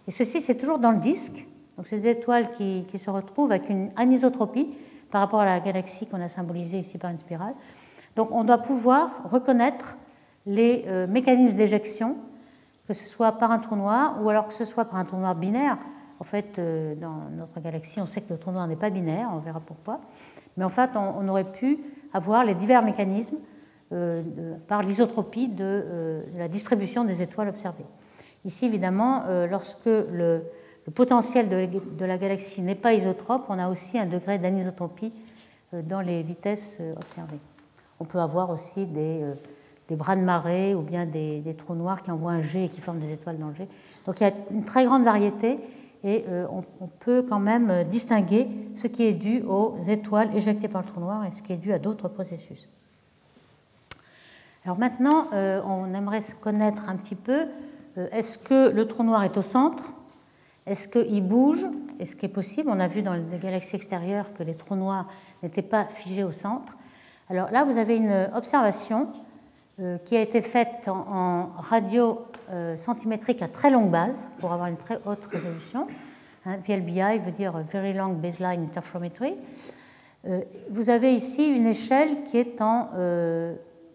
Et 0.07 0.11
ceci, 0.11 0.41
c'est 0.41 0.57
toujours 0.57 0.79
dans 0.79 0.93
le 0.93 0.99
disque. 0.99 1.47
Donc 1.77 1.87
c'est 1.89 1.99
des 1.99 2.11
étoiles 2.11 2.51
qui, 2.53 2.99
se 2.99 3.11
retrouvent 3.11 3.51
avec 3.51 3.69
une 3.69 3.91
anisotropie 3.97 4.69
par 5.11 5.21
rapport 5.21 5.41
à 5.41 5.45
la 5.45 5.61
galaxie 5.61 6.07
qu'on 6.07 6.21
a 6.21 6.29
symbolisée 6.29 6.79
ici 6.79 6.99
par 6.99 7.11
une 7.11 7.19
spirale. 7.19 7.55
Donc 8.17 8.31
on 8.31 8.45
doit 8.45 8.59
pouvoir 8.59 9.31
reconnaître 9.31 9.97
les 10.47 10.85
euh, 10.87 11.07
mécanismes 11.07 11.57
d'éjection, 11.57 12.17
que 12.89 12.95
ce 12.95 13.07
soit 13.07 13.33
par 13.33 13.51
un 13.51 13.59
trou 13.59 13.77
noir 13.77 14.19
ou 14.23 14.31
alors 14.31 14.49
que 14.49 14.55
ce 14.55 14.65
soit 14.65 14.87
par 14.87 14.99
un 14.99 15.05
trou 15.05 15.19
noir 15.19 15.35
binaire. 15.35 15.77
En 16.19 16.25
fait, 16.25 16.59
euh, 16.59 16.95
dans 16.95 17.21
notre 17.37 17.61
galaxie, 17.61 18.01
on 18.01 18.07
sait 18.07 18.23
que 18.23 18.33
le 18.33 18.39
trou 18.39 18.51
noir 18.51 18.67
n'est 18.67 18.77
pas 18.77 18.91
binaire, 18.91 19.29
on 19.33 19.39
verra 19.39 19.61
pourquoi. 19.61 20.01
Mais 20.57 20.65
en 20.65 20.69
fait, 20.69 20.91
on, 20.95 21.29
aurait 21.29 21.51
pu 21.51 21.79
avoir 22.13 22.45
les 22.45 22.55
divers 22.55 22.83
mécanismes 22.83 23.37
euh, 23.93 24.23
par 24.67 24.83
l'isotropie 24.83 25.51
euh, 25.61 26.23
de, 26.33 26.39
la 26.39 26.49
distribution 26.49 27.05
des 27.05 27.23
étoiles 27.23 27.49
observées. 27.49 27.85
Ici, 28.47 28.65
évidemment, 28.65 29.25
lorsque 29.51 29.85
le, 29.85 30.43
potentiel 30.95 31.49
de, 31.49 32.05
la 32.05 32.17
galaxie 32.17 32.63
n'est 32.63 32.75
pas 32.75 32.95
isotrope, 32.95 33.45
on 33.49 33.59
a 33.59 33.69
aussi 33.69 33.99
un 33.99 34.07
degré 34.07 34.39
d'anisotropie 34.39 35.13
dans 35.73 36.01
les 36.01 36.23
vitesses 36.23 36.79
observées. 36.97 37.41
On 38.01 38.05
peut 38.05 38.21
avoir 38.21 38.51
aussi 38.51 38.87
des, 38.87 39.25
bras 39.91 40.17
de 40.17 40.23
marée 40.23 40.75
ou 40.75 40.81
bien 40.81 41.07
des, 41.07 41.43
trous 41.59 41.75
noirs 41.75 42.03
qui 42.03 42.11
envoient 42.13 42.33
un 42.33 42.41
jet 42.41 42.67
et 42.67 42.69
qui 42.69 42.81
forment 42.81 43.01
des 43.01 43.13
étoiles 43.13 43.39
dans 43.39 43.49
le 43.49 43.55
jet. 43.55 43.69
Donc 44.07 44.21
il 44.21 44.23
y 44.23 44.27
a 44.31 44.33
une 44.53 44.65
très 44.65 44.85
grande 44.85 45.03
variété 45.03 45.59
et 46.07 46.25
euh, 46.29 46.47
on, 46.81 46.87
peut 46.87 47.25
quand 47.29 47.41
même 47.41 47.71
euh, 47.71 47.83
distinguer 47.83 48.47
ce 48.75 48.87
qui 48.87 49.03
est 49.03 49.13
dû 49.13 49.43
aux 49.43 49.77
étoiles 49.89 50.35
éjectées 50.37 50.69
par 50.69 50.83
le 50.83 50.87
trou 50.87 51.01
noir 51.01 51.25
et 51.25 51.33
ce 51.33 51.43
qui 51.43 51.53
est 51.53 51.57
dû 51.57 51.73
à 51.73 51.81
d'autres 51.81 52.09
processus. 52.09 52.69
Alors 54.65 54.79
maintenant, 54.79 55.27
euh, 55.33 55.61
on 55.67 55.93
aimerait 55.95 56.21
connaître 56.41 56.89
un 56.89 56.97
petit 56.97 57.17
peu, 57.17 57.47
est-ce 58.13 58.39
que 58.39 58.71
le 58.71 58.87
trou 58.87 59.03
noir 59.03 59.25
est 59.25 59.37
au 59.37 59.43
centre? 59.43 59.85
Est-ce 60.67 60.89
qu'il 60.89 61.23
bouge? 61.23 61.65
Est-ce 61.99 62.17
qu'il 62.17 62.27
est 62.27 62.33
possible? 62.33 62.71
On 62.71 62.81
a 62.81 62.89
vu 62.89 63.03
dans 63.03 63.15
les 63.15 63.39
galaxies 63.39 63.77
extérieures 63.77 64.33
que 64.35 64.43
les 64.43 64.55
trous 64.55 64.77
noirs 64.77 65.09
n'étaient 65.43 65.63
pas 65.63 65.85
figés 65.87 66.25
au 66.25 66.33
centre. 66.33 66.77
Alors 67.31 67.51
là, 67.51 67.65
vous 67.65 67.79
avez 67.79 67.97
une 67.97 68.29
observation 68.35 69.13
qui 70.05 70.17
a 70.17 70.23
été 70.23 70.41
faite 70.43 70.89
en 70.89 71.51
radio 71.59 72.27
euh, 72.49 72.77
centimétrique 72.77 73.43
à 73.43 73.49
très 73.49 73.71
longue 73.71 73.91
base 73.91 74.29
pour 74.39 74.53
avoir 74.53 74.69
une 74.69 74.77
très 74.77 75.01
haute 75.05 75.27
résolution. 75.27 75.89
Hein, 76.45 76.59
VLBI 76.65 77.19
veut 77.19 77.33
dire 77.33 77.55
Very 77.73 77.93
Long 77.93 78.13
Baseline 78.13 78.63
Interferometry. 78.63 79.35
Euh, 80.29 80.43
vous 80.71 80.89
avez 80.89 81.13
ici 81.13 81.57
une 81.57 81.67
échelle 81.67 82.23
qui 82.23 82.39
est 82.39 82.61
en 82.61 82.89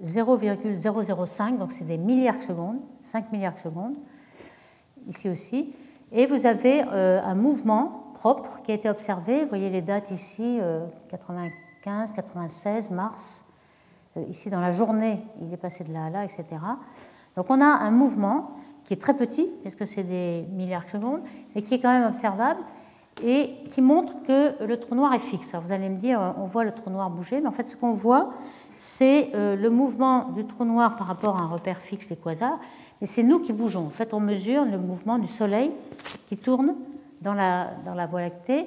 0,005, 0.04 1.54
euh, 1.54 1.58
donc 1.58 1.72
c'est 1.72 1.86
des 1.86 1.98
milliards 1.98 2.38
de 2.38 2.44
secondes, 2.44 2.80
5 3.02 3.32
milliards 3.32 3.54
de 3.54 3.60
secondes, 3.60 3.98
ici 5.08 5.30
aussi. 5.30 5.74
Et 6.12 6.26
vous 6.26 6.46
avez 6.46 6.82
un 6.82 7.36
mouvement 7.36 8.12
propre 8.16 8.62
qui 8.64 8.72
a 8.72 8.76
été 8.76 8.90
observé. 8.90 9.44
Vous 9.44 9.48
voyez 9.48 9.70
les 9.70 9.82
dates 9.82 10.12
ici, 10.12 10.60
95, 11.10 12.12
96, 12.12 12.90
mars. 12.90 13.46
ici, 14.28 14.50
dans 14.50 14.60
la 14.60 14.72
journée, 14.72 15.24
il 15.42 15.54
est 15.54 15.58
passé 15.58 15.86
de 15.86 15.94
là 15.94 16.08
à 16.08 16.10
là, 16.10 16.26
etc. 16.26 16.44
Donc 17.38 17.46
on 17.50 17.62
a 17.62 17.66
un 17.66 17.92
mouvement 17.92 18.52
qui 18.84 18.94
est 18.94 18.98
très 18.98 19.14
petit, 19.14 19.48
puisque 19.62 19.88
c'est 19.88 20.04
des 20.04 20.46
milliards 20.52 20.84
de 20.84 20.90
secondes, 20.90 21.22
mais 21.56 21.62
qui 21.62 21.76
est 21.76 21.80
quand 21.80 21.92
même 21.92 22.08
observable 22.08 22.60
et 23.24 23.52
qui 23.70 23.82
montre 23.82 24.14
que 24.24 24.64
le 24.64 24.80
trou 24.80 24.96
noir 24.96 25.14
est 25.14 25.20
fixe. 25.20 25.54
Vous 25.56 25.72
allez 25.72 25.90
me 25.90 25.98
dire, 25.98 26.20
on 26.38 26.46
voit 26.46 26.64
le 26.64 26.72
trou 26.72 26.90
noir 26.90 27.10
bouger, 27.10 27.42
mais 27.42 27.48
en 27.48 27.52
fait 27.52 27.68
ce 27.68 27.76
qu'on 27.76 27.92
voit, 27.92 28.34
c'est 28.78 29.30
euh, 29.36 29.56
le 29.56 29.70
mouvement 29.70 30.30
du 30.30 30.46
trou 30.46 30.66
noir 30.66 30.96
par 30.96 31.08
rapport 31.08 31.38
à 31.38 31.42
un 31.42 31.48
repère 31.48 31.80
fixe, 31.80 32.10
les 32.10 32.16
quasars, 32.16 32.60
mais 33.00 33.08
c'est 33.08 33.24
nous 33.24 33.40
qui 33.40 33.54
bougeons. 33.54 33.86
En 33.86 33.90
fait, 33.90 34.14
on 34.14 34.20
mesure 34.20 34.66
le 34.66 34.78
mouvement 34.78 35.18
du 35.18 35.28
Soleil 35.28 35.72
qui 36.28 36.38
tourne 36.38 36.76
dans 37.22 37.34
la, 37.34 38.06
Voie 38.10 38.22
lactée. 38.22 38.66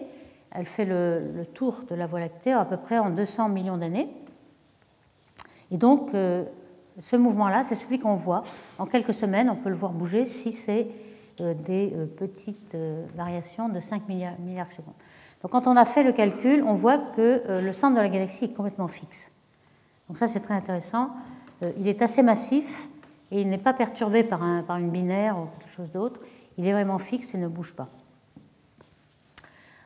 Elle 0.53 0.67
fait 0.67 0.85
le, 0.85 1.45
tour 1.55 1.83
de 1.89 1.95
la 1.95 2.07
Voie 2.07 2.21
lactée 2.21 2.53
à 2.53 2.65
peu 2.65 2.77
près 2.77 2.99
en 2.99 3.11
200 3.11 3.49
millions 3.49 3.77
d'années. 3.77 4.09
Et 5.71 5.77
donc, 5.77 6.15
euh, 6.15 6.45
ce 7.01 7.17
mouvement-là, 7.17 7.65
c'est 7.65 7.75
celui 7.75 7.99
qu'on 7.99 8.15
voit. 8.15 8.45
En 8.79 8.87
quelques 8.87 9.15
semaines, 9.15 9.51
on 9.51 9.57
peut 9.57 9.69
le 9.71 9.75
voir 9.75 9.93
bouger 9.93 10.25
si 10.27 10.53
c'est 10.53 10.87
euh, 11.41 11.55
des 11.55 11.93
petites 12.17 12.77
variations 13.17 13.69
de 13.69 13.81
5 13.81 14.09
milliards, 14.09 14.37
de 14.37 14.73
secondes. 14.73 14.95
Donc 15.43 15.51
quand 15.51 15.67
on 15.67 15.77
a 15.77 15.85
fait 15.85 16.05
le 16.05 16.13
calcul, 16.13 16.63
on 16.67 16.75
voit 16.75 16.99
que 16.99 17.61
le 17.61 17.73
centre 17.73 17.97
de 17.97 18.01
la 18.01 18.09
galaxie 18.09 18.47
est 18.47 18.55
complètement 18.55 18.89
fixe. 18.89 19.34
Donc 20.09 20.19
ça, 20.19 20.27
c'est 20.27 20.41
très 20.41 20.55
intéressant. 20.55 21.11
Il 21.79 21.89
est 21.89 22.03
assez 22.03 22.23
massif 22.23 22.89
et 23.31 23.41
il 23.41 23.49
n'est 23.49 23.59
pas 23.59 23.73
perturbé 23.73 24.23
par, 24.23 24.43
un, 24.43 24.63
par 24.63 24.77
une 24.77 24.91
binaire 24.91 25.39
ou 25.39 25.47
quelque 25.59 25.71
chose 25.71 25.91
d'autre. 25.91 26.21
Il 26.59 26.67
est 26.67 26.73
vraiment 26.73 26.99
fixe 26.99 27.35
et 27.35 27.39
ne 27.39 27.49
bouge 27.49 27.75
pas. 27.75 27.89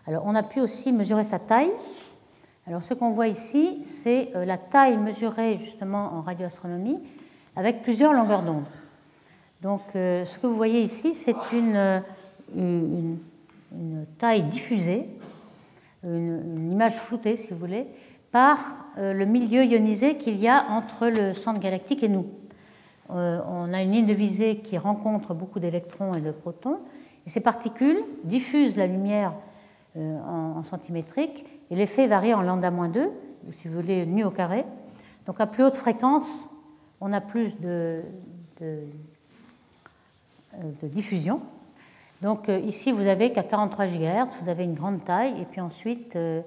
Alors 0.08 0.22
on 0.24 0.34
a 0.34 0.42
pu 0.42 0.60
aussi 0.60 0.90
mesurer 0.90 1.22
sa 1.22 1.38
taille. 1.38 1.70
Alors 2.66 2.82
ce 2.82 2.94
qu'on 2.94 3.10
voit 3.10 3.28
ici, 3.28 3.80
c'est 3.84 4.30
euh, 4.36 4.44
la 4.46 4.56
taille 4.56 4.96
mesurée 4.96 5.58
justement 5.58 6.14
en 6.14 6.22
radioastronomie 6.22 6.98
avec 7.56 7.82
plusieurs 7.82 8.14
longueurs 8.14 8.42
d'onde. 8.42 8.64
Donc 9.60 9.82
euh, 9.94 10.24
ce 10.24 10.38
que 10.38 10.46
vous 10.46 10.56
voyez 10.56 10.80
ici, 10.80 11.14
c'est 11.14 11.36
une, 11.52 11.76
euh, 11.76 12.00
une, 12.56 13.18
taille 14.18 14.44
diffusée, 14.44 15.08
une, 16.04 16.72
image 16.72 16.96
floutée 16.96 17.36
si 17.36 17.52
vous 17.52 17.58
voulez, 17.58 17.86
par 18.30 18.58
le 18.96 19.24
milieu 19.24 19.64
ionisé 19.64 20.18
qu'il 20.18 20.36
y 20.36 20.48
a 20.48 20.66
entre 20.70 21.06
le 21.06 21.32
centre 21.32 21.60
galactique 21.60 22.02
et 22.02 22.08
nous. 22.08 22.26
on 23.08 23.72
a 23.72 23.82
une 23.82 23.92
ligne 23.92 24.06
de 24.06 24.12
visée 24.12 24.58
qui 24.58 24.76
rencontre 24.76 25.34
beaucoup 25.34 25.60
d'électrons 25.60 26.14
et 26.14 26.20
de 26.20 26.30
protons. 26.30 26.78
Ces 27.26 27.40
particules 27.40 28.02
diffusent 28.24 28.76
la 28.76 28.86
lumière 28.86 29.32
en, 29.96 30.62
centimétrique 30.62 31.44
et 31.70 31.76
l'effet 31.76 32.06
varie 32.06 32.34
en 32.34 32.42
lambda-2, 32.42 33.08
ou 33.46 33.52
si 33.52 33.68
vous 33.68 33.74
voulez, 33.80 34.06
nu 34.06 34.24
au 34.24 34.30
carré. 34.30 34.64
Donc 35.26 35.40
à 35.40 35.46
plus 35.46 35.64
haute 35.64 35.76
fréquence, 35.76 36.48
on 37.00 37.12
a 37.12 37.20
plus 37.20 37.60
de, 37.60 38.02
de, 38.60 38.80
diffusion. 40.82 41.40
Donc 42.22 42.48
ici, 42.48 42.92
vous 42.92 43.06
avez 43.06 43.32
qu'à 43.32 43.42
43 43.42 43.86
GHz, 43.86 44.28
vous 44.42 44.48
avez 44.48 44.64
une 44.64 44.74
grande 44.74 45.04
taille, 45.04 45.40
et 45.40 45.44
puis 45.44 45.60
ensuite, 45.60 46.16
euh, 46.16 46.40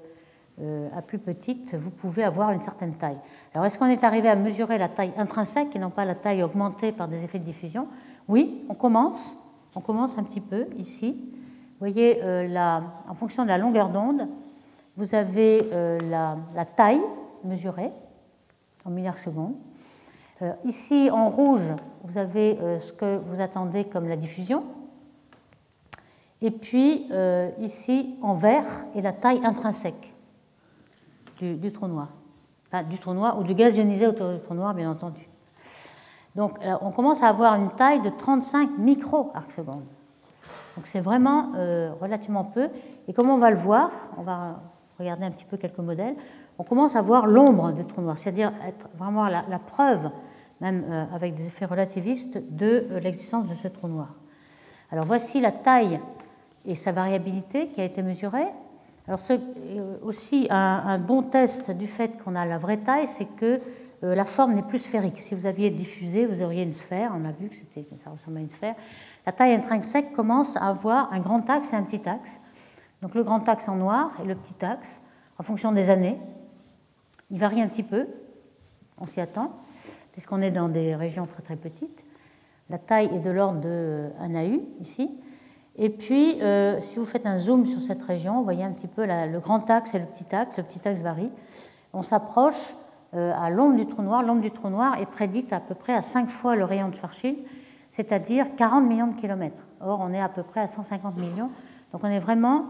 à 0.95 1.01
plus 1.01 1.17
petite, 1.17 1.75
vous 1.75 1.89
pouvez 1.89 2.23
avoir 2.23 2.51
une 2.51 2.61
certaine 2.61 2.93
taille. 2.93 3.17
Alors, 3.53 3.65
est-ce 3.65 3.79
qu'on 3.79 3.87
est 3.87 4.03
arrivé 4.03 4.29
à 4.29 4.35
mesurer 4.35 4.77
la 4.77 4.89
taille 4.89 5.11
intrinsèque 5.17 5.75
et 5.75 5.79
non 5.79 5.89
pas 5.89 6.05
la 6.05 6.13
taille 6.13 6.43
augmentée 6.43 6.91
par 6.91 7.07
des 7.07 7.23
effets 7.23 7.39
de 7.39 7.45
diffusion? 7.45 7.87
Oui, 8.27 8.63
on 8.69 8.75
commence. 8.75 9.37
On 9.75 9.79
commence 9.79 10.17
un 10.17 10.23
petit 10.23 10.41
peu 10.41 10.67
ici. 10.77 11.17
Vous 11.23 11.87
voyez, 11.87 12.19
euh, 12.21 12.79
en 13.07 13.13
fonction 13.15 13.43
de 13.43 13.47
la 13.47 13.57
longueur 13.57 13.89
d'onde, 13.89 14.27
vous 14.97 15.15
avez 15.15 15.67
euh, 15.71 15.97
la, 16.09 16.65
taille 16.65 17.01
mesurée 17.43 17.91
en 18.85 18.91
milliards 18.91 19.17
secondes. 19.17 19.55
ici, 20.65 21.09
en 21.11 21.29
rouge, 21.29 21.73
vous 22.03 22.17
avez 22.17 22.57
ce 22.79 22.91
que 22.91 23.17
vous 23.17 23.41
attendez 23.41 23.85
comme 23.85 24.07
la 24.07 24.15
diffusion. 24.15 24.63
Et 26.41 26.51
puis, 26.51 27.09
ici, 27.59 28.15
en 28.21 28.33
vert, 28.33 28.65
est 28.95 29.01
la 29.01 29.13
taille 29.13 29.39
intrinsèque 29.43 30.10
du, 31.41 31.71
trou 31.71 31.87
noir. 31.87 32.09
du 32.89 32.97
trou 32.97 33.13
noir 33.13 33.39
ou 33.39 33.43
du 33.43 33.55
gaz 33.55 33.77
ionisé 33.77 34.07
autour 34.07 34.31
du 34.33 34.39
trou 34.39 34.53
noir, 34.53 34.73
bien 34.73 34.89
entendu. 34.89 35.27
Donc 36.35 36.63
euh, 36.63 36.75
on 36.81 36.91
commence 36.91 37.23
à 37.23 37.27
avoir 37.27 37.55
une 37.55 37.69
taille 37.69 38.01
de 38.01 38.09
35 38.09 38.77
micro-arcs 38.77 39.51
secondes. 39.51 39.83
Donc 40.75 40.87
c'est 40.87 41.01
vraiment 41.01 41.51
euh, 41.55 41.91
relativement 41.99 42.43
peu. 42.43 42.69
Et 43.07 43.13
comme 43.13 43.29
on 43.29 43.37
va 43.37 43.51
le 43.51 43.57
voir, 43.57 43.91
on 44.17 44.23
va 44.23 44.61
regarder 44.97 45.25
un 45.25 45.31
petit 45.31 45.45
peu 45.45 45.57
quelques 45.57 45.79
modèles, 45.79 46.15
on 46.59 46.63
commence 46.63 46.95
à 46.95 47.01
voir 47.01 47.25
l'ombre 47.25 47.71
du 47.71 47.85
trou 47.85 48.01
noir, 48.01 48.17
c'est-à-dire 48.17 48.53
être 48.67 48.87
vraiment 48.97 49.27
la, 49.27 49.59
preuve, 49.59 50.11
même 50.61 50.85
euh, 50.89 51.05
avec 51.13 51.33
des 51.33 51.47
effets 51.47 51.65
relativistes, 51.65 52.37
de 52.55 52.87
l'existence 53.01 53.47
de 53.47 53.55
ce 53.55 53.67
trou 53.67 53.87
noir. 53.87 54.13
Alors 54.91 55.05
voici 55.05 55.41
la 55.41 55.51
taille 55.51 55.99
et 56.65 56.75
sa 56.75 56.91
variabilité 56.91 57.69
qui 57.69 57.81
a 57.81 57.83
été 57.85 58.03
mesurée. 58.03 58.47
Alors 59.11 59.19
euh, 59.29 59.97
aussi 60.03 60.47
un, 60.49 60.97
bon 60.97 61.21
test 61.21 61.69
du 61.71 61.85
fait 61.85 62.17
qu'on 62.23 62.33
a 62.33 62.45
la 62.45 62.57
vraie 62.57 62.77
taille, 62.77 63.07
c'est 63.07 63.27
que 63.35 63.59
euh, 64.05 64.15
la 64.15 64.23
forme 64.23 64.53
n'est 64.53 64.63
plus 64.63 64.79
sphérique. 64.79 65.19
Si 65.19 65.35
vous 65.35 65.47
aviez 65.47 65.69
diffusé, 65.69 66.25
vous 66.25 66.41
auriez 66.41 66.63
une 66.63 66.71
sphère. 66.71 67.11
On 67.13 67.25
a 67.25 67.33
vu 67.33 67.49
que 67.49 67.55
ça 68.01 68.09
ressemble 68.09 68.37
à 68.37 68.39
une 68.39 68.49
sphère. 68.49 68.73
La 69.25 69.33
taille 69.33 69.51
intrinsèque 69.53 70.13
commence 70.13 70.55
à 70.55 70.67
avoir 70.67 71.11
un 71.11 71.19
grand 71.19 71.49
axe 71.49 71.73
et 71.73 71.75
un 71.75 71.83
petit 71.83 72.07
axe. 72.07 72.39
Donc 73.01 73.13
le 73.13 73.25
grand 73.25 73.49
axe 73.49 73.67
en 73.67 73.75
noir 73.75 74.15
et 74.23 74.25
le 74.25 74.33
petit 74.33 74.63
axe, 74.63 75.01
en 75.37 75.43
fonction 75.43 75.73
des 75.73 75.89
années, 75.89 76.17
il 77.31 77.37
varie 77.37 77.61
un 77.61 77.67
petit 77.67 77.83
peu. 77.83 78.07
On 78.97 79.05
s'y 79.05 79.19
attend, 79.19 79.51
puisqu'on 80.13 80.41
est 80.41 80.51
dans 80.51 80.69
des 80.69 80.95
régions 80.95 81.25
très 81.25 81.41
très 81.41 81.57
petites. 81.57 82.05
La 82.69 82.77
taille 82.77 83.09
est 83.13 83.19
de 83.19 83.31
l'ordre 83.31 83.59
de 83.59 84.07
1 84.21 84.35
AU 84.35 84.61
ici. 84.79 85.19
Et 85.77 85.89
puis, 85.89 86.41
euh, 86.41 86.79
si 86.81 86.99
vous 86.99 87.05
faites 87.05 87.25
un 87.25 87.37
zoom 87.37 87.65
sur 87.65 87.81
cette 87.81 88.01
région, 88.03 88.37
vous 88.37 88.43
voyez 88.43 88.63
un 88.63 88.71
petit 88.71 88.87
peu 88.87 89.05
le 89.05 89.39
grand 89.39 89.69
axe 89.69 89.93
et 89.93 89.99
le 89.99 90.05
petit 90.05 90.35
axe. 90.35 90.57
Le 90.57 90.63
petit 90.63 90.85
axe 90.87 90.99
varie. 90.99 91.29
On 91.93 92.01
s'approche 92.01 92.73
euh, 93.13 93.33
à 93.35 93.49
l'ombre 93.49 93.77
du 93.77 93.85
trou 93.85 94.01
noir. 94.01 94.23
L'ombre 94.23 94.41
du 94.41 94.51
trou 94.51 94.69
noir 94.69 94.99
est 94.99 95.05
prédite 95.05 95.53
à 95.53 95.59
peu 95.59 95.75
près 95.75 95.93
à 95.93 96.01
5 96.01 96.27
fois 96.27 96.55
le 96.55 96.65
rayon 96.65 96.89
de 96.89 96.95
Schwarzschild, 96.95 97.37
c'est-à-dire 97.89 98.47
40 98.57 98.85
millions 98.85 99.07
de 99.07 99.15
kilomètres. 99.15 99.63
Or, 99.79 99.99
on 100.01 100.13
est 100.13 100.21
à 100.21 100.29
peu 100.29 100.43
près 100.43 100.61
à 100.61 100.67
150 100.67 101.17
millions. 101.17 101.49
Donc, 101.93 102.03
on 102.03 102.09
est 102.09 102.19
vraiment. 102.19 102.65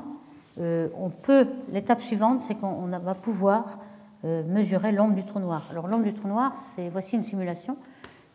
Euh, 0.60 0.90
on 0.98 1.10
peut. 1.10 1.48
L'étape 1.72 2.02
suivante, 2.02 2.40
c'est 2.40 2.56
qu'on 2.56 2.86
va 2.86 3.16
pouvoir 3.16 3.80
mesurer 4.24 4.92
l'ombre 4.92 5.16
du 5.16 5.26
trou 5.26 5.40
noir. 5.40 5.68
Alors, 5.72 5.88
l'ombre 5.88 6.04
du 6.04 6.14
trou 6.14 6.28
noir, 6.28 6.56
c'est 6.56 6.90
voici 6.90 7.16
une 7.16 7.24
simulation 7.24 7.76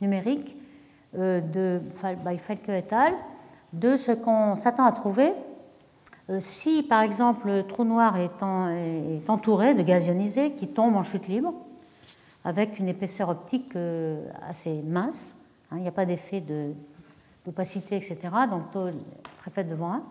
numérique 0.01 0.57
de 1.15 1.81
Falke 1.95 2.69
et 2.69 2.85
al 2.93 3.13
de 3.73 3.97
ce 3.97 4.13
qu'on 4.13 4.57
s'attend 4.57 4.85
à 4.85 4.93
trouver 4.93 5.33
euh, 6.29 6.39
si, 6.41 6.83
par 6.83 7.03
exemple, 7.03 7.47
le 7.47 7.63
trou 7.63 7.85
noir 7.85 8.17
est, 8.17 8.43
entouré 9.29 9.75
de 9.75 9.83
gaz 9.83 10.07
ionisé 10.07 10.53
qui 10.53 10.67
tombent 10.69 10.97
en 10.97 11.03
chute 11.03 11.29
libre, 11.29 11.55
avec 12.45 12.79
une 12.79 12.89
épaisseur 12.89 13.29
optique 13.29 13.77
euh, 13.77 14.25
assez 14.49 14.83
mince. 14.83 15.45
Hein, 15.71 15.77
il 15.77 15.83
n'y 15.83 15.89
a 15.89 15.93
pas 15.93 16.05
d'effet 16.05 16.43
d'opacité, 17.45 17.97
etc. 17.97 18.19
Donc, 18.51 18.71
taux 18.73 18.89
très 19.39 19.51
faible 19.51 19.71
devant 19.71 19.93
1. 19.93 20.03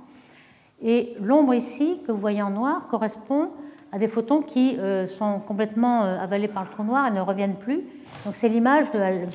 Et 0.84 1.16
l'ombre 1.22 1.54
ici, 1.54 2.02
que 2.06 2.12
vous 2.12 2.18
voyez 2.18 2.42
en 2.42 2.50
noir, 2.50 2.88
correspond 2.88 3.52
à 3.92 4.00
des 4.00 4.08
photons 4.08 4.42
qui 4.42 4.78
euh, 4.78 5.08
sont 5.08 5.40
complètement 5.40 6.04
avalés 6.04 6.48
par 6.48 6.64
le 6.64 6.70
trou 6.70 6.84
noir 6.84 7.08
et 7.08 7.12
ne 7.12 7.22
reviennent 7.22 7.56
plus. 7.56 7.84
Donc, 8.26 8.36
c'est 8.36 8.50
l'image 8.50 8.86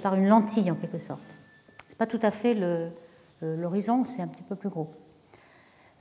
par 0.03 0.15
une 0.15 0.29
lentille, 0.29 0.71
en 0.71 0.75
quelque 0.77 0.99
sorte. 0.99 1.21
Ce 1.89 1.93
n'est 1.93 1.99
pas 1.99 2.07
tout 2.07 2.21
à 2.23 2.31
fait 2.31 2.55
le, 2.55 2.89
l'horizon, 3.43 4.05
c'est 4.05 4.23
un 4.23 4.27
petit 4.27 4.43
peu 4.43 4.55
plus 4.55 4.69
gros. 4.69 4.91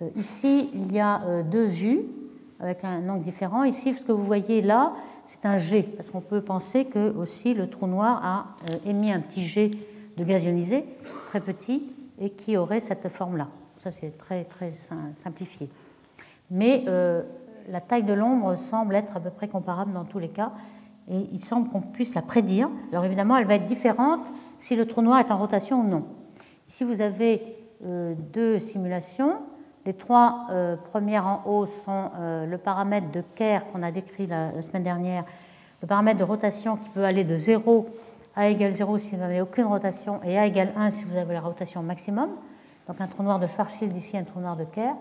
Euh, 0.02 0.10
ici, 0.16 0.70
il 0.74 0.94
y 0.94 1.00
a 1.00 1.22
euh, 1.24 1.44
deux 1.44 1.84
U 1.84 2.02
avec 2.60 2.84
un 2.84 3.08
angle 3.08 3.24
différent. 3.24 3.64
Ici, 3.64 3.94
ce 3.94 4.02
que 4.02 4.12
vous 4.12 4.24
voyez 4.24 4.62
là, 4.62 4.94
c'est 5.24 5.46
un 5.46 5.58
G, 5.58 5.84
parce 5.84 6.10
qu'on 6.10 6.22
peut 6.22 6.42
penser 6.42 6.86
que 6.86 7.16
aussi 7.16 7.54
le 7.54 7.70
trou 7.70 7.88
noir 7.88 8.22
a 8.24 8.46
émis 8.86 9.12
un 9.12 9.22
petit 9.22 9.46
G 9.46 9.72
de 10.18 10.24
gaz 10.24 10.44
ionisé, 10.44 10.84
très 11.26 11.40
petit, 11.40 11.84
et 12.20 12.30
qui 12.32 12.58
aurait 12.58 12.82
cette 12.82 13.08
forme-là. 13.08 13.48
Ça, 13.78 13.92
c'est 13.92 14.18
très, 14.18 14.44
très 14.44 14.74
simplifié. 15.16 15.70
Mais 16.52 16.84
la 17.70 17.80
taille 17.80 18.04
de 18.04 18.12
l'ombre 18.12 18.58
semble 18.58 18.96
être 18.96 19.16
à 19.16 19.22
peu 19.22 19.30
près 19.30 19.48
comparable 19.48 19.94
dans 19.94 20.04
tous 20.04 20.20
les 20.20 20.28
cas, 20.28 20.52
et 21.10 21.30
il 21.32 21.40
semble 21.40 21.70
qu'on 21.70 21.80
puisse 21.80 22.14
la 22.14 22.22
prédire. 22.22 22.70
Alors 22.92 23.06
évidemment, 23.06 23.38
elle 23.38 23.48
va 23.48 23.56
être 23.56 23.68
différente 23.68 24.28
si 24.60 24.76
le 24.76 24.86
trou 24.86 25.02
noir 25.02 25.20
est 25.20 25.32
en 25.32 25.38
rotation 25.38 25.80
ou 25.80 25.88
non. 25.88 26.04
Ici, 26.70 26.84
vous 26.84 27.02
avez 27.02 27.42
euh, 27.90 28.14
deux 28.32 28.60
simulations. 28.60 29.40
Les 29.88 29.94
trois 29.96 30.46
euh, 30.52 30.76
premières 30.76 31.26
en 31.26 31.42
haut 31.48 31.66
sont 31.66 32.12
euh, 32.20 32.46
le 32.46 32.60
paramètre 32.60 33.10
de 33.10 33.24
Kerr 33.34 33.66
qu'on 33.72 33.82
a 33.82 33.90
décrit 33.90 34.28
la, 34.28 34.62
semaine 34.62 34.84
dernière, 34.84 35.26
le 35.82 35.88
paramètre 35.88 36.20
de 36.20 36.24
rotation 36.24 36.78
qui 36.78 36.88
peut 36.90 37.04
aller 37.04 37.24
de 37.24 37.36
0 37.36 37.90
à 38.36 38.50
égale 38.50 38.72
0 38.72 39.00
si 39.00 39.16
vous 39.16 39.22
n'avez 39.22 39.42
aucune 39.42 39.66
rotation 39.66 40.22
et 40.24 40.38
à 40.38 40.46
égale 40.46 40.72
1 40.78 40.92
si 40.92 41.06
vous 41.06 41.18
avez 41.18 41.34
la 41.34 41.42
rotation 41.42 41.82
maximum. 41.82 42.30
Donc 42.88 43.02
un 43.02 43.08
trou 43.08 43.24
noir 43.24 43.40
de 43.40 43.48
Schwarzschild 43.48 43.98
ici, 43.98 44.16
un 44.16 44.24
trou 44.24 44.40
noir 44.40 44.56
de 44.56 44.66
Kerr, 44.66 44.94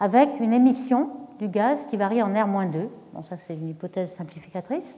avec 0.00 0.28
une 0.40 0.52
émission 0.52 1.10
du 1.38 1.46
gaz 1.46 1.86
qui 1.86 1.96
varie 1.96 2.24
en 2.24 2.32
R-2. 2.32 2.88
Bon, 3.12 3.22
ça 3.22 3.36
c'est 3.36 3.54
une 3.54 3.68
hypothèse 3.68 4.10
simplificatrice. 4.10 4.96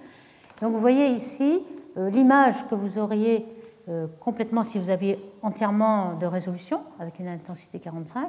Donc 0.63 0.73
vous 0.73 0.81
voyez 0.81 1.09
ici 1.09 1.61
l'image 1.95 2.67
que 2.71 2.75
vous 2.75 2.99
auriez 2.99 3.45
complètement 4.21 4.63
si 4.63 4.79
vous 4.79 4.91
aviez 4.91 5.19
entièrement 5.43 6.15
de 6.15 6.27
résolution 6.27 6.83
avec 6.99 7.19
une 7.19 7.29
intensité 7.29 7.81
45. 7.81 8.29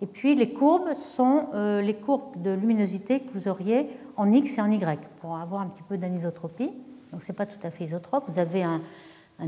Et 0.00 0.06
puis 0.06 0.34
les 0.34 0.52
courbes 0.52 0.94
sont 0.94 1.46
euh, 1.54 1.82
les 1.82 1.94
courbes 1.94 2.40
de 2.40 2.50
luminosité 2.50 3.20
que 3.20 3.32
vous 3.32 3.48
auriez 3.48 3.88
en 4.16 4.30
X 4.30 4.58
et 4.58 4.60
en 4.60 4.70
Y 4.70 5.00
pour 5.20 5.36
avoir 5.36 5.60
un 5.60 5.66
petit 5.66 5.82
peu 5.82 5.98
d'anisotropie. 5.98 6.70
Donc 7.12 7.24
ce 7.24 7.32
n'est 7.32 7.36
pas 7.36 7.46
tout 7.46 7.58
à 7.64 7.70
fait 7.70 7.84
isotrope. 7.84 8.24
Vous 8.28 8.38
avez 8.38 8.62
un, 8.62 8.80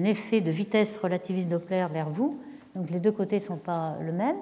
effet 0.04 0.40
de 0.40 0.50
vitesse 0.50 0.96
relativiste 0.98 1.48
Doppler 1.48 1.86
vers 1.92 2.10
vous. 2.10 2.38
Donc 2.74 2.90
les 2.90 3.00
deux 3.00 3.12
côtés 3.12 3.36
ne 3.36 3.42
sont 3.42 3.56
pas 3.56 3.96
le 4.00 4.12
même. 4.12 4.36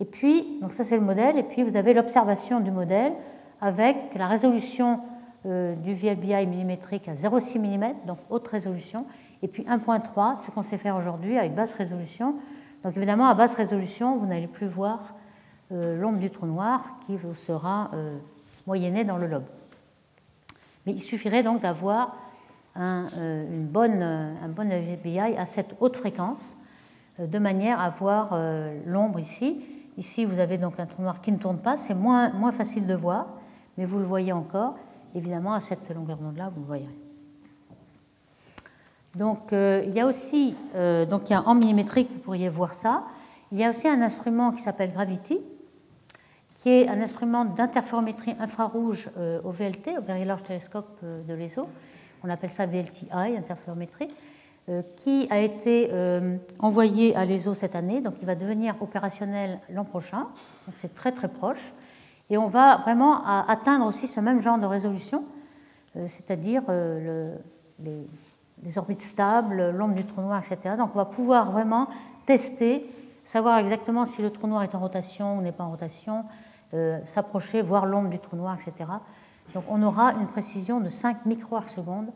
Et 0.00 0.04
puis, 0.04 0.58
donc 0.60 0.74
ça 0.74 0.84
c'est 0.84 0.96
le 0.96 1.02
modèle. 1.02 1.38
Et 1.38 1.42
puis 1.42 1.62
vous 1.62 1.76
avez 1.76 1.94
l'observation 1.94 2.60
du 2.60 2.70
modèle 2.70 3.12
avec 3.60 3.96
la 4.16 4.26
résolution 4.26 5.00
euh, 5.46 5.74
du 5.76 5.94
VLBI 5.94 6.46
millimétrique 6.46 7.08
à 7.08 7.14
0,6 7.14 7.58
mm, 7.58 8.06
donc 8.06 8.18
haute 8.28 8.46
résolution, 8.48 9.06
et 9.42 9.48
puis 9.48 9.64
1.3, 9.64 10.36
ce 10.36 10.50
qu'on 10.50 10.62
sait 10.62 10.78
faire 10.78 10.96
aujourd'hui 10.96 11.38
avec 11.38 11.54
basse 11.54 11.74
résolution. 11.74 12.36
Donc 12.82 12.96
évidemment, 12.96 13.28
à 13.28 13.34
basse 13.34 13.54
résolution, 13.54 14.16
vous 14.16 14.26
n'allez 14.26 14.46
plus 14.46 14.66
voir 14.66 15.14
euh, 15.70 15.98
l'ombre 15.98 16.18
du 16.18 16.30
trou 16.30 16.46
noir 16.46 16.98
qui 17.06 17.16
vous 17.16 17.34
sera 17.34 17.90
euh, 17.94 18.16
moyennée 18.66 19.04
dans 19.04 19.18
le 19.18 19.26
lobe. 19.26 19.46
Mais 20.86 20.92
il 20.92 21.00
suffirait 21.00 21.42
donc 21.42 21.62
d'avoir 21.62 22.16
un, 22.74 23.06
euh, 23.16 23.42
bonne, 23.48 24.02
un 24.02 24.48
bon 24.48 24.68
VBI 24.68 25.36
à 25.36 25.46
cette 25.46 25.76
haute 25.80 25.96
fréquence, 25.96 26.54
de 27.18 27.38
manière 27.40 27.80
à 27.80 27.90
voir 27.90 28.38
l'ombre 28.86 29.18
ici. 29.18 29.60
Ici, 29.96 30.24
vous 30.24 30.38
avez 30.38 30.56
donc 30.56 30.78
un 30.78 30.86
trou 30.86 31.02
noir 31.02 31.20
qui 31.20 31.32
ne 31.32 31.36
tourne 31.36 31.58
pas, 31.58 31.76
c'est 31.76 31.94
moins, 31.94 32.30
moins 32.30 32.52
facile 32.52 32.86
de 32.86 32.94
voir, 32.94 33.26
mais 33.76 33.84
vous 33.84 33.98
le 33.98 34.04
voyez 34.04 34.32
encore. 34.32 34.76
Évidemment, 35.16 35.54
à 35.54 35.58
cette 35.58 35.92
longueur 35.92 36.18
d'onde-là, 36.18 36.52
vous 36.54 36.60
le 36.60 36.66
voyez. 36.66 37.07
Donc 39.14 39.52
euh, 39.52 39.82
il 39.86 39.94
y 39.94 40.00
a 40.00 40.06
aussi, 40.06 40.54
euh, 40.74 41.06
donc 41.06 41.22
il 41.28 41.32
y 41.32 41.36
a 41.36 41.42
en 41.42 41.54
millimétrique, 41.54 42.08
vous 42.12 42.20
pourriez 42.20 42.48
voir 42.48 42.74
ça. 42.74 43.04
Il 43.52 43.58
y 43.58 43.64
a 43.64 43.70
aussi 43.70 43.88
un 43.88 44.02
instrument 44.02 44.52
qui 44.52 44.62
s'appelle 44.62 44.92
Gravity, 44.92 45.40
qui 46.54 46.68
est 46.70 46.88
un 46.88 47.00
instrument 47.00 47.44
d'interférométrie 47.44 48.34
infrarouge 48.38 49.10
euh, 49.16 49.40
au 49.44 49.50
VLT, 49.50 49.98
au 49.98 50.02
Very 50.02 50.24
Large 50.24 50.42
Telescope 50.42 51.00
de 51.02 51.34
l'ESO. 51.34 51.62
On 52.22 52.28
appelle 52.28 52.50
ça 52.50 52.66
VLTI, 52.66 53.36
interférométrie. 53.36 54.08
qui 54.96 55.26
a 55.30 55.38
été 55.40 55.90
envoyé 56.58 57.16
à 57.16 57.24
l'ESO 57.24 57.54
cette 57.54 57.74
année, 57.74 58.02
donc 58.02 58.14
il 58.20 58.26
va 58.26 58.34
devenir 58.34 58.74
opérationnel 58.82 59.60
l'an 59.70 59.84
prochain, 59.84 60.26
donc 60.66 60.74
c'est 60.80 60.94
très 60.94 61.12
très 61.12 61.28
proche. 61.28 61.72
Et 62.28 62.36
on 62.36 62.48
va 62.48 62.76
vraiment 62.78 63.24
atteindre 63.24 63.86
aussi 63.86 64.06
ce 64.06 64.20
même 64.20 64.42
genre 64.42 64.58
de 64.58 64.66
résolution, 64.66 65.24
c'est-à-dire 66.06 66.64
les, 67.78 68.06
les 68.62 68.78
orbites 68.78 69.02
stables, 69.02 69.70
l'ombre 69.70 69.94
du 69.94 70.04
trou 70.04 70.20
noir, 70.20 70.42
etc. 70.42 70.74
Donc 70.76 70.90
on 70.94 70.98
va 70.98 71.04
pouvoir 71.04 71.50
vraiment 71.50 71.88
tester, 72.26 72.90
savoir 73.22 73.58
exactement 73.58 74.04
si 74.04 74.22
le 74.22 74.30
trou 74.30 74.46
noir 74.46 74.62
est 74.62 74.74
en 74.74 74.80
rotation 74.80 75.38
ou 75.38 75.42
n'est 75.42 75.52
pas 75.52 75.64
en 75.64 75.70
rotation, 75.70 76.24
euh, 76.74 77.00
s'approcher, 77.04 77.62
voir 77.62 77.86
l'ombre 77.86 78.10
du 78.10 78.18
trou 78.18 78.36
noir, 78.36 78.54
etc. 78.54 78.90
Donc 79.54 79.64
on 79.68 79.82
aura 79.82 80.12
une 80.12 80.26
précision 80.26 80.80
de 80.80 80.90
5 80.90 81.24
microarcs 81.24 81.70
secondes 81.70 82.10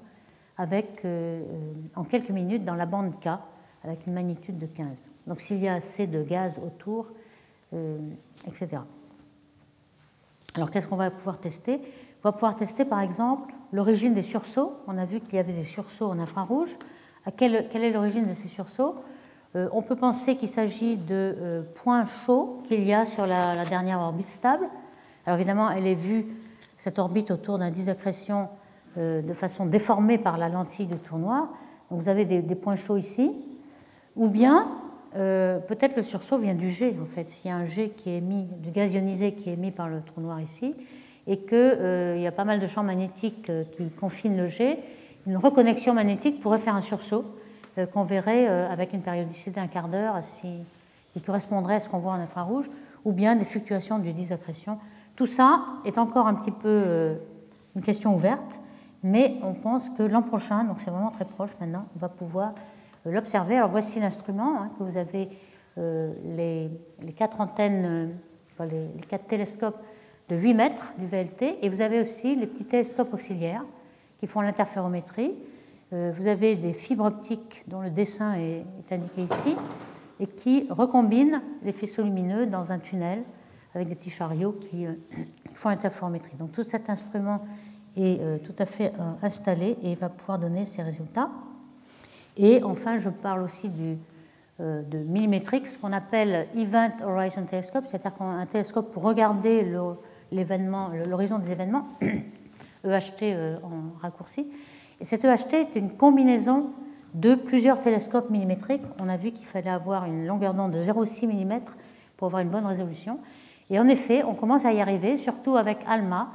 avec, 0.59 1.05
euh, 1.05 1.43
euh, 1.43 1.73
en 1.97 2.05
quelques 2.05 2.31
minutes 2.31 2.65
dans 2.65 2.75
la 2.75 2.85
bande 2.85 3.19
K 3.19 3.29
avec 3.85 4.07
une 4.07 4.13
magnitude 4.13 4.59
de 4.59 4.67
15. 4.67 5.11
Donc 5.27 5.41
s'il 5.41 5.59
y 5.59 5.69
a 5.69 5.75
assez 5.75 6.07
de 6.07 6.23
gaz 6.23 6.59
autour, 6.65 7.11
etc. 8.47 8.83
Alors 10.55 10.71
qu'est-ce 10.71 10.87
qu'on 10.87 10.97
va 10.97 11.11
pouvoir 11.11 11.39
tester? 11.39 11.81
On 12.25 12.29
va 12.29 12.33
pouvoir 12.33 12.55
tester 12.55 12.85
par 12.85 13.01
exemple 13.01 13.53
l'origine 13.73 14.15
des 14.15 14.23
sursauts. 14.23 14.75
On 14.87 14.97
a 14.97 15.05
vu 15.05 15.21
qu'il 15.21 15.35
y 15.35 15.39
avait 15.39 15.53
des 15.53 15.65
sursauts 15.65 16.07
en 16.07 16.21
infrarouge. 16.21 16.77
quelle, 17.37 17.55
est 17.55 17.91
l'origine 17.91 18.27
de 18.27 18.35
ces 18.35 18.47
sursauts? 18.47 18.95
Euh, 19.57 19.69
On 19.73 19.83
peut 19.83 19.97
penser 19.97 20.37
qu'il 20.37 20.49
s'agit 20.49 20.97
de 20.97 21.37
euh, 21.37 21.63
points 21.75 22.05
chauds 22.05 22.63
qu'il 22.69 22.85
y 22.85 22.95
a 22.95 23.07
sur 23.07 23.27
la, 23.27 23.65
dernière 23.65 24.01
orbite 24.01 24.29
stable. 24.29 24.67
Alors 25.27 25.37
évidemment, 25.37 25.69
elle 25.71 25.87
est 25.87 25.97
vue, 25.97 26.27
cette 26.77 27.01
orbite, 27.01 27.33
autour 27.33 27.59
d'un 27.59 27.71
disque 27.71 27.87
d'accrétion 27.87 28.49
euh, 28.99 29.21
de 29.21 29.35
façon 29.35 29.67
déformée 29.67 30.19
par 30.19 30.37
la 30.37 30.49
lentille 30.49 30.87
du 30.87 30.99
tour 30.99 31.19
noir. 31.19 31.49
Donc 31.91 32.01
vous 32.01 32.09
avez 32.09 32.25
des, 32.25 32.55
points 32.55 32.77
chauds 32.77 32.99
ici. 32.99 33.43
Ou 34.15 34.29
bien, 34.29 34.69
peut-être 35.13 35.97
le 35.97 36.03
sursaut 36.03 36.39
vient 36.39 36.55
du 36.55 36.71
jet, 36.71 36.95
en 37.03 37.07
fait. 37.07 37.29
S'il 37.29 37.51
y 37.51 37.53
a 37.53 37.57
un 37.57 37.65
jet 37.65 37.91
qui 37.91 38.11
est 38.11 38.19
émis, 38.19 38.49
du 38.61 38.71
gaz 38.71 38.95
ionisé 38.95 39.33
qui 39.33 39.51
est 39.51 39.55
émis 39.55 39.73
par 39.73 39.89
le 39.89 40.01
trou 40.01 40.21
noir 40.21 40.41
ici, 40.41 40.75
et 41.27 41.39
qu'il 41.39 41.57
euh, 41.57 42.17
y 42.19 42.27
a 42.27 42.33
pas 42.33 42.45
mal 42.45 42.61
de 42.61 42.67
champs 42.67 42.83
magnétiques 42.83 43.49
euh, 43.49 43.65
qui 43.73 43.89
confinent 43.91 44.37
le 44.37 44.47
jet, 44.47 44.79
une 45.27 45.37
reconnexion 45.37 45.95
magnétique 45.95 46.41
pourrait 46.41 46.59
faire 46.59 46.75
un 46.75 46.83
sursaut 46.83 47.25
euh, 47.79 47.87
qu'on 47.87 48.05
verrait 48.05 48.47
avec 48.47 48.93
une 48.93 49.03
périodicité 49.03 49.53
d'un 49.53 49.69
quart 49.69 49.89
d'heure 49.89 50.21
qui 51.13 51.21
correspondrait 51.21 51.77
à 51.77 51.81
ce 51.81 51.89
qu'on 51.89 51.99
voit 51.99 52.13
en 52.13 52.21
infrarouge, 52.21 52.69
ou 53.05 53.13
bien 53.13 53.37
des 53.37 53.45
fluctuations 53.45 53.99
du 53.99 54.13
disque 54.13 54.31
d'accrétion. 54.31 54.79
Tout 55.15 55.27
ça 55.27 55.63
est 55.85 55.99
encore 55.99 56.27
un 56.27 56.35
petit 56.35 56.51
peu 56.51 57.19
une 57.77 57.83
question 57.83 58.15
ouverte, 58.15 58.61
mais 59.03 59.37
on 59.43 59.53
pense 59.53 59.91
que 59.91 60.03
l'an 60.03 60.23
prochain, 60.23 60.65
donc 60.65 60.81
c'est 60.81 60.91
vraiment 60.91 61.11
très 61.11 61.27
proche 61.27 61.51
maintenant, 61.61 61.85
on 61.97 61.99
va 61.99 62.09
pouvoir 62.09 62.55
l'observer. 63.05 63.57
Alors 63.57 63.69
voici 63.69 64.01
l'instrument 64.01 64.59
hein, 64.59 64.71
que 64.79 64.85
vous 64.85 64.97
avez 64.97 65.29
les, 65.77 66.71
quatre 67.15 67.41
antennes, 67.41 68.17
les, 68.61 68.89
quatre 69.07 69.27
télescopes 69.27 69.77
de 70.29 70.37
8 70.37 70.55
mètres 70.55 70.93
du 70.99 71.07
VLT. 71.07 71.59
Et 71.63 71.69
vous 71.69 71.81
avez 71.81 72.01
aussi 72.01 72.35
les 72.37 72.47
petits 72.47 72.65
télescopes 72.65 73.13
auxiliaires 73.13 73.65
qui 74.19 74.27
font 74.27 74.41
l'interférométrie. 74.41 75.35
Euh, 75.93 76.13
vous 76.17 76.27
avez 76.27 76.55
des 76.55 76.73
fibres 76.73 77.05
optiques 77.05 77.65
dont 77.67 77.81
le 77.81 77.91
dessin 77.91 78.35
est, 78.35 78.65
indiqué 78.91 79.23
ici 79.25 79.57
et 80.21 80.27
qui 80.27 80.67
recombinent 80.71 81.43
les 81.65 81.73
faisceaux 81.73 82.03
lumineux 82.03 82.47
dans 82.47 82.73
un 82.73 82.79
tunnel 82.79 83.23
avec 83.75 83.89
des 83.89 83.95
petits 83.95 84.11
chariots 84.11 84.53
qui 84.53 84.87
euh, 84.87 84.93
font 85.55 85.69
l'interférométrie. 85.69 86.37
Donc 86.39 86.53
tout 86.53 86.63
cet 86.63 86.89
instrument 86.89 87.45
est 87.97 88.21
euh, 88.21 88.39
tout 88.39 88.55
à 88.59 88.65
fait 88.65 88.93
installé 89.23 89.77
et 89.83 89.95
va 89.95 90.09
pouvoir 90.09 90.39
donner 90.39 90.65
ses 90.65 90.83
résultats. 90.83 91.31
Et 92.39 92.63
enfin, 92.63 92.97
je 92.97 93.11
parle 93.11 93.43
aussi 93.43 93.69
du, 93.69 93.99
de 94.59 94.99
millimétrique, 94.99 95.67
ce 95.67 95.77
qu'on 95.77 95.93
appelle 95.93 96.47
Event 96.57 96.93
Horizon 97.05 97.45
Telescope, 97.45 97.85
c'est-à-dire 97.85 98.23
un 98.23 98.47
télescope 98.47 98.91
pour 98.91 99.03
regarder 99.03 99.63
le, 99.63 99.97
l'horizon 100.33 101.39
des 101.39 101.53
événements, 101.53 101.89
EHT 102.85 103.23
euh, 103.23 103.57
en 103.63 104.01
raccourci. 104.01 104.47
Et 105.01 105.05
cet 105.05 105.25
EHT, 105.25 105.65
c'est 105.71 105.77
une 105.77 105.93
combinaison 105.93 106.71
de 107.15 107.35
plusieurs 107.35 107.81
télescopes 107.81 108.31
millimétriques. 108.31 108.83
On 108.99 109.09
a 109.09 109.17
vu 109.17 109.33
qu'il 109.33 109.47
fallait 109.47 109.71
avoir 109.71 110.07
une 110.07 110.27
longueur 110.27 110.55
d'onde 110.55 110.73
de 110.73 110.81
0,6 110.81 111.27
mm 111.27 111.61
pour 112.17 112.27
avoir 112.27 112.41
une 112.43 112.49
bonne 112.49 112.67
résolution. 112.67 113.19
Et 113.71 113.79
en 113.79 113.89
effet, 113.89 114.23
on 114.25 114.35
commence 114.35 114.65
à 114.65 114.73
y 114.73 114.81
arriver, 114.81 115.17
surtout 115.17 115.57
avec 115.57 115.79
ALMA, 115.87 116.31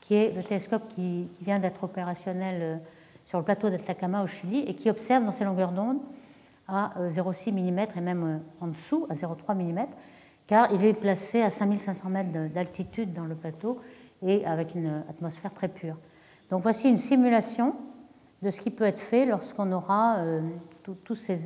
qui 0.00 0.14
est 0.14 0.34
le 0.34 0.42
télescope 0.42 0.82
qui, 0.94 1.28
vient 1.42 1.58
d'être 1.58 1.84
opérationnel 1.84 2.58
euh, 2.60 2.76
sur 3.24 3.38
le 3.38 3.44
plateau 3.44 3.70
d'Atacama 3.70 4.22
au 4.22 4.26
Chili 4.26 4.60
et 4.66 4.74
qui 4.74 4.90
observe 4.90 5.24
dans 5.24 5.32
ces 5.32 5.44
longueurs 5.44 5.72
d'onde 5.72 5.98
à 6.68 6.92
0,6 7.08 7.50
euh, 7.50 7.70
mm 7.70 7.78
et 7.96 8.00
même 8.00 8.40
en 8.60 8.66
dessous, 8.68 9.06
à 9.10 9.14
0,3 9.14 9.54
mm 9.54 9.86
car 10.46 10.72
il 10.72 10.84
est 10.84 10.94
placé 10.94 11.42
à 11.42 11.50
5500 11.50 12.08
mètres 12.10 12.52
d'altitude 12.52 13.12
dans 13.12 13.24
le 13.24 13.34
plateau 13.34 13.80
et 14.22 14.44
avec 14.44 14.74
une 14.74 15.02
atmosphère 15.08 15.52
très 15.52 15.68
pure. 15.68 15.96
Donc 16.50 16.62
voici 16.62 16.88
une 16.88 16.98
simulation 16.98 17.76
de 18.42 18.50
ce 18.50 18.60
qui 18.60 18.70
peut 18.70 18.84
être 18.84 19.00
fait 19.00 19.24
lorsqu'on 19.24 19.70
aura 19.72 20.18
euh, 20.18 20.40
tous 21.04 21.14
ces 21.14 21.38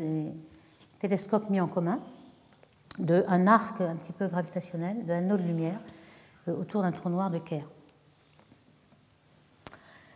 télescopes 0.99 1.51
mis 1.51 1.61
en 1.61 1.69
commun, 1.69 2.01
d'un 2.99 3.47
arc 3.47 3.81
un 3.81 3.97
petit 3.97 4.13
peu 4.13 4.27
gravitationnel, 4.27 5.05
d'un 5.05 5.19
anneau 5.19 5.37
de 5.37 5.43
lumière 5.43 5.79
euh, 6.49 6.59
autour 6.59 6.83
d'un 6.83 6.93
trou 6.93 7.11
noir 7.11 7.31
de 7.31 7.39
Kerr. 7.39 7.69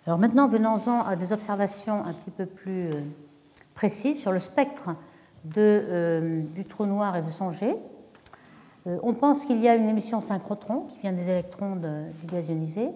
Alors 0.07 0.19
maintenant, 0.19 0.49
venons-en 0.49 1.03
à 1.03 1.15
des 1.15 1.33
observations 1.33 2.05
un 2.05 2.15
petit 2.15 2.31
peu 2.31 2.47
plus 2.47 2.91
euh, 2.91 3.01
précises 3.75 4.19
sur 4.19 4.33
le 4.33 4.39
spectre 4.39 4.91
du 5.45 6.65
trou 6.69 6.85
noir 6.85 7.17
et 7.17 7.23
de 7.23 7.31
son 7.31 7.51
jet. 7.51 7.77
Euh, 8.87 8.99
on 9.03 9.13
pense 9.13 9.45
qu'il 9.45 9.61
y 9.61 9.69
a 9.69 9.75
une 9.75 9.89
émission 9.89 10.21
synchrotron 10.21 10.87
qui 10.91 11.03
vient 11.03 11.13
des 11.13 11.29
électrons 11.29 11.77
du 11.77 12.27
gaz 12.27 12.49
ionisé. 12.49 12.89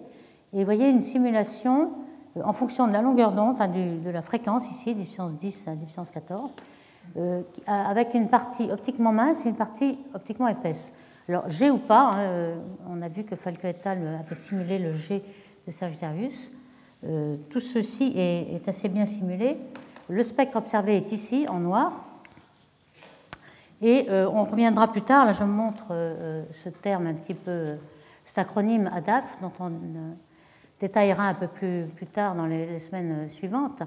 Et 0.53 0.59
vous 0.59 0.65
voyez 0.65 0.89
une 0.89 1.01
simulation 1.01 1.91
euh, 2.37 2.41
en 2.43 2.53
fonction 2.53 2.87
de 2.87 2.93
la 2.93 3.01
longueur 3.01 3.31
d'onde, 3.31 3.57
de 3.57 4.09
la 4.09 4.21
fréquence 4.21 4.69
ici, 4.69 4.95
puissance 4.95 5.33
10 5.33 5.67
à 5.67 5.71
puissance 5.75 6.11
14, 6.11 6.49
euh, 7.17 7.41
avec 7.67 8.13
une 8.13 8.29
partie 8.29 8.71
optiquement 8.71 9.11
mince 9.11 9.45
et 9.45 9.49
une 9.49 9.55
partie 9.55 9.99
optiquement 10.13 10.47
épaisse. 10.47 10.93
Alors, 11.27 11.49
G 11.49 11.71
ou 11.71 11.77
pas, 11.77 12.13
hein, 12.13 12.53
on 12.87 13.01
a 13.01 13.07
vu 13.07 13.23
que 13.23 13.35
Falco 13.35 13.65
et 13.65 13.75
al. 13.85 14.19
avait 14.19 14.35
simulé 14.35 14.77
le 14.77 14.91
G 14.91 15.23
de 15.65 15.71
Sagittarius. 15.71 16.51
tout 17.49 17.59
ceci 17.61 18.13
est, 18.15 18.67
assez 18.67 18.89
bien 18.89 19.07
simulé. 19.07 19.57
Le 20.07 20.21
spectre 20.21 20.57
observé 20.57 20.97
est 20.97 21.11
ici, 21.11 21.47
en 21.49 21.59
noir, 21.59 22.05
et 23.81 24.07
euh, 24.09 24.29
on 24.31 24.43
reviendra 24.43 24.87
plus 24.87 25.01
tard, 25.01 25.25
là 25.25 25.31
je 25.31 25.43
montre 25.43 25.87
euh, 25.91 26.43
ce 26.53 26.69
terme 26.69 27.07
un 27.07 27.13
petit 27.13 27.33
peu, 27.33 27.75
cet 28.23 28.37
acronyme 28.37 28.89
ADAF, 28.93 29.41
dont 29.41 29.51
on 29.59 29.67
euh, 29.67 30.11
détaillera 30.79 31.23
un 31.23 31.33
peu 31.33 31.47
plus, 31.47 31.85
plus 31.95 32.07
tard 32.07 32.35
dans 32.35 32.45
les, 32.45 32.79
semaines 32.79 33.29
suivantes. 33.29 33.83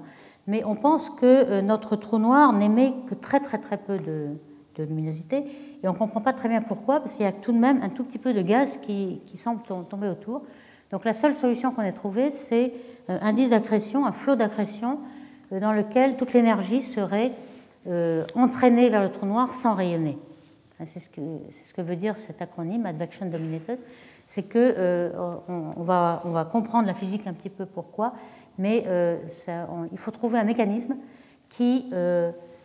Mais 0.47 0.63
on 0.63 0.75
pense 0.75 1.09
que 1.09 1.61
notre 1.61 1.95
trou 1.95 2.17
noir 2.19 2.53
n'émet 2.53 2.93
que 3.07 3.15
très 3.15 3.39
très 3.39 3.57
très 3.57 3.77
peu 3.77 3.97
de, 3.97 4.29
luminosité. 4.77 5.43
Et 5.83 5.89
on 5.89 5.91
ne 5.91 5.97
comprend 5.97 6.21
pas 6.21 6.31
très 6.31 6.47
bien 6.47 6.61
pourquoi, 6.61 7.01
parce 7.01 7.15
qu'il 7.15 7.25
y 7.25 7.27
a 7.27 7.33
tout 7.33 7.51
de 7.51 7.57
même 7.57 7.81
un 7.83 7.89
tout 7.89 8.05
petit 8.05 8.17
peu 8.17 8.31
de 8.31 8.41
gaz 8.41 8.77
qui, 8.77 9.19
qui 9.25 9.35
semble 9.35 9.61
tomber 9.61 10.07
autour. 10.07 10.43
Donc 10.89 11.03
la 11.03 11.13
seule 11.13 11.33
solution 11.33 11.73
qu'on 11.73 11.81
ait 11.81 11.91
trouvée, 11.91 12.31
c'est 12.31 12.71
un 13.09 13.33
disque 13.33 13.51
d'accrétion, 13.51 14.05
un 14.05 14.13
flot 14.13 14.37
d'accrétion, 14.37 14.99
dans 15.51 15.73
lequel 15.73 16.15
toute 16.15 16.31
l'énergie 16.31 16.81
serait 16.81 17.33
euh, 17.87 18.25
entraîner 18.35 18.89
vers 18.89 19.01
le 19.01 19.09
trou 19.09 19.25
noir 19.25 19.53
sans 19.53 19.73
rayonner. 19.73 20.17
C'est 20.85 20.99
ce, 20.99 21.09
que, 21.09 21.21
que 21.75 21.81
veut 21.81 21.95
dire 21.95 22.17
cet 22.17 22.41
acronyme, 22.41 22.85
Advection 22.85 23.25
Dominated. 23.25 23.79
C'est 24.27 24.43
qu'on 24.43 24.59
euh, 24.59 25.11
va, 25.77 26.47
comprendre 26.51 26.87
la 26.87 26.93
physique 26.93 27.25
un 27.25 27.33
petit 27.33 27.49
peu 27.49 27.65
pourquoi, 27.65 28.13
mais 28.57 28.83
euh, 28.87 29.17
il 29.91 29.97
faut 29.97 30.11
trouver 30.11 30.39
un 30.39 30.43
mécanisme 30.43 30.97
qui 31.47 31.91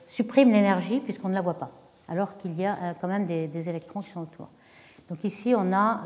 supprime 0.04 0.52
l'énergie 0.52 1.00
puisqu'on 1.00 1.28
ne 1.28 1.34
la 1.34 1.40
voit 1.40 1.54
pas, 1.54 1.70
alors 2.08 2.36
qu'il 2.36 2.60
y 2.60 2.66
a 2.66 2.94
quand 3.00 3.08
même 3.08 3.24
des, 3.24 3.68
électrons 3.68 4.00
qui 4.00 4.10
sont 4.10 4.20
autour. 4.20 4.48
Donc 5.08 5.24
ici, 5.24 5.54
on 5.56 5.72
a 5.72 6.02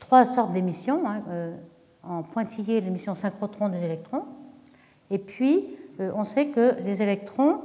trois 0.00 0.24
sortes 0.24 0.52
d'émissions. 0.52 1.06
Hein, 1.06 1.22
en 2.02 2.22
pointillé, 2.22 2.80
l'émission 2.80 3.14
synchrotron 3.14 3.68
des 3.68 3.82
électrons. 3.82 4.24
Et 5.10 5.18
puis, 5.18 5.76
on 5.98 6.24
sait 6.24 6.48
que 6.48 6.74
les 6.84 7.00
électrons 7.00 7.62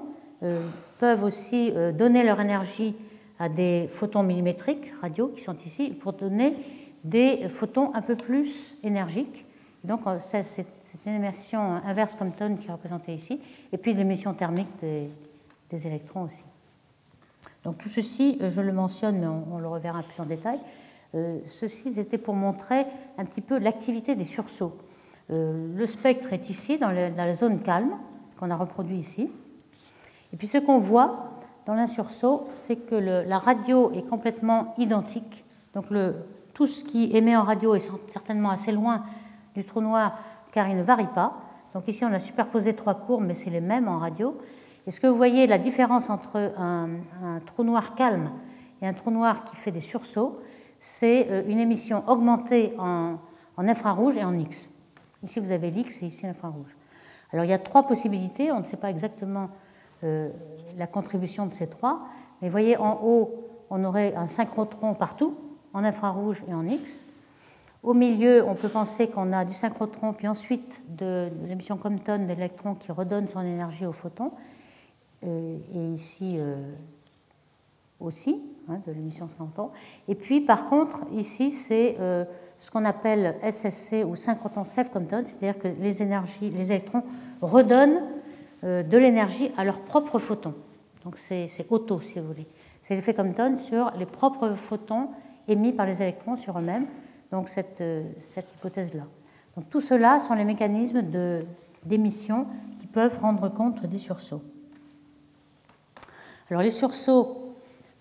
peuvent 1.00 1.24
aussi 1.24 1.72
euh, 1.76 1.92
donner 1.92 2.24
leur 2.24 2.40
énergie 2.40 2.96
à 3.40 3.50
des 3.50 3.90
photons 3.92 4.24
millimétriques 4.24 4.92
radio 5.02 5.30
qui 5.30 5.42
sont 5.42 5.56
ici 5.66 5.90
pour 5.90 6.14
donner 6.14 6.56
des 7.04 7.48
photons 7.50 7.94
un 7.94 8.02
peu 8.02 8.16
plus 8.16 8.76
énergiques. 8.84 9.46
Donc 9.84 10.02
euh, 10.06 10.18
c'est 10.20 10.66
une 11.06 11.16
émission 11.16 11.62
inverse 11.86 12.16
Compton 12.16 12.58
qui 12.58 12.68
est 12.68 12.72
représentée 12.72 13.14
ici, 13.14 13.40
et 13.72 13.78
puis 13.78 13.94
l'émission 13.94 14.34
thermique 14.34 14.68
des, 14.82 15.88
électrons 15.88 16.24
aussi. 16.24 16.44
Donc 17.64 17.78
tout 17.78 17.90
ceci, 17.90 18.40
je 18.42 18.62
le 18.62 18.74
mentionne, 18.74 19.20
mais 19.20 19.28
on, 19.28 19.60
le 19.60 19.68
reverra 19.68 20.02
plus 20.04 20.22
en 20.22 20.26
détail. 20.26 20.60
ceci, 21.46 21.94
c'était 21.94 22.18
pour 22.18 22.34
montrer 22.34 22.86
un 23.18 23.26
petit 23.26 23.42
peu 23.42 23.60
l'activité 23.60 24.16
des 24.16 24.24
sursauts. 24.24 24.76
le 25.30 25.86
spectre 25.86 26.34
est 26.34 26.50
ici, 26.50 26.80
dans 26.80 26.90
la 26.90 27.34
zone 27.34 27.62
calme, 27.62 27.96
qu'on 28.40 28.50
a 28.50 28.56
reproduit 28.56 28.98
ici. 28.98 29.30
Et 30.34 30.38
puis 30.38 30.48
ce 30.48 30.58
qu'on 30.58 30.80
voit 30.80 31.32
dans 31.66 31.74
un 31.74 31.88
sursaut, 31.88 32.46
c'est 32.48 32.78
que 32.88 32.96
la 32.96 33.38
radio 33.38 33.92
est 33.94 34.08
complètement 34.08 34.74
identique. 34.78 35.44
Donc 35.74 35.86
tout 36.54 36.68
ce 36.68 36.84
qui 36.84 37.16
émet 37.16 37.36
en 37.36 37.44
radio 37.44 37.76
est 37.76 37.92
certainement 38.12 38.50
assez 38.50 38.72
loin 38.72 39.04
du 39.56 39.64
trou 39.64 39.82
noir 39.82 40.18
car 40.52 40.68
il 40.68 40.78
ne 40.78 40.84
varie 40.84 41.08
pas. 41.14 41.38
Donc 41.74 41.88
ici 41.88 42.04
on 42.06 42.14
a 42.14 42.20
superposé 42.20 42.74
trois 42.74 42.96
courbes 42.96 43.26
mais 43.26 43.34
c'est 43.34 43.50
les 43.50 43.62
mêmes 43.62 43.88
en 43.88 44.00
radio. 44.00 44.36
Est-ce 44.88 45.00
que 45.00 45.08
vous 45.08 45.16
voyez 45.16 45.46
la 45.46 45.60
différence 45.60 46.10
entre 46.10 46.52
un, 46.58 46.90
trou 47.46 47.64
noir 47.64 47.94
calme 47.96 48.32
et 48.82 48.88
un 48.88 48.94
trou 48.94 49.12
noir 49.12 49.44
qui 49.44 49.56
fait 49.56 49.72
des 49.72 49.82
sursauts? 49.82 50.40
C'est 50.80 51.28
euh, 51.30 51.44
une 51.48 51.60
émission 51.60 52.04
augmentée 52.08 52.74
en, 52.80 53.18
infrarouge 53.58 54.18
et 54.18 54.24
en 54.24 54.34
X. 54.34 54.70
Ici, 55.22 55.40
vous 55.42 55.52
avez 55.52 55.70
l'X 55.70 56.02
et 56.02 56.08
ici 56.08 56.26
l'infrarouge. 56.26 56.76
Alors, 57.32 57.46
il 57.46 57.50
y 57.50 57.54
a 57.54 57.60
trois 57.60 57.84
possibilités. 57.86 58.52
On 58.52 58.62
ne 58.62 58.66
sait 58.66 58.78
pas 58.78 58.90
exactement 58.90 59.50
la 60.02 60.88
contribution 60.88 61.46
de 61.46 61.54
ces 61.54 61.68
trois. 61.68 62.02
Mais 62.42 62.48
vous 62.48 62.52
voyez, 62.52 62.78
en 62.78 63.02
haut, 63.04 63.50
on 63.70 63.84
aurait 63.84 64.16
un 64.16 64.28
synchrotron 64.28 64.94
partout, 64.94 65.38
en 65.74 65.84
infrarouge 65.84 66.44
et 66.48 66.54
en 66.54 66.66
X. 66.66 67.06
Au 67.82 67.94
milieu, 67.94 68.44
on 68.46 68.56
peut 68.56 68.70
penser 68.70 69.10
qu'on 69.10 69.32
a 69.32 69.46
du 69.46 69.54
synchrotron, 69.54 70.14
puis 70.14 70.28
ensuite 70.28 70.82
de, 70.90 71.30
l'émission 71.48 71.78
Compton 71.78 72.26
d'électrons 72.26 72.76
qui 72.76 72.92
redonne 72.92 73.28
son 73.28 73.42
énergie 73.42 73.86
au 73.86 73.94
photon. 73.94 74.32
Euh, 75.26 75.58
et 75.74 75.94
ici 75.94 76.36
euh, 76.38 76.56
aussi, 78.00 78.42
hein, 78.70 78.82
de 78.86 78.92
l'émission 78.92 79.28
Scanton. 79.30 79.70
Et 80.08 80.16
puis, 80.16 80.42
par 80.42 80.66
contre, 80.66 81.00
ici, 81.14 81.52
c'est 81.52 81.98
euh, 82.00 82.26
ce 82.58 82.72
qu'on 82.72 82.86
appelle 82.86 83.36
SSC 83.42 84.06
ou 84.06 84.16
synchroton 84.16 84.64
self-compton, 84.64 85.24
c'est-à-dire 85.24 85.60
que 85.60 85.68
les, 85.68 86.02
énergies, 86.02 86.50
les 86.50 86.72
électrons 86.72 87.04
redonnent 87.42 88.02
de 88.64 88.98
l'énergie 88.98 89.52
à 89.58 89.64
leurs 89.64 89.82
propres 89.82 90.20
photons. 90.20 90.56
Donc, 91.04 91.16
c'est 91.18 91.50
auto, 91.70 92.02
si 92.02 92.20
vous 92.20 92.28
voulez. 92.28 92.48
C'est 92.82 92.96
l'effet 92.96 93.14
Compton 93.14 93.56
sur 93.56 93.92
les 93.98 94.06
propres 94.06 94.56
photons 94.56 95.10
émis 95.48 95.72
par 95.72 95.86
les 95.86 96.02
électrons 96.02 96.36
sur 96.36 96.58
eux-mêmes. 96.58 96.88
Donc, 97.32 97.50
cette, 97.50 97.84
cette 98.20 98.54
hypothèse-là. 98.56 99.04
Donc, 99.56 99.70
tout 99.70 99.82
cela 99.82 100.20
sont 100.20 100.36
les 100.36 100.46
mécanismes 100.46 101.04
d'émission 101.86 102.48
qui 102.80 102.88
peuvent 102.88 103.18
rendre 103.20 103.50
compte 103.50 103.86
des 103.86 103.98
sursauts. 103.98 104.42
Alors 106.50 106.64
les 106.64 106.72
sursauts 106.72 107.54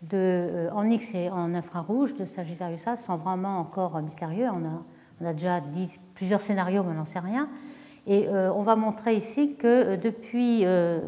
de, 0.02 0.16
euh, 0.16 0.70
en 0.72 0.88
X 0.88 1.14
et 1.14 1.28
en 1.28 1.54
infrarouge 1.54 2.14
de 2.14 2.24
Sagittarius 2.24 2.86
A 2.86 2.96
sont 2.96 3.16
vraiment 3.16 3.58
encore 3.58 4.00
mystérieux. 4.00 4.46
On 4.50 4.64
a, 4.64 4.82
on 5.20 5.26
a 5.26 5.32
déjà 5.32 5.60
dit 5.60 5.98
plusieurs 6.14 6.40
scénarios, 6.40 6.82
mais 6.82 6.92
on 6.92 6.94
n'en 6.94 7.04
sait 7.04 7.18
rien. 7.18 7.48
Et 8.08 8.26
euh, 8.26 8.52
on 8.52 8.62
va 8.62 8.74
montrer 8.74 9.14
ici 9.14 9.54
que 9.54 9.66
euh, 9.66 9.96
depuis 9.96 10.64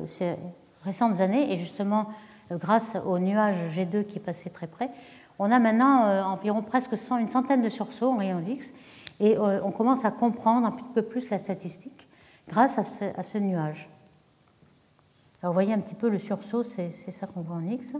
ces 0.07 0.37
récentes 0.85 1.21
années, 1.21 1.53
et 1.53 1.57
justement 1.57 2.07
grâce 2.53 2.97
au 3.07 3.19
nuage 3.19 3.57
G2 3.77 4.05
qui 4.05 4.19
est 4.19 4.25
passé 4.25 4.51
très 4.51 4.69
près, 4.69 4.91
on 5.39 5.51
a 5.51 5.59
maintenant 5.59 6.31
environ 6.31 6.63
presque 6.63 6.97
100, 6.97 7.19
une 7.19 7.29
centaine 7.29 7.63
de 7.63 7.69
sursauts 7.69 8.13
en 8.13 8.17
rayons 8.17 8.43
X, 8.47 8.73
et 9.21 9.39
on 9.39 9.71
commence 9.71 10.05
à 10.05 10.11
comprendre 10.11 10.67
un 10.67 10.71
petit 10.71 10.89
peu 10.95 11.03
plus 11.03 11.31
la 11.31 11.39
statistique 11.39 12.09
grâce 12.49 12.79
à 12.79 13.23
ce, 13.23 13.39
nuage. 13.39 13.89
Alors, 15.43 15.53
vous 15.53 15.57
voyez 15.57 15.73
un 15.73 15.79
petit 15.79 15.95
peu 15.95 16.11
le 16.11 16.19
sursaut, 16.19 16.63
c'est 16.63 16.91
ça 16.91 17.27
qu'on 17.27 17.41
voit 17.41 17.57
en 17.57 17.63
X. 17.63 17.95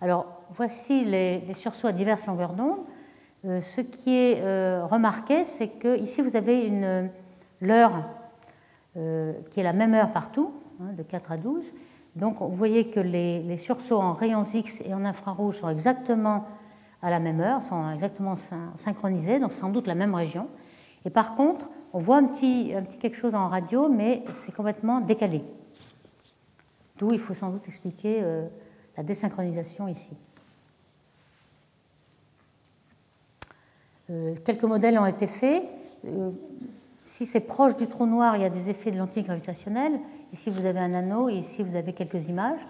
Alors, 0.00 0.26
voici 0.50 1.04
les, 1.04 1.42
sursauts 1.54 1.88
à 1.88 1.92
diverses 1.92 2.26
longueurs 2.26 2.54
d'onde. 2.54 2.80
Euh, 3.44 3.60
ce 3.60 3.80
qui 3.80 4.14
est 4.14 4.40
euh, 4.42 4.84
remarqué, 4.84 5.44
c'est 5.44 5.68
que 5.68 5.98
ici 5.98 6.20
vous 6.20 6.36
avez 6.36 6.66
une 6.66 7.10
l'heure 7.60 7.96
euh, 7.96 8.19
qui 8.94 9.60
est 9.60 9.62
la 9.62 9.72
même 9.72 9.94
heure 9.94 10.12
partout, 10.12 10.52
hein, 10.80 10.92
de 10.96 11.02
4 11.02 11.32
à 11.32 11.36
12. 11.36 11.72
Donc, 12.16 12.40
vous 12.40 12.54
voyez 12.54 12.88
que 12.88 13.00
les, 13.00 13.56
sursauts 13.56 14.00
en 14.00 14.12
rayons 14.12 14.42
X 14.42 14.82
et 14.84 14.94
en 14.94 15.04
infrarouge 15.04 15.58
sont 15.58 15.68
exactement 15.68 16.46
à 17.02 17.10
la 17.10 17.20
même 17.20 17.40
heure, 17.40 17.62
sont 17.62 17.90
exactement 17.92 18.34
synchronisés, 18.76 19.38
donc 19.38 19.52
sans 19.52 19.70
doute 19.70 19.86
la 19.86 19.94
même 19.94 20.14
région. 20.14 20.48
Et 21.04 21.10
par 21.10 21.34
contre, 21.34 21.70
on 21.92 21.98
voit 21.98 22.18
un 22.18 22.26
petit, 22.26 22.72
quelque 23.00 23.16
chose 23.16 23.34
en 23.34 23.48
radio, 23.48 23.88
mais 23.88 24.22
c'est 24.32 24.54
complètement 24.54 25.00
décalé. 25.00 25.42
D'où 26.98 27.12
il 27.12 27.18
faut 27.18 27.32
sans 27.32 27.50
doute 27.50 27.66
expliquer 27.66 28.18
euh, 28.22 28.46
la 28.96 29.02
désynchronisation 29.02 29.88
ici. 29.88 30.12
Euh, 34.10 34.34
quelques 34.44 34.64
modèles 34.64 34.98
ont 34.98 35.06
été 35.06 35.26
faits. 35.26 35.64
Euh, 36.04 36.30
si 37.10 37.26
c'est 37.26 37.40
proche 37.40 37.76
du 37.76 37.88
trou 37.88 38.06
noir, 38.06 38.36
il 38.36 38.42
y 38.42 38.44
a 38.44 38.50
des 38.50 38.70
effets 38.70 38.90
de 38.90 38.98
lentille 38.98 39.24
gravitationnelle. 39.24 39.98
Ici, 40.32 40.48
vous 40.48 40.64
avez 40.64 40.78
un 40.78 40.94
anneau 40.94 41.28
et 41.28 41.34
ici, 41.34 41.62
vous 41.64 41.74
avez 41.74 41.92
quelques 41.92 42.28
images. 42.28 42.60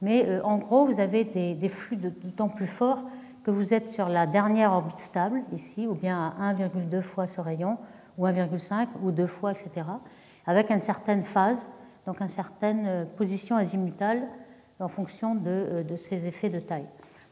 Mais 0.00 0.40
en 0.42 0.56
gros, 0.56 0.86
vous 0.86 0.98
avez 0.98 1.24
des, 1.24 1.68
flux 1.68 1.96
d'autant 1.96 2.48
plus 2.48 2.66
forts 2.66 3.02
que 3.44 3.50
vous 3.50 3.74
êtes 3.74 3.88
sur 3.88 4.08
la 4.08 4.26
dernière 4.26 4.72
orbite 4.72 4.98
stable, 4.98 5.42
ici, 5.52 5.86
ou 5.86 5.94
bien 5.94 6.32
à 6.40 6.54
1,2 6.54 7.02
fois 7.02 7.26
ce 7.26 7.40
rayon, 7.40 7.76
ou 8.16 8.26
1,5, 8.26 8.88
ou 9.02 9.12
2 9.12 9.26
fois, 9.26 9.52
etc., 9.52 9.86
avec 10.46 10.70
une 10.70 10.80
certaine 10.80 11.22
phase 11.22 11.68
donc 12.06 12.20
une 12.20 12.28
certaine 12.28 12.84
euh, 12.86 13.04
position 13.04 13.56
azimutale 13.56 14.22
en 14.80 14.88
fonction 14.88 15.38
euh, 15.46 15.82
de, 15.82 15.96
ces 15.96 16.26
effets 16.26 16.50
de 16.50 16.58
taille. 16.58 16.86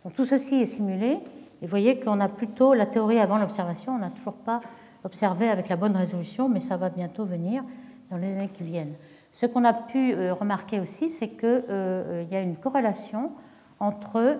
Donc 0.04 0.14
tout 0.14 0.24
ceci 0.24 0.62
est 0.62 0.66
simulé, 0.66 1.18
et 1.62 1.66
vous 1.66 1.68
voyez 1.68 1.98
qu'on 2.00 2.20
a 2.20 2.28
plutôt 2.28 2.74
la 2.74 2.86
théorie 2.86 3.18
avant 3.18 3.38
l'observation, 3.38 3.94
on 3.94 3.98
n'a 3.98 4.10
toujours 4.10 4.34
pas 4.34 4.60
observé 5.04 5.48
avec 5.48 5.68
la 5.68 5.76
bonne 5.76 5.96
résolution, 5.96 6.48
mais 6.48 6.60
ça 6.60 6.76
va 6.76 6.88
bientôt 6.88 7.24
venir 7.24 7.62
dans 8.10 8.16
les 8.16 8.34
années 8.34 8.50
qui 8.52 8.64
viennent. 8.64 8.94
Ce 9.30 9.46
qu'on 9.46 9.64
a 9.64 9.72
pu 9.72 10.12
euh, 10.12 10.34
remarquer 10.34 10.80
aussi, 10.80 11.10
c'est 11.10 11.28
qu'il 11.28 12.26
y 12.30 12.36
a 12.36 12.40
une 12.40 12.56
corrélation 12.56 13.32
entre 13.78 14.38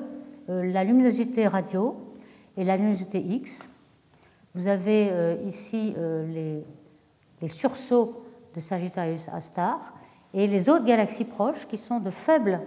la 0.49 0.83
luminosité 0.83 1.47
radio 1.47 1.97
et 2.57 2.65
la 2.65 2.77
luminosité 2.77 3.21
X. 3.21 3.69
Vous 4.55 4.67
avez 4.67 5.39
ici 5.47 5.95
les, 7.41 7.49
sursauts 7.49 8.25
de 8.55 8.61
Sagittarius 8.61 9.29
A 9.29 9.41
star, 9.41 9.95
et 10.35 10.47
les 10.47 10.69
autres 10.69 10.85
galaxies 10.85 11.25
proches, 11.25 11.67
qui 11.67 11.77
sont 11.77 12.01
de 12.01 12.11
faibles 12.11 12.61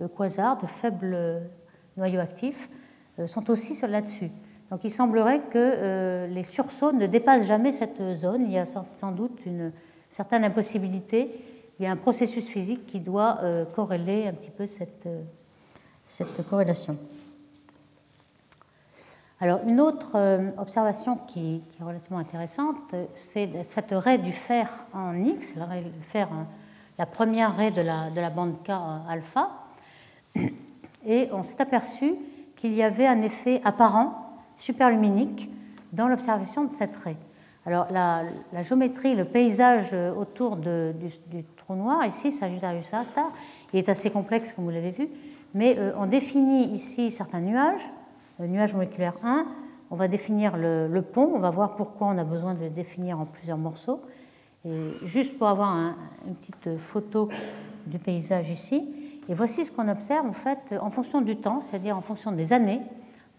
euh, 0.00 0.08
quasars, 0.08 0.60
de 0.60 0.66
faibles 0.66 1.12
euh, 1.14 1.40
noyaux 1.96 2.20
actifs, 2.20 2.70
euh, 3.18 3.26
sont 3.26 3.50
aussi 3.50 3.78
là-dessus. 3.86 4.30
Donc 4.70 4.80
il 4.84 4.90
semblerait 4.90 5.40
que 5.50 6.26
les 6.26 6.44
sursauts 6.44 6.92
ne 6.92 7.06
dépassent 7.06 7.46
jamais 7.46 7.72
cette 7.72 8.16
zone. 8.16 8.42
Il 8.42 8.52
y 8.52 8.58
a 8.58 8.66
sans 8.66 9.12
doute 9.12 9.38
une 9.46 9.72
certaine 10.08 10.44
impossibilité. 10.44 11.34
Il 11.78 11.84
y 11.84 11.86
a 11.86 11.90
un 11.90 11.96
processus 11.96 12.46
physique 12.48 12.86
qui 12.86 13.00
doit 13.00 13.38
corréler 13.74 14.26
un 14.26 14.32
petit 14.32 14.50
peu 14.50 14.66
cette, 14.66 15.08
cette 16.02 16.46
corrélation. 16.48 16.98
Alors 19.40 19.60
une 19.66 19.80
autre 19.80 20.16
observation 20.58 21.16
qui, 21.28 21.62
est 21.80 21.84
relativement 21.84 22.18
intéressante, 22.18 22.76
c'est 23.14 23.62
cette 23.62 23.92
raie 23.92 24.18
du 24.18 24.32
fer 24.32 24.68
en 24.92 25.14
X, 25.14 25.54
fer 26.02 26.28
la 26.98 27.06
première 27.06 27.56
raie 27.56 27.70
de 27.70 27.80
la, 27.80 28.10
de 28.10 28.20
la 28.20 28.30
bande 28.30 28.62
K 28.64 28.70
alpha, 29.08 29.50
et 31.06 31.28
on 31.32 31.44
s'est 31.44 31.62
aperçu 31.62 32.16
qu'il 32.56 32.74
y 32.74 32.82
avait 32.82 33.06
un 33.06 33.22
effet 33.22 33.60
apparent 33.64 34.27
superluminique 34.58 35.50
dans 35.92 36.08
l'observation 36.08 36.64
de 36.64 36.72
cette 36.72 36.96
raie. 36.96 37.16
Alors 37.66 37.88
la, 37.90 38.24
géométrie, 38.62 39.14
le 39.14 39.24
paysage 39.24 39.94
autour 40.16 40.56
de, 40.56 40.94
du, 41.30 41.44
trou 41.56 41.74
noir, 41.74 42.06
ici, 42.06 42.32
Sagittarius 42.32 42.92
A 42.94 43.04
star, 43.04 43.30
il 43.72 43.78
est 43.78 43.88
assez 43.88 44.10
complexe 44.10 44.52
comme 44.52 44.64
vous 44.64 44.70
l'avez 44.70 44.90
vu, 44.90 45.08
mais 45.54 45.76
euh, 45.78 45.92
on 45.98 46.06
définit 46.06 46.66
ici 46.66 47.10
certains 47.10 47.40
nuages, 47.40 47.90
le 48.38 48.46
nuage 48.46 48.74
moléculaire 48.74 49.14
1, 49.22 49.46
on 49.90 49.96
va 49.96 50.08
définir 50.08 50.56
le, 50.56 51.00
pont, 51.00 51.30
on 51.34 51.40
va 51.40 51.50
voir 51.50 51.76
pourquoi 51.76 52.08
on 52.08 52.18
a 52.18 52.24
besoin 52.24 52.54
de 52.54 52.64
le 52.64 52.70
définir 52.70 53.18
en 53.18 53.24
plusieurs 53.24 53.58
morceaux, 53.58 54.00
juste 55.02 55.38
pour 55.38 55.48
avoir 55.48 55.94
une 56.26 56.34
petite 56.34 56.76
photo 56.78 57.30
du 57.86 57.98
paysage 57.98 58.50
ici. 58.50 58.86
Et 59.28 59.34
voici 59.34 59.64
ce 59.64 59.70
qu'on 59.70 59.88
observe 59.88 60.26
en 60.26 60.32
fait 60.32 60.74
en 60.80 60.90
fonction 60.90 61.20
du 61.20 61.36
temps, 61.36 61.62
c'est-à-dire 61.64 61.96
en 61.96 62.02
fonction 62.02 62.32
des 62.32 62.52
années, 62.52 62.80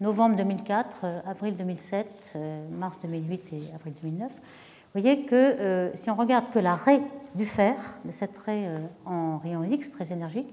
novembre 0.00 0.36
2004, 0.36 0.96
euh, 1.04 1.20
avril 1.26 1.56
2007, 1.56 2.32
euh, 2.36 2.68
mars 2.70 3.00
2008 3.02 3.52
et 3.52 3.74
avril 3.74 3.94
2009. 4.02 4.30
Vous 4.30 5.00
voyez 5.00 5.24
que 5.24 5.34
euh, 5.34 5.94
si 5.94 6.10
on 6.10 6.14
regarde 6.14 6.46
que 6.52 6.58
la 6.58 6.74
raie 6.74 7.02
du 7.34 7.44
fer, 7.44 7.76
de 8.04 8.10
cette 8.10 8.36
raie 8.38 8.68
en 9.04 9.38
rayon 9.38 9.62
X 9.64 9.92
très 9.92 10.12
énergique, 10.12 10.52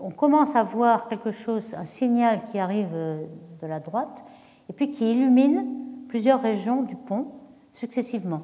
on 0.00 0.10
commence 0.10 0.56
à 0.56 0.62
voir 0.62 1.08
quelque 1.08 1.30
chose, 1.30 1.74
un 1.74 1.86
signal 1.86 2.44
qui 2.50 2.58
arrive 2.58 2.92
de 2.92 3.66
la 3.66 3.80
droite, 3.80 4.22
et 4.68 4.72
puis 4.72 4.90
qui 4.90 5.10
illumine 5.10 5.66
plusieurs 6.08 6.40
régions 6.40 6.82
du 6.82 6.96
pont 6.96 7.28
successivement. 7.74 8.42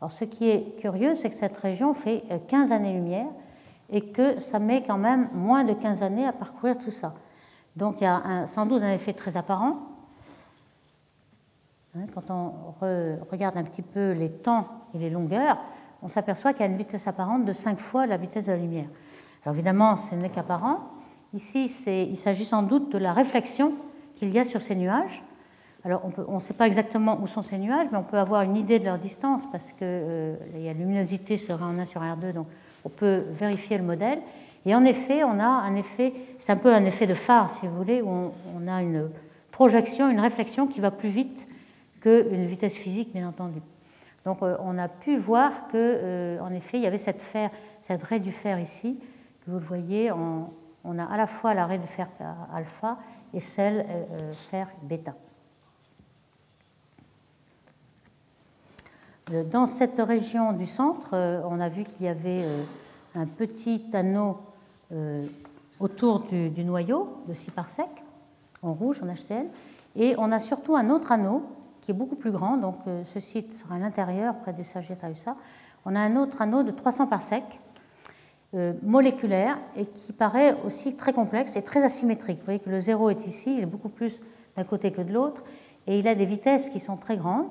Alors, 0.00 0.12
ce 0.12 0.24
qui 0.24 0.48
est 0.48 0.76
curieux, 0.78 1.14
c'est 1.14 1.28
que 1.28 1.34
cette 1.34 1.58
région 1.58 1.92
fait 1.92 2.22
15 2.48 2.70
euh, 2.70 2.74
années-lumière 2.74 3.26
et 3.90 4.00
que 4.00 4.40
ça 4.40 4.58
met 4.58 4.82
quand 4.82 4.96
même 4.96 5.28
moins 5.34 5.64
de 5.64 5.74
15 5.74 6.02
années 6.02 6.26
à 6.26 6.32
parcourir 6.32 6.78
tout 6.78 6.90
ça. 6.90 7.14
Donc, 7.76 8.00
il 8.00 8.04
y 8.04 8.06
a 8.06 8.46
sans 8.46 8.66
doute 8.66 8.82
un 8.82 8.92
effet 8.92 9.12
très 9.12 9.36
apparent. 9.36 9.78
Hein, 11.96 12.06
quand 12.14 12.30
on 12.30 12.52
regarde 13.30 13.56
un 13.56 13.64
petit 13.64 13.82
peu 13.82 14.12
les 14.12 14.30
temps 14.30 14.68
et 14.94 14.98
les 14.98 15.10
longueurs, 15.10 15.58
on 16.02 16.08
s'aperçoit 16.08 16.52
qu'il 16.52 16.60
y 16.60 16.68
a 16.68 16.70
une 16.70 16.78
vitesse 16.78 17.06
apparente 17.08 17.44
de 17.44 17.52
5 17.52 17.78
fois 17.78 18.06
la 18.06 18.16
vitesse 18.16 18.46
de 18.46 18.52
la 18.52 18.58
lumière. 18.58 18.88
Alors 19.44 19.54
évidemment, 19.54 19.96
ce 19.96 20.14
n'est 20.14 20.30
qu'apparent. 20.30 20.80
Ici, 21.34 21.70
il 21.86 22.16
s'agit 22.16 22.44
sans 22.44 22.62
doute 22.62 22.92
de 22.92 22.98
la 22.98 23.12
réflexion 23.12 23.74
qu'il 24.16 24.30
y 24.30 24.38
a 24.38 24.44
sur 24.44 24.60
ces 24.60 24.74
nuages. 24.74 25.22
Alors 25.84 26.02
on 26.28 26.34
ne 26.34 26.40
sait 26.40 26.54
pas 26.54 26.66
exactement 26.66 27.18
où 27.22 27.26
sont 27.26 27.42
ces 27.42 27.56
nuages, 27.56 27.88
mais 27.90 27.98
on 27.98 28.02
peut 28.02 28.18
avoir 28.18 28.42
une 28.42 28.56
idée 28.56 28.78
de 28.78 28.84
leur 28.84 28.98
distance 28.98 29.46
parce 29.50 29.72
que 29.72 29.78
euh, 29.82 30.36
la 30.62 30.74
luminosité 30.74 31.38
serait 31.38 31.64
en 31.64 31.78
1 31.78 31.86
sur 31.86 32.02
R2, 32.02 32.34
donc 32.34 32.44
on 32.84 32.90
peut 32.90 33.24
vérifier 33.30 33.78
le 33.78 33.84
modèle. 33.84 34.20
Et 34.66 34.74
en 34.74 34.84
effet, 34.84 35.24
on 35.24 35.40
a 35.40 35.46
un 35.46 35.74
effet, 35.76 36.12
c'est 36.38 36.52
un 36.52 36.56
peu 36.56 36.74
un 36.74 36.84
effet 36.84 37.06
de 37.06 37.14
phare, 37.14 37.48
si 37.48 37.66
vous 37.66 37.74
voulez, 37.74 38.02
où 38.02 38.32
on, 38.54 38.68
a 38.68 38.82
une 38.82 39.10
projection, 39.50 40.10
une 40.10 40.20
réflexion 40.20 40.66
qui 40.66 40.80
va 40.80 40.90
plus 40.90 41.08
vite 41.08 41.46
qu'une 42.00 42.46
vitesse 42.46 42.76
physique, 42.76 43.12
bien 43.12 43.28
entendu. 43.28 43.60
Donc 44.26 44.42
euh, 44.42 44.56
on 44.60 44.76
a 44.76 44.88
pu 44.88 45.16
voir 45.16 45.66
que, 45.68 45.76
euh, 45.76 46.40
en 46.40 46.52
effet, 46.52 46.76
il 46.76 46.82
y 46.82 46.86
avait 46.86 46.98
cette, 46.98 47.22
fer, 47.22 47.50
cette 47.80 48.02
raie 48.02 48.20
du 48.20 48.32
fer 48.32 48.58
ici, 48.60 49.00
que 49.44 49.50
vous 49.50 49.58
le 49.58 49.64
voyez, 49.64 50.12
on, 50.12 50.98
a 50.98 51.04
à 51.04 51.16
la 51.16 51.26
fois 51.26 51.54
la 51.54 51.66
raie 51.66 51.78
de 51.78 51.86
fer 51.86 52.08
alpha 52.54 52.98
et 53.32 53.40
celle 53.40 53.86
euh, 53.88 54.32
fer 54.32 54.68
bêta. 54.82 55.14
Dans 59.52 59.66
cette 59.66 59.98
région 59.98 60.52
du 60.52 60.66
centre, 60.66 61.14
on 61.46 61.60
a 61.60 61.68
vu 61.68 61.84
qu'il 61.84 62.04
y 62.04 62.08
avait 62.08 62.44
un 63.14 63.26
petit 63.26 63.84
anneau 63.92 64.40
autour 65.80 66.20
du, 66.20 66.64
noyau 66.64 67.22
de 67.26 67.34
6 67.34 67.50
parsec, 67.52 67.88
en 68.62 68.74
rouge, 68.74 69.02
en 69.02 69.06
HCl, 69.06 69.46
et 69.96 70.14
on 70.18 70.30
a 70.30 70.38
surtout 70.38 70.76
un 70.76 70.90
autre 70.90 71.12
anneau 71.12 71.42
qui 71.80 71.90
est 71.90 71.94
beaucoup 71.94 72.16
plus 72.16 72.30
grand. 72.30 72.56
Donc, 72.56 72.76
euh, 72.86 73.02
ce 73.06 73.20
site 73.20 73.54
sera 73.54 73.76
à 73.76 73.78
l'intérieur, 73.78 74.36
près 74.36 74.52
du 74.52 74.64
Sagittarius 74.64 75.24
On 75.84 75.96
a 75.96 76.00
un 76.00 76.16
autre 76.16 76.42
anneau 76.42 76.62
de 76.62 76.70
300 76.70 77.06
parsecs, 77.06 77.58
euh, 78.54 78.74
moléculaire, 78.82 79.58
et 79.76 79.86
qui 79.86 80.12
paraît 80.12 80.56
aussi 80.64 80.96
très 80.96 81.12
complexe 81.12 81.56
et 81.56 81.62
très 81.62 81.82
asymétrique. 81.82 82.38
Vous 82.38 82.44
voyez 82.44 82.60
que 82.60 82.70
le 82.70 82.78
zéro 82.78 83.10
est 83.10 83.26
ici, 83.26 83.56
il 83.56 83.62
est 83.62 83.66
beaucoup 83.66 83.88
plus 83.88 84.20
d'un 84.56 84.64
côté 84.64 84.92
que 84.92 85.00
de 85.00 85.12
l'autre, 85.12 85.42
et 85.86 85.98
il 85.98 86.06
a 86.06 86.14
des 86.14 86.26
vitesses 86.26 86.68
qui 86.68 86.80
sont 86.80 86.96
très 86.96 87.16
grandes, 87.16 87.46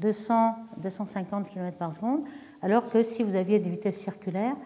200, 0.00 0.54
250 0.78 1.48
km 1.48 1.76
par 1.76 1.92
seconde, 1.92 2.20
alors 2.62 2.88
que 2.90 3.02
si 3.02 3.22
vous 3.22 3.34
aviez 3.34 3.58
des 3.58 3.70
vitesses 3.70 3.98
circulaires, 3.98 4.56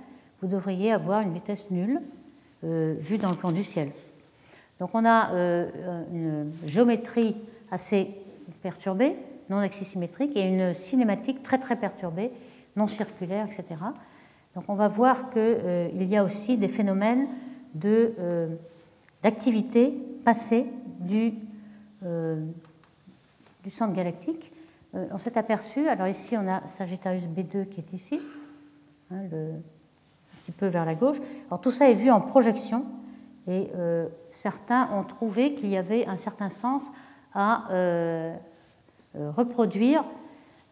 vous 0.43 0.49
devriez 0.49 0.93
avoir 0.93 1.22
une 1.22 1.33
vitesse 1.33 1.70
nulle. 1.70 2.01
euh, 2.01 2.16
vue 2.63 3.19
dans 3.19 3.31
le 3.31 3.37
plan 3.37 3.53
du 3.53 3.63
ciel. 3.63 3.93
Donc 4.81 4.91
on 4.95 5.05
a 5.05 5.31
une 6.13 6.53
géométrie 6.67 7.37
assez 7.71 8.15
perturbée, 8.63 9.17
non 9.51 9.59
axisymétrique, 9.59 10.37
et 10.37 10.43
une 10.43 10.75
cinématique 10.75 11.43
très 11.43 11.59
très 11.59 11.77
perturbée, 11.77 12.31
non 12.77 12.87
circulaire, 12.87 13.47
etc. 13.47 13.77
Donc 14.55 14.65
on 14.69 14.75
va 14.75 14.89
voir 14.89 15.31
qu'il 15.31 15.43
euh, 15.43 15.89
y 15.93 16.17
a 16.17 16.25
aussi 16.25 16.57
des 16.57 16.69
phénomènes 16.69 17.29
euh, 17.85 18.49
d'activité 19.23 19.93
passée 20.25 20.67
du, 21.01 21.35
euh, 22.05 22.43
du 23.63 23.71
centre 23.71 23.93
galactique. 23.93 24.51
on 24.95 25.19
s'est 25.19 25.37
aperçu, 25.37 25.89
alors 25.89 26.09
ici 26.09 26.37
on 26.37 26.49
a 26.49 26.67
Sagittarius 26.69 27.25
B2 27.25 27.69
qui 27.69 27.81
est 27.81 27.93
ici, 27.93 28.21
hein, 29.11 29.25
un 29.31 29.76
peu 30.53 30.66
vers 30.66 30.84
la 30.84 30.94
gauche. 30.94 31.18
Alors 31.49 31.61
tout 31.61 31.70
ça 31.70 31.90
est 31.90 31.94
vu 31.94 32.11
en 32.11 32.20
projection, 32.20 32.84
et 33.49 33.70
certains 34.32 34.88
ont 34.92 35.05
trouvé 35.05 35.55
qu'il 35.55 35.68
y 35.68 35.76
avait 35.76 36.07
un 36.07 36.16
certain 36.16 36.49
sens 36.49 36.90
à 37.36 37.70
euh, 37.70 38.34
euh, 39.16 39.30
reproduire 39.30 40.05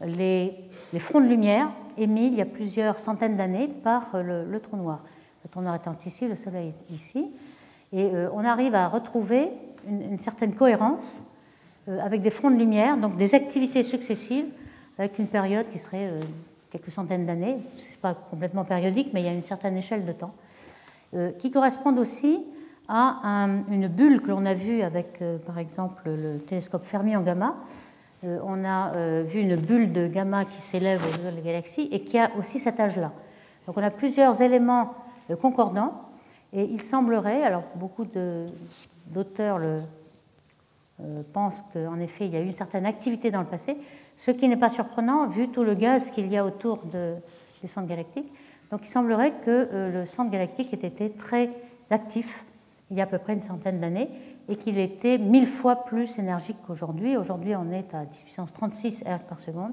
les, 0.00 0.54
fronts 0.98 1.20
de 1.20 1.26
lumière 1.26 1.70
émis 1.98 2.26
il 2.26 2.34
y 2.34 2.40
a 2.40 2.46
plusieurs 2.46 2.98
centaines 2.98 3.36
d'années 3.36 3.68
par 3.68 4.14
euh, 4.14 4.44
le, 4.50 4.60
trou 4.60 4.76
noir. 4.76 5.04
Le 5.44 5.50
trou 5.50 5.60
noir 5.60 5.76
étant 5.76 5.94
ici, 6.04 6.26
le 6.26 6.34
Soleil 6.34 6.68
est 6.68 6.92
ici. 6.92 7.30
Et 7.92 8.10
on 8.32 8.44
arrive 8.44 8.74
à 8.74 8.88
retrouver 8.88 9.52
une, 9.86 10.18
certaine 10.18 10.56
cohérence 10.56 11.22
avec 11.86 12.22
des 12.22 12.30
fronts 12.30 12.50
de 12.50 12.56
lumière, 12.56 12.96
donc 12.96 13.16
des 13.16 13.36
activités 13.36 13.84
successives, 13.84 14.46
avec 14.98 15.20
une 15.20 15.28
période 15.28 15.68
qui 15.70 15.78
serait 15.78 16.10
quelques 16.74 16.90
centaines 16.90 17.24
d'années, 17.24 17.58
ce 17.76 17.90
n'est 17.90 17.96
pas 18.02 18.14
complètement 18.14 18.64
périodique, 18.64 19.10
mais 19.14 19.22
il 19.22 19.26
y 19.26 19.28
a 19.28 19.32
une 19.32 19.44
certaine 19.44 19.76
échelle 19.76 20.04
de 20.04 20.12
temps, 20.12 20.34
qui 21.38 21.52
correspondent 21.52 22.00
aussi 22.00 22.44
à 22.88 23.48
une 23.70 23.88
bulle 23.88 24.20
que 24.20 24.28
l'on 24.28 24.44
a 24.44 24.54
vue 24.54 24.82
avec, 24.82 25.22
euh, 25.22 25.38
par 25.38 25.58
exemple, 25.58 26.02
le 26.06 26.38
télescope 26.38 26.84
Fermi 26.84 27.16
en 27.16 27.22
gamma. 27.22 27.56
Euh, 28.24 28.38
on 28.44 28.64
a 28.64 28.94
euh, 28.94 29.24
vu 29.26 29.40
une 29.40 29.56
bulle 29.56 29.92
de 29.92 30.06
gamma 30.06 30.44
qui 30.44 30.60
s'élève 30.60 31.02
au-delà 31.02 31.30
de 31.30 31.36
la 31.36 31.42
galaxie 31.42 31.88
et 31.92 32.02
qui 32.02 32.18
a 32.18 32.30
aussi 32.38 32.58
cet 32.58 32.80
âge-là. 32.80 33.12
Donc 33.66 33.76
on 33.78 33.82
a 33.82 33.90
plusieurs 33.90 34.42
éléments 34.42 34.94
concordants 35.40 36.02
et 36.52 36.64
il 36.64 36.80
semblerait, 36.80 37.42
alors 37.42 37.64
beaucoup 37.76 38.06
d'auteurs 39.06 39.58
pensent 41.32 41.64
qu'en 41.72 41.98
effet 41.98 42.26
il 42.26 42.34
y 42.34 42.36
a 42.36 42.40
eu 42.40 42.44
une 42.44 42.52
certaine 42.52 42.84
activité 42.84 43.30
dans 43.30 43.40
le 43.40 43.46
passé, 43.46 43.78
ce 44.16 44.30
qui 44.30 44.48
n'est 44.48 44.56
pas 44.56 44.68
surprenant 44.68 45.26
vu 45.26 45.48
tout 45.48 45.64
le 45.64 45.74
gaz 45.74 46.10
qu'il 46.10 46.30
y 46.30 46.36
a 46.36 46.44
autour 46.44 46.84
de, 46.86 47.14
du 47.62 47.68
centre 47.68 47.88
galactique. 47.88 48.32
Donc 48.70 48.80
il 48.84 48.88
semblerait 48.88 49.32
que 49.44 49.90
le 49.92 50.06
centre 50.06 50.30
galactique 50.30 50.72
ait 50.72 50.86
été 50.86 51.10
très 51.10 51.50
actif 51.90 52.44
il 52.90 52.98
y 52.98 53.00
a 53.00 53.04
à 53.04 53.06
peu 53.06 53.18
près 53.18 53.32
une 53.32 53.40
centaine 53.40 53.80
d'années 53.80 54.08
et 54.48 54.56
qu'il 54.56 54.78
était 54.78 55.18
mille 55.18 55.46
fois 55.46 55.84
plus 55.84 56.18
énergique 56.18 56.56
qu'aujourd'hui. 56.66 57.16
Aujourd'hui, 57.16 57.56
on 57.56 57.72
est 57.72 57.94
à 57.94 58.04
10 58.04 58.24
puissance 58.24 58.52
36 58.52 59.04
R 59.04 59.20
par 59.20 59.38
seconde 59.38 59.72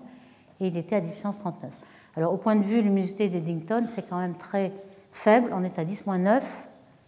et 0.59 0.67
il 0.67 0.77
était 0.77 0.95
à 0.95 1.01
10 1.01 1.11
puissance 1.11 1.39
39. 1.39 1.71
Alors, 2.15 2.33
au 2.33 2.37
point 2.37 2.55
de 2.55 2.63
vue 2.63 2.81
luminosité 2.81 3.29
d'Eddington, 3.29 3.85
c'est 3.89 4.07
quand 4.09 4.17
même 4.17 4.35
très 4.35 4.71
faible. 5.11 5.51
On 5.53 5.63
est 5.63 5.77
à 5.77 5.85
10-9, 5.85 6.23
là 6.25 6.41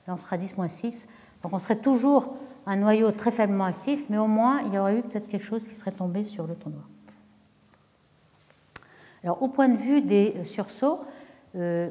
on 0.08 0.18
sera 0.18 0.36
à 0.36 0.40
10-6. 0.40 1.08
Donc, 1.42 1.54
on 1.54 1.60
serait 1.60 1.78
toujours 1.78 2.36
un 2.66 2.78
noyau 2.78 3.12
très 3.12 3.32
faiblement 3.32 3.66
actif, 3.66 4.02
mais 4.10 4.18
au 4.18 4.28
moins, 4.28 4.62
il 4.66 4.74
y 4.74 4.78
aurait 4.78 4.98
eu 4.98 5.02
peut-être 5.02 5.28
quelque 5.28 5.46
chose 5.46 5.68
qui 5.68 5.76
serait 5.76 5.92
tombé 5.92 6.24
sur 6.24 6.48
le 6.48 6.56
trou. 6.56 6.72
Alors, 9.24 9.42
au 9.42 9.48
point 9.48 9.70
de 9.70 9.78
vue 9.78 10.02
des 10.02 10.44
sursauts, 10.44 11.00
euh, 11.56 11.90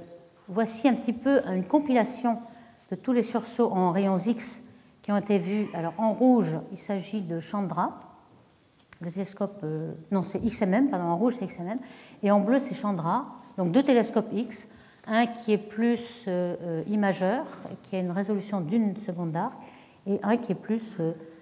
voici 0.49 0.89
un 0.89 0.95
petit 0.95 1.13
peu 1.13 1.41
une 1.47 1.65
compilation 1.65 2.39
de 2.91 2.97
tous 2.97 3.13
les 3.13 3.23
sursauts 3.23 3.71
en 3.73 3.91
rayons 3.91 4.19
X 4.19 4.63
qui 5.03 5.11
ont 5.13 5.17
été 5.17 5.39
vus. 5.39 5.67
Alors 5.75 5.95
en 5.99 6.13
rouge, 6.13 6.59
il 6.71 6.79
s'agit 6.79 7.23
de 7.23 7.41
Chandra, 7.41 7.99
le 9.01 9.11
télescope, 9.11 9.61
euh, 9.65 9.93
non 10.11 10.23
c'est 10.23 10.41
XMM, 10.41 10.89
pardon, 10.89 11.07
en 11.07 11.17
rouge 11.17 11.35
c'est 11.39 11.47
XMM, 11.47 11.77
et 12.23 12.31
en 12.31 12.41
bleu 12.41 12.61
c'est 12.61 12.75
Chandra, 12.75 13.27
donc 13.59 13.73
deux 13.73 13.83
télescopes 13.83 14.33
X, 14.33 14.69
un 15.07 15.27
qui 15.27 15.53
est 15.53 15.59
plus 15.59 16.25
euh, 16.29 16.55
euh, 16.63 16.83
imageur, 16.89 17.45
qui 17.83 17.97
a 17.97 17.99
une 17.99 18.13
résolution 18.13 18.61
d'une 18.61 18.97
seconde 18.97 19.33
d'arc, 19.33 19.55
et 20.07 20.21
un 20.23 20.37
qui 20.37 20.53
est 20.53 20.57
plus 20.57 20.97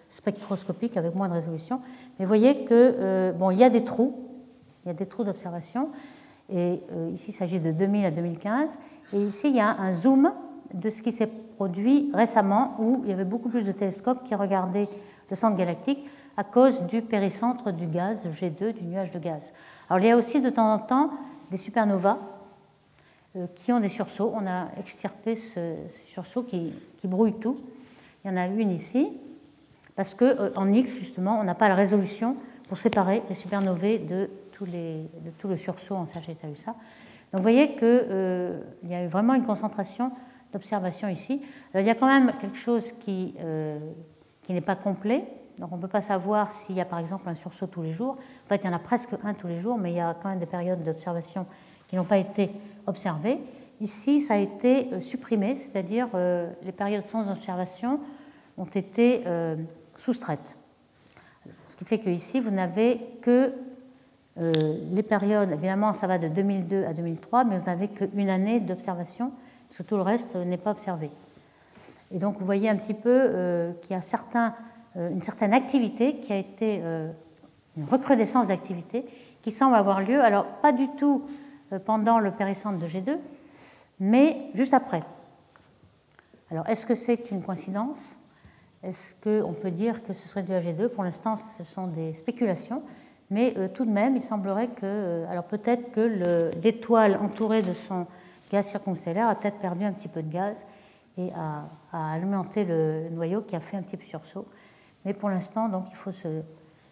spectroscopique 0.09 0.97
avec 0.97 1.15
moins 1.15 1.29
de 1.29 1.35
résolution. 1.35 1.81
Mais 2.19 2.25
vous 2.25 2.29
voyez 2.29 2.65
que 2.65 3.33
bon, 3.39 3.51
y 3.51 3.65
a 3.65 3.71
des 3.71 3.85
trous, 3.85 4.30
il 4.85 4.89
y 4.89 4.91
a 4.91 4.95
des 4.95 5.07
trous 5.07 5.25
d'observation, 5.25 5.91
et 6.53 6.81
ici 7.13 7.31
il 7.31 7.35
s'agit 7.35 7.61
de 7.61 7.71
2000 7.71 8.07
à 8.07 8.11
2015, 8.11 8.79
et 9.13 9.21
ici 9.21 9.49
il 9.49 9.57
y 9.57 9.61
a 9.61 9.71
un 9.79 9.93
zoom 9.93 10.33
de 10.75 10.91
ce 10.91 11.03
qui 11.03 11.13
s'est 11.13 11.31
produit 11.57 12.11
récemment, 12.15 12.77
où 12.79 13.01
il 13.05 13.11
y 13.11 13.13
avait 13.13 13.25
beaucoup 13.25 13.49
plus 13.49 13.65
de 13.65 13.73
télescopes 13.73 14.25
qui 14.25 14.35
regardaient 14.35 14.89
le 15.29 15.37
centre 15.37 15.57
galactique 15.57 16.05
à 16.37 16.45
cause 16.45 16.83
du 16.83 17.03
péricentre 17.03 17.71
du 17.71 17.87
gaz 17.87 18.27
G2, 18.27 18.73
du 18.73 18.85
nuage 18.85 19.11
de 19.11 19.19
gaz. 19.19 19.53
Alors 19.89 20.03
il 20.03 20.09
y 20.09 20.11
a 20.11 20.17
aussi 20.17 20.41
de 20.41 20.51
temps 20.51 20.73
en 20.73 20.79
temps 20.79 21.11
des 21.51 21.57
supernovas 21.57 22.19
euh, 23.37 23.47
qui 23.55 23.73
ont 23.73 23.81
des 23.81 23.89
sursauts. 23.89 24.33
On 24.35 24.47
a 24.47 24.69
extirpé 24.79 25.37
ce, 25.37 25.75
sursaut 26.07 26.43
qui, 26.43 26.73
qui, 26.97 27.09
brouille 27.09 27.35
tout. 27.35 27.61
Il 28.25 28.31
y 28.31 28.35
en 28.35 28.37
a 28.37 28.47
une 28.47 28.71
ici, 28.71 29.09
parce 29.97 30.15
qu'en 30.15 30.25
euh, 30.67 30.73
X, 30.73 30.99
justement, 30.99 31.39
on 31.39 31.45
n'a 31.45 31.55
pas 31.55 31.69
la 31.69 31.75
résolution 31.75 32.37
pour 32.69 32.79
séparer 32.79 33.23
les 33.29 33.35
supernovae 33.35 33.99
de, 33.99 34.31
de 34.67 35.31
tout 35.39 35.49
le 35.49 35.57
sursaut 35.57 35.95
en 35.95 36.05
Sagittarius 36.05 36.69
A. 36.69 36.75
Donc 37.33 37.39
vous 37.39 37.43
voyez 37.43 37.75
qu'il 37.75 37.85
euh, 37.85 38.61
y 38.85 38.95
a 38.95 39.05
eu 39.05 39.07
vraiment 39.07 39.35
une 39.35 39.45
concentration 39.45 40.13
d'observation 40.53 41.09
ici. 41.09 41.43
il 41.75 41.83
y 41.83 41.91
a 41.91 41.95
quand 41.95 42.07
même 42.07 42.33
quelque 42.41 42.57
chose 42.57 42.91
qui, 42.93 43.35
euh, 43.39 43.79
qui 44.43 44.53
n'est 44.53 44.61
pas 44.61 44.75
complet. 44.75 45.25
Donc 45.59 45.71
on 45.73 45.77
ne 45.77 45.81
peut 45.81 45.89
pas 45.89 46.01
savoir 46.01 46.51
s'il 46.51 46.75
y 46.75 46.81
a 46.81 46.85
par 46.85 46.99
exemple 46.99 47.29
un 47.29 47.35
sursaut 47.35 47.69
tous 47.69 47.83
les 47.83 47.93
jours. 47.93 48.17
En 48.47 48.49
fait, 48.49 48.57
il 48.57 48.67
y 48.67 48.71
en 48.71 48.73
a 48.73 48.81
presque 48.81 49.11
un 49.23 49.35
tous 49.35 49.47
les 49.47 49.59
jours, 49.59 49.79
mais 49.79 49.93
il 49.93 49.97
y 49.97 50.01
a 50.01 50.17
quand 50.21 50.29
même 50.29 50.41
des 50.41 50.47
périodes 50.47 50.83
d'observation 50.83 51.47
qui 51.87 51.97
n'ont 51.97 52.05
pas 52.05 52.19
été 52.19 52.51
observées. 52.87 53.39
Ici, 53.81 54.21
ça 54.21 54.35
a 54.35 54.39
été 54.39 54.93
euh, 54.93 55.01
supprimé, 55.01 55.55
c'est-à-dire 55.55 56.09
euh, 56.15 56.51
les 56.65 56.73
périodes 56.73 57.07
sans 57.07 57.31
observation 57.31 58.01
ont 58.59 58.65
été 58.65 59.23
soustraites. 59.97 60.59
Ce 61.69 61.77
qui 61.77 61.85
fait 61.87 61.99
qu'ici, 61.99 62.41
vous 62.41 62.51
n'avez 62.51 63.01
que 63.23 63.55
les 64.41 65.03
périodes, 65.03 65.53
évidemment, 65.53 65.93
ça 65.93 66.07
va 66.07 66.19
de 66.19 66.29
2002 66.29 66.85
à 66.85 66.95
2003, 66.95 67.45
mais 67.45 67.59
vous 67.59 67.67
n'avez 67.67 67.89
qu'une 67.89 68.31
année 68.31 68.59
d'observation 68.61 69.33
parce 69.71 69.79
que 69.79 69.83
tout 69.85 69.97
le 69.97 70.03
reste 70.03 70.35
n'est 70.35 70.57
pas 70.57 70.73
observé. 70.73 71.11
Et 72.11 72.19
donc 72.19 72.39
vous 72.39 72.45
voyez 72.45 72.69
un 72.69 72.77
petit 72.77 72.95
peu 72.95 73.09
euh, 73.09 73.73
qu'il 73.83 73.93
y 73.93 73.95
a 73.95 74.55
euh, 74.97 75.11
une 75.11 75.23
certaine 75.23 75.53
activité 75.53 76.17
qui 76.17 76.33
a 76.33 76.37
été, 76.37 76.81
euh, 76.83 77.11
une 77.77 77.85
recrudescence 77.85 78.49
d'activité 78.49 79.07
qui 79.43 79.53
semble 79.53 79.77
avoir 79.77 80.01
lieu, 80.01 80.21
alors 80.21 80.45
pas 80.45 80.73
du 80.73 80.89
tout 80.97 81.25
pendant 81.85 82.19
le 82.19 82.33
péricentre 82.33 82.79
de 82.81 82.87
G2, 82.87 83.17
mais 84.01 84.51
juste 84.55 84.75
après. 84.75 85.03
Alors, 86.51 86.69
est-ce 86.69 86.85
que 86.85 86.97
c'est 86.97 87.31
une 87.31 87.45
coïncidence? 87.45 88.17
Est-ce 88.83 89.15
qu'on 89.23 89.53
peut 89.53 89.71
dire 89.71 90.03
que 90.03 90.13
ce 90.13 90.27
serait 90.27 90.43
du 90.43 90.51
AG2 90.51 90.89
Pour 90.89 91.05
l'instant, 91.05 91.37
ce 91.37 91.63
sont 91.63 91.87
des 91.87 92.13
spéculations, 92.13 92.83
mais 93.31 93.55
euh, 93.57 93.69
tout 93.69 93.85
de 93.85 93.91
même, 93.91 94.17
il 94.17 94.23
semblerait 94.23 94.69
que. 94.69 94.81
Euh, 94.85 95.31
alors, 95.31 95.45
peut-être 95.45 95.93
que 95.93 96.53
l'étoile 96.63 97.17
entourée 97.17 97.63
de 97.63 97.73
son 97.73 98.07
gaz 98.51 98.67
circumstellaire 98.67 99.29
a 99.29 99.37
peut-être 99.37 99.59
perdu 99.59 99.85
un 99.85 99.93
petit 99.93 100.09
peu 100.09 100.23
de 100.23 100.31
gaz 100.31 100.67
et 101.17 101.31
a, 101.35 101.69
alimenté 101.93 102.65
le, 102.65 103.09
noyau 103.11 103.43
qui 103.43 103.55
a 103.55 103.61
fait 103.61 103.77
un 103.77 103.83
petit 103.83 103.97
peu 103.97 104.05
sursaut. 104.05 104.47
Mais 105.05 105.15
pour 105.15 105.29
l'instant, 105.29 105.69
donc, 105.69 105.87
il 105.91 105.97
faut 105.97 106.13
se, 106.13 106.43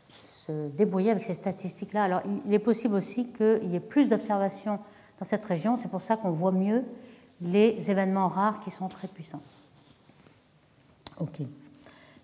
se 0.08 0.68
débrouiller 0.68 1.10
avec 1.10 1.24
ces 1.24 1.34
statistiques-là. 1.34 2.04
Alors, 2.04 2.22
il 2.46 2.54
est 2.54 2.58
possible 2.60 2.94
aussi 2.94 3.32
qu'il 3.32 3.70
y 3.70 3.76
ait 3.76 3.80
plus 3.80 4.08
d'observations 4.08 4.78
dans 5.18 5.24
cette 5.24 5.44
région. 5.44 5.76
C'est 5.76 5.88
pour 5.88 6.00
ça 6.00 6.16
qu'on 6.16 6.30
voit 6.30 6.52
mieux 6.52 6.84
les 7.40 7.90
événements 7.90 8.28
rares 8.28 8.60
qui 8.60 8.70
sont 8.70 8.88
très 8.88 9.08
puissants. 9.08 9.42
Ok. 11.18 11.40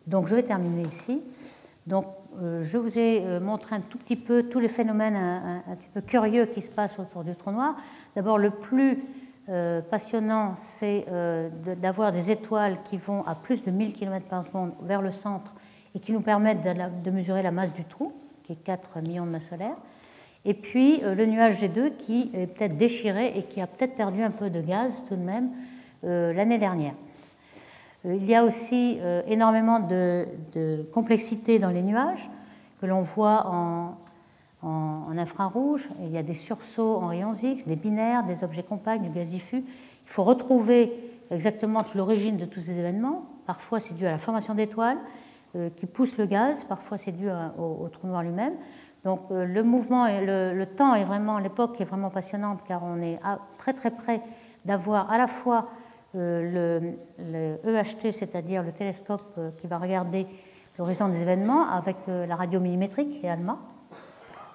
Donc, 0.06 0.28
je 0.28 0.36
vais 0.36 0.42
terminer 0.42 0.82
ici. 0.82 1.22
Donc, 1.86 2.06
je 2.60 2.78
vous 2.78 2.98
ai 2.98 3.22
euh, 3.24 3.40
montré 3.40 3.76
un 3.76 3.80
tout 3.80 3.98
petit 3.98 4.16
peu 4.16 4.44
tous 4.44 4.58
les 4.58 4.68
phénomènes 4.68 5.16
un, 5.16 5.76
petit 5.76 5.88
peu 5.92 6.00
curieux 6.00 6.46
qui 6.46 6.60
se 6.60 6.70
passent 6.70 6.98
autour 6.98 7.24
du 7.24 7.34
trou 7.34 7.50
noir. 7.50 7.76
D'abord, 8.16 8.38
le 8.38 8.50
plus 8.50 8.98
euh, 9.48 9.80
passionnant, 9.80 10.54
c'est 10.56 11.06
d'avoir 11.80 12.12
des 12.12 12.30
étoiles 12.30 12.82
qui 12.82 12.96
vont 12.96 13.24
à 13.26 13.34
plus 13.34 13.62
de 13.62 13.70
1000 13.70 13.94
km 13.94 14.28
par 14.28 14.42
seconde 14.42 14.72
vers 14.82 15.02
le 15.02 15.10
centre 15.10 15.52
et 15.94 16.00
qui 16.00 16.12
nous 16.12 16.20
permettent 16.20 16.62
de, 17.04 17.10
mesurer 17.10 17.42
la 17.42 17.52
masse 17.52 17.72
du 17.72 17.84
trou, 17.84 18.12
qui 18.42 18.52
est 18.52 18.62
4 18.64 19.00
millions 19.00 19.26
de 19.26 19.30
masses 19.30 19.50
solaires. 19.50 19.76
Et 20.44 20.54
puis 20.54 21.00
le 21.00 21.24
nuage 21.26 21.62
G2 21.62 21.96
qui 21.96 22.30
est 22.34 22.46
peut-être 22.46 22.76
déchiré 22.76 23.32
et 23.36 23.44
qui 23.44 23.60
a 23.60 23.66
peut-être 23.66 23.94
perdu 23.94 24.22
un 24.22 24.30
peu 24.30 24.50
de 24.50 24.60
gaz 24.60 25.04
tout 25.08 25.16
de 25.16 25.22
même 25.22 25.50
l'année 26.02 26.58
dernière. 26.58 26.94
Il 28.04 28.24
y 28.26 28.34
a 28.34 28.44
aussi 28.44 28.98
énormément 29.26 29.80
de, 29.80 30.26
complexité 30.92 31.58
dans 31.58 31.70
les 31.70 31.82
nuages 31.82 32.30
que 32.80 32.86
l'on 32.86 33.00
voit 33.02 33.46
en, 33.46 33.96
infrarouge. 35.16 35.88
Il 36.04 36.12
y 36.12 36.18
a 36.18 36.22
des 36.22 36.34
sursauts 36.34 36.96
en 36.96 37.08
rayons 37.08 37.32
X, 37.32 37.66
des 37.66 37.76
binaires, 37.76 38.24
des 38.24 38.44
objets 38.44 38.62
compacts, 38.62 39.02
du 39.02 39.08
gaz 39.08 39.28
diffus. 39.28 39.58
Il 39.58 40.10
faut 40.10 40.24
retrouver 40.24 40.92
exactement 41.30 41.84
l'origine 41.94 42.36
de 42.36 42.44
tous 42.44 42.60
ces 42.60 42.78
événements. 42.78 43.24
Parfois, 43.46 43.80
c'est 43.80 43.94
dû 43.94 44.06
à 44.06 44.10
la 44.10 44.18
formation 44.18 44.54
d'étoiles 44.54 44.98
euh, 45.56 45.70
qui 45.74 45.86
poussent 45.86 46.18
le 46.18 46.26
gaz, 46.26 46.64
parfois, 46.64 46.98
c'est 46.98 47.12
dû 47.12 47.28
au, 47.58 47.88
trou 47.88 48.06
noir 48.08 48.22
lui-même. 48.22 48.54
Donc, 49.04 49.20
euh, 49.30 49.44
le 49.44 49.62
mouvement 49.62 50.06
le, 50.06 50.64
temps 50.64 50.94
est 50.94 51.04
vraiment, 51.04 51.38
l'époque 51.38 51.80
est 51.80 51.84
vraiment 51.84 52.10
passionnante 52.10 52.60
car 52.66 52.82
on 52.82 53.00
est 53.00 53.20
très 53.58 53.72
très 53.72 53.90
près 53.90 54.22
d'avoir 54.64 55.10
à 55.12 55.18
la 55.18 55.26
fois 55.26 55.58
euh, 55.58 55.83
le, 56.14 56.96
le, 57.18 57.50
EHT, 57.64 58.12
c'est-à-dire 58.12 58.62
le 58.62 58.72
télescope 58.72 59.38
qui 59.58 59.66
va 59.66 59.78
regarder 59.78 60.26
l'horizon 60.78 61.08
des 61.08 61.22
événements 61.22 61.68
avec 61.68 61.96
la 62.06 62.36
radio 62.36 62.60
millimétrique 62.60 63.22
et 63.22 63.28
ALMA, 63.28 63.58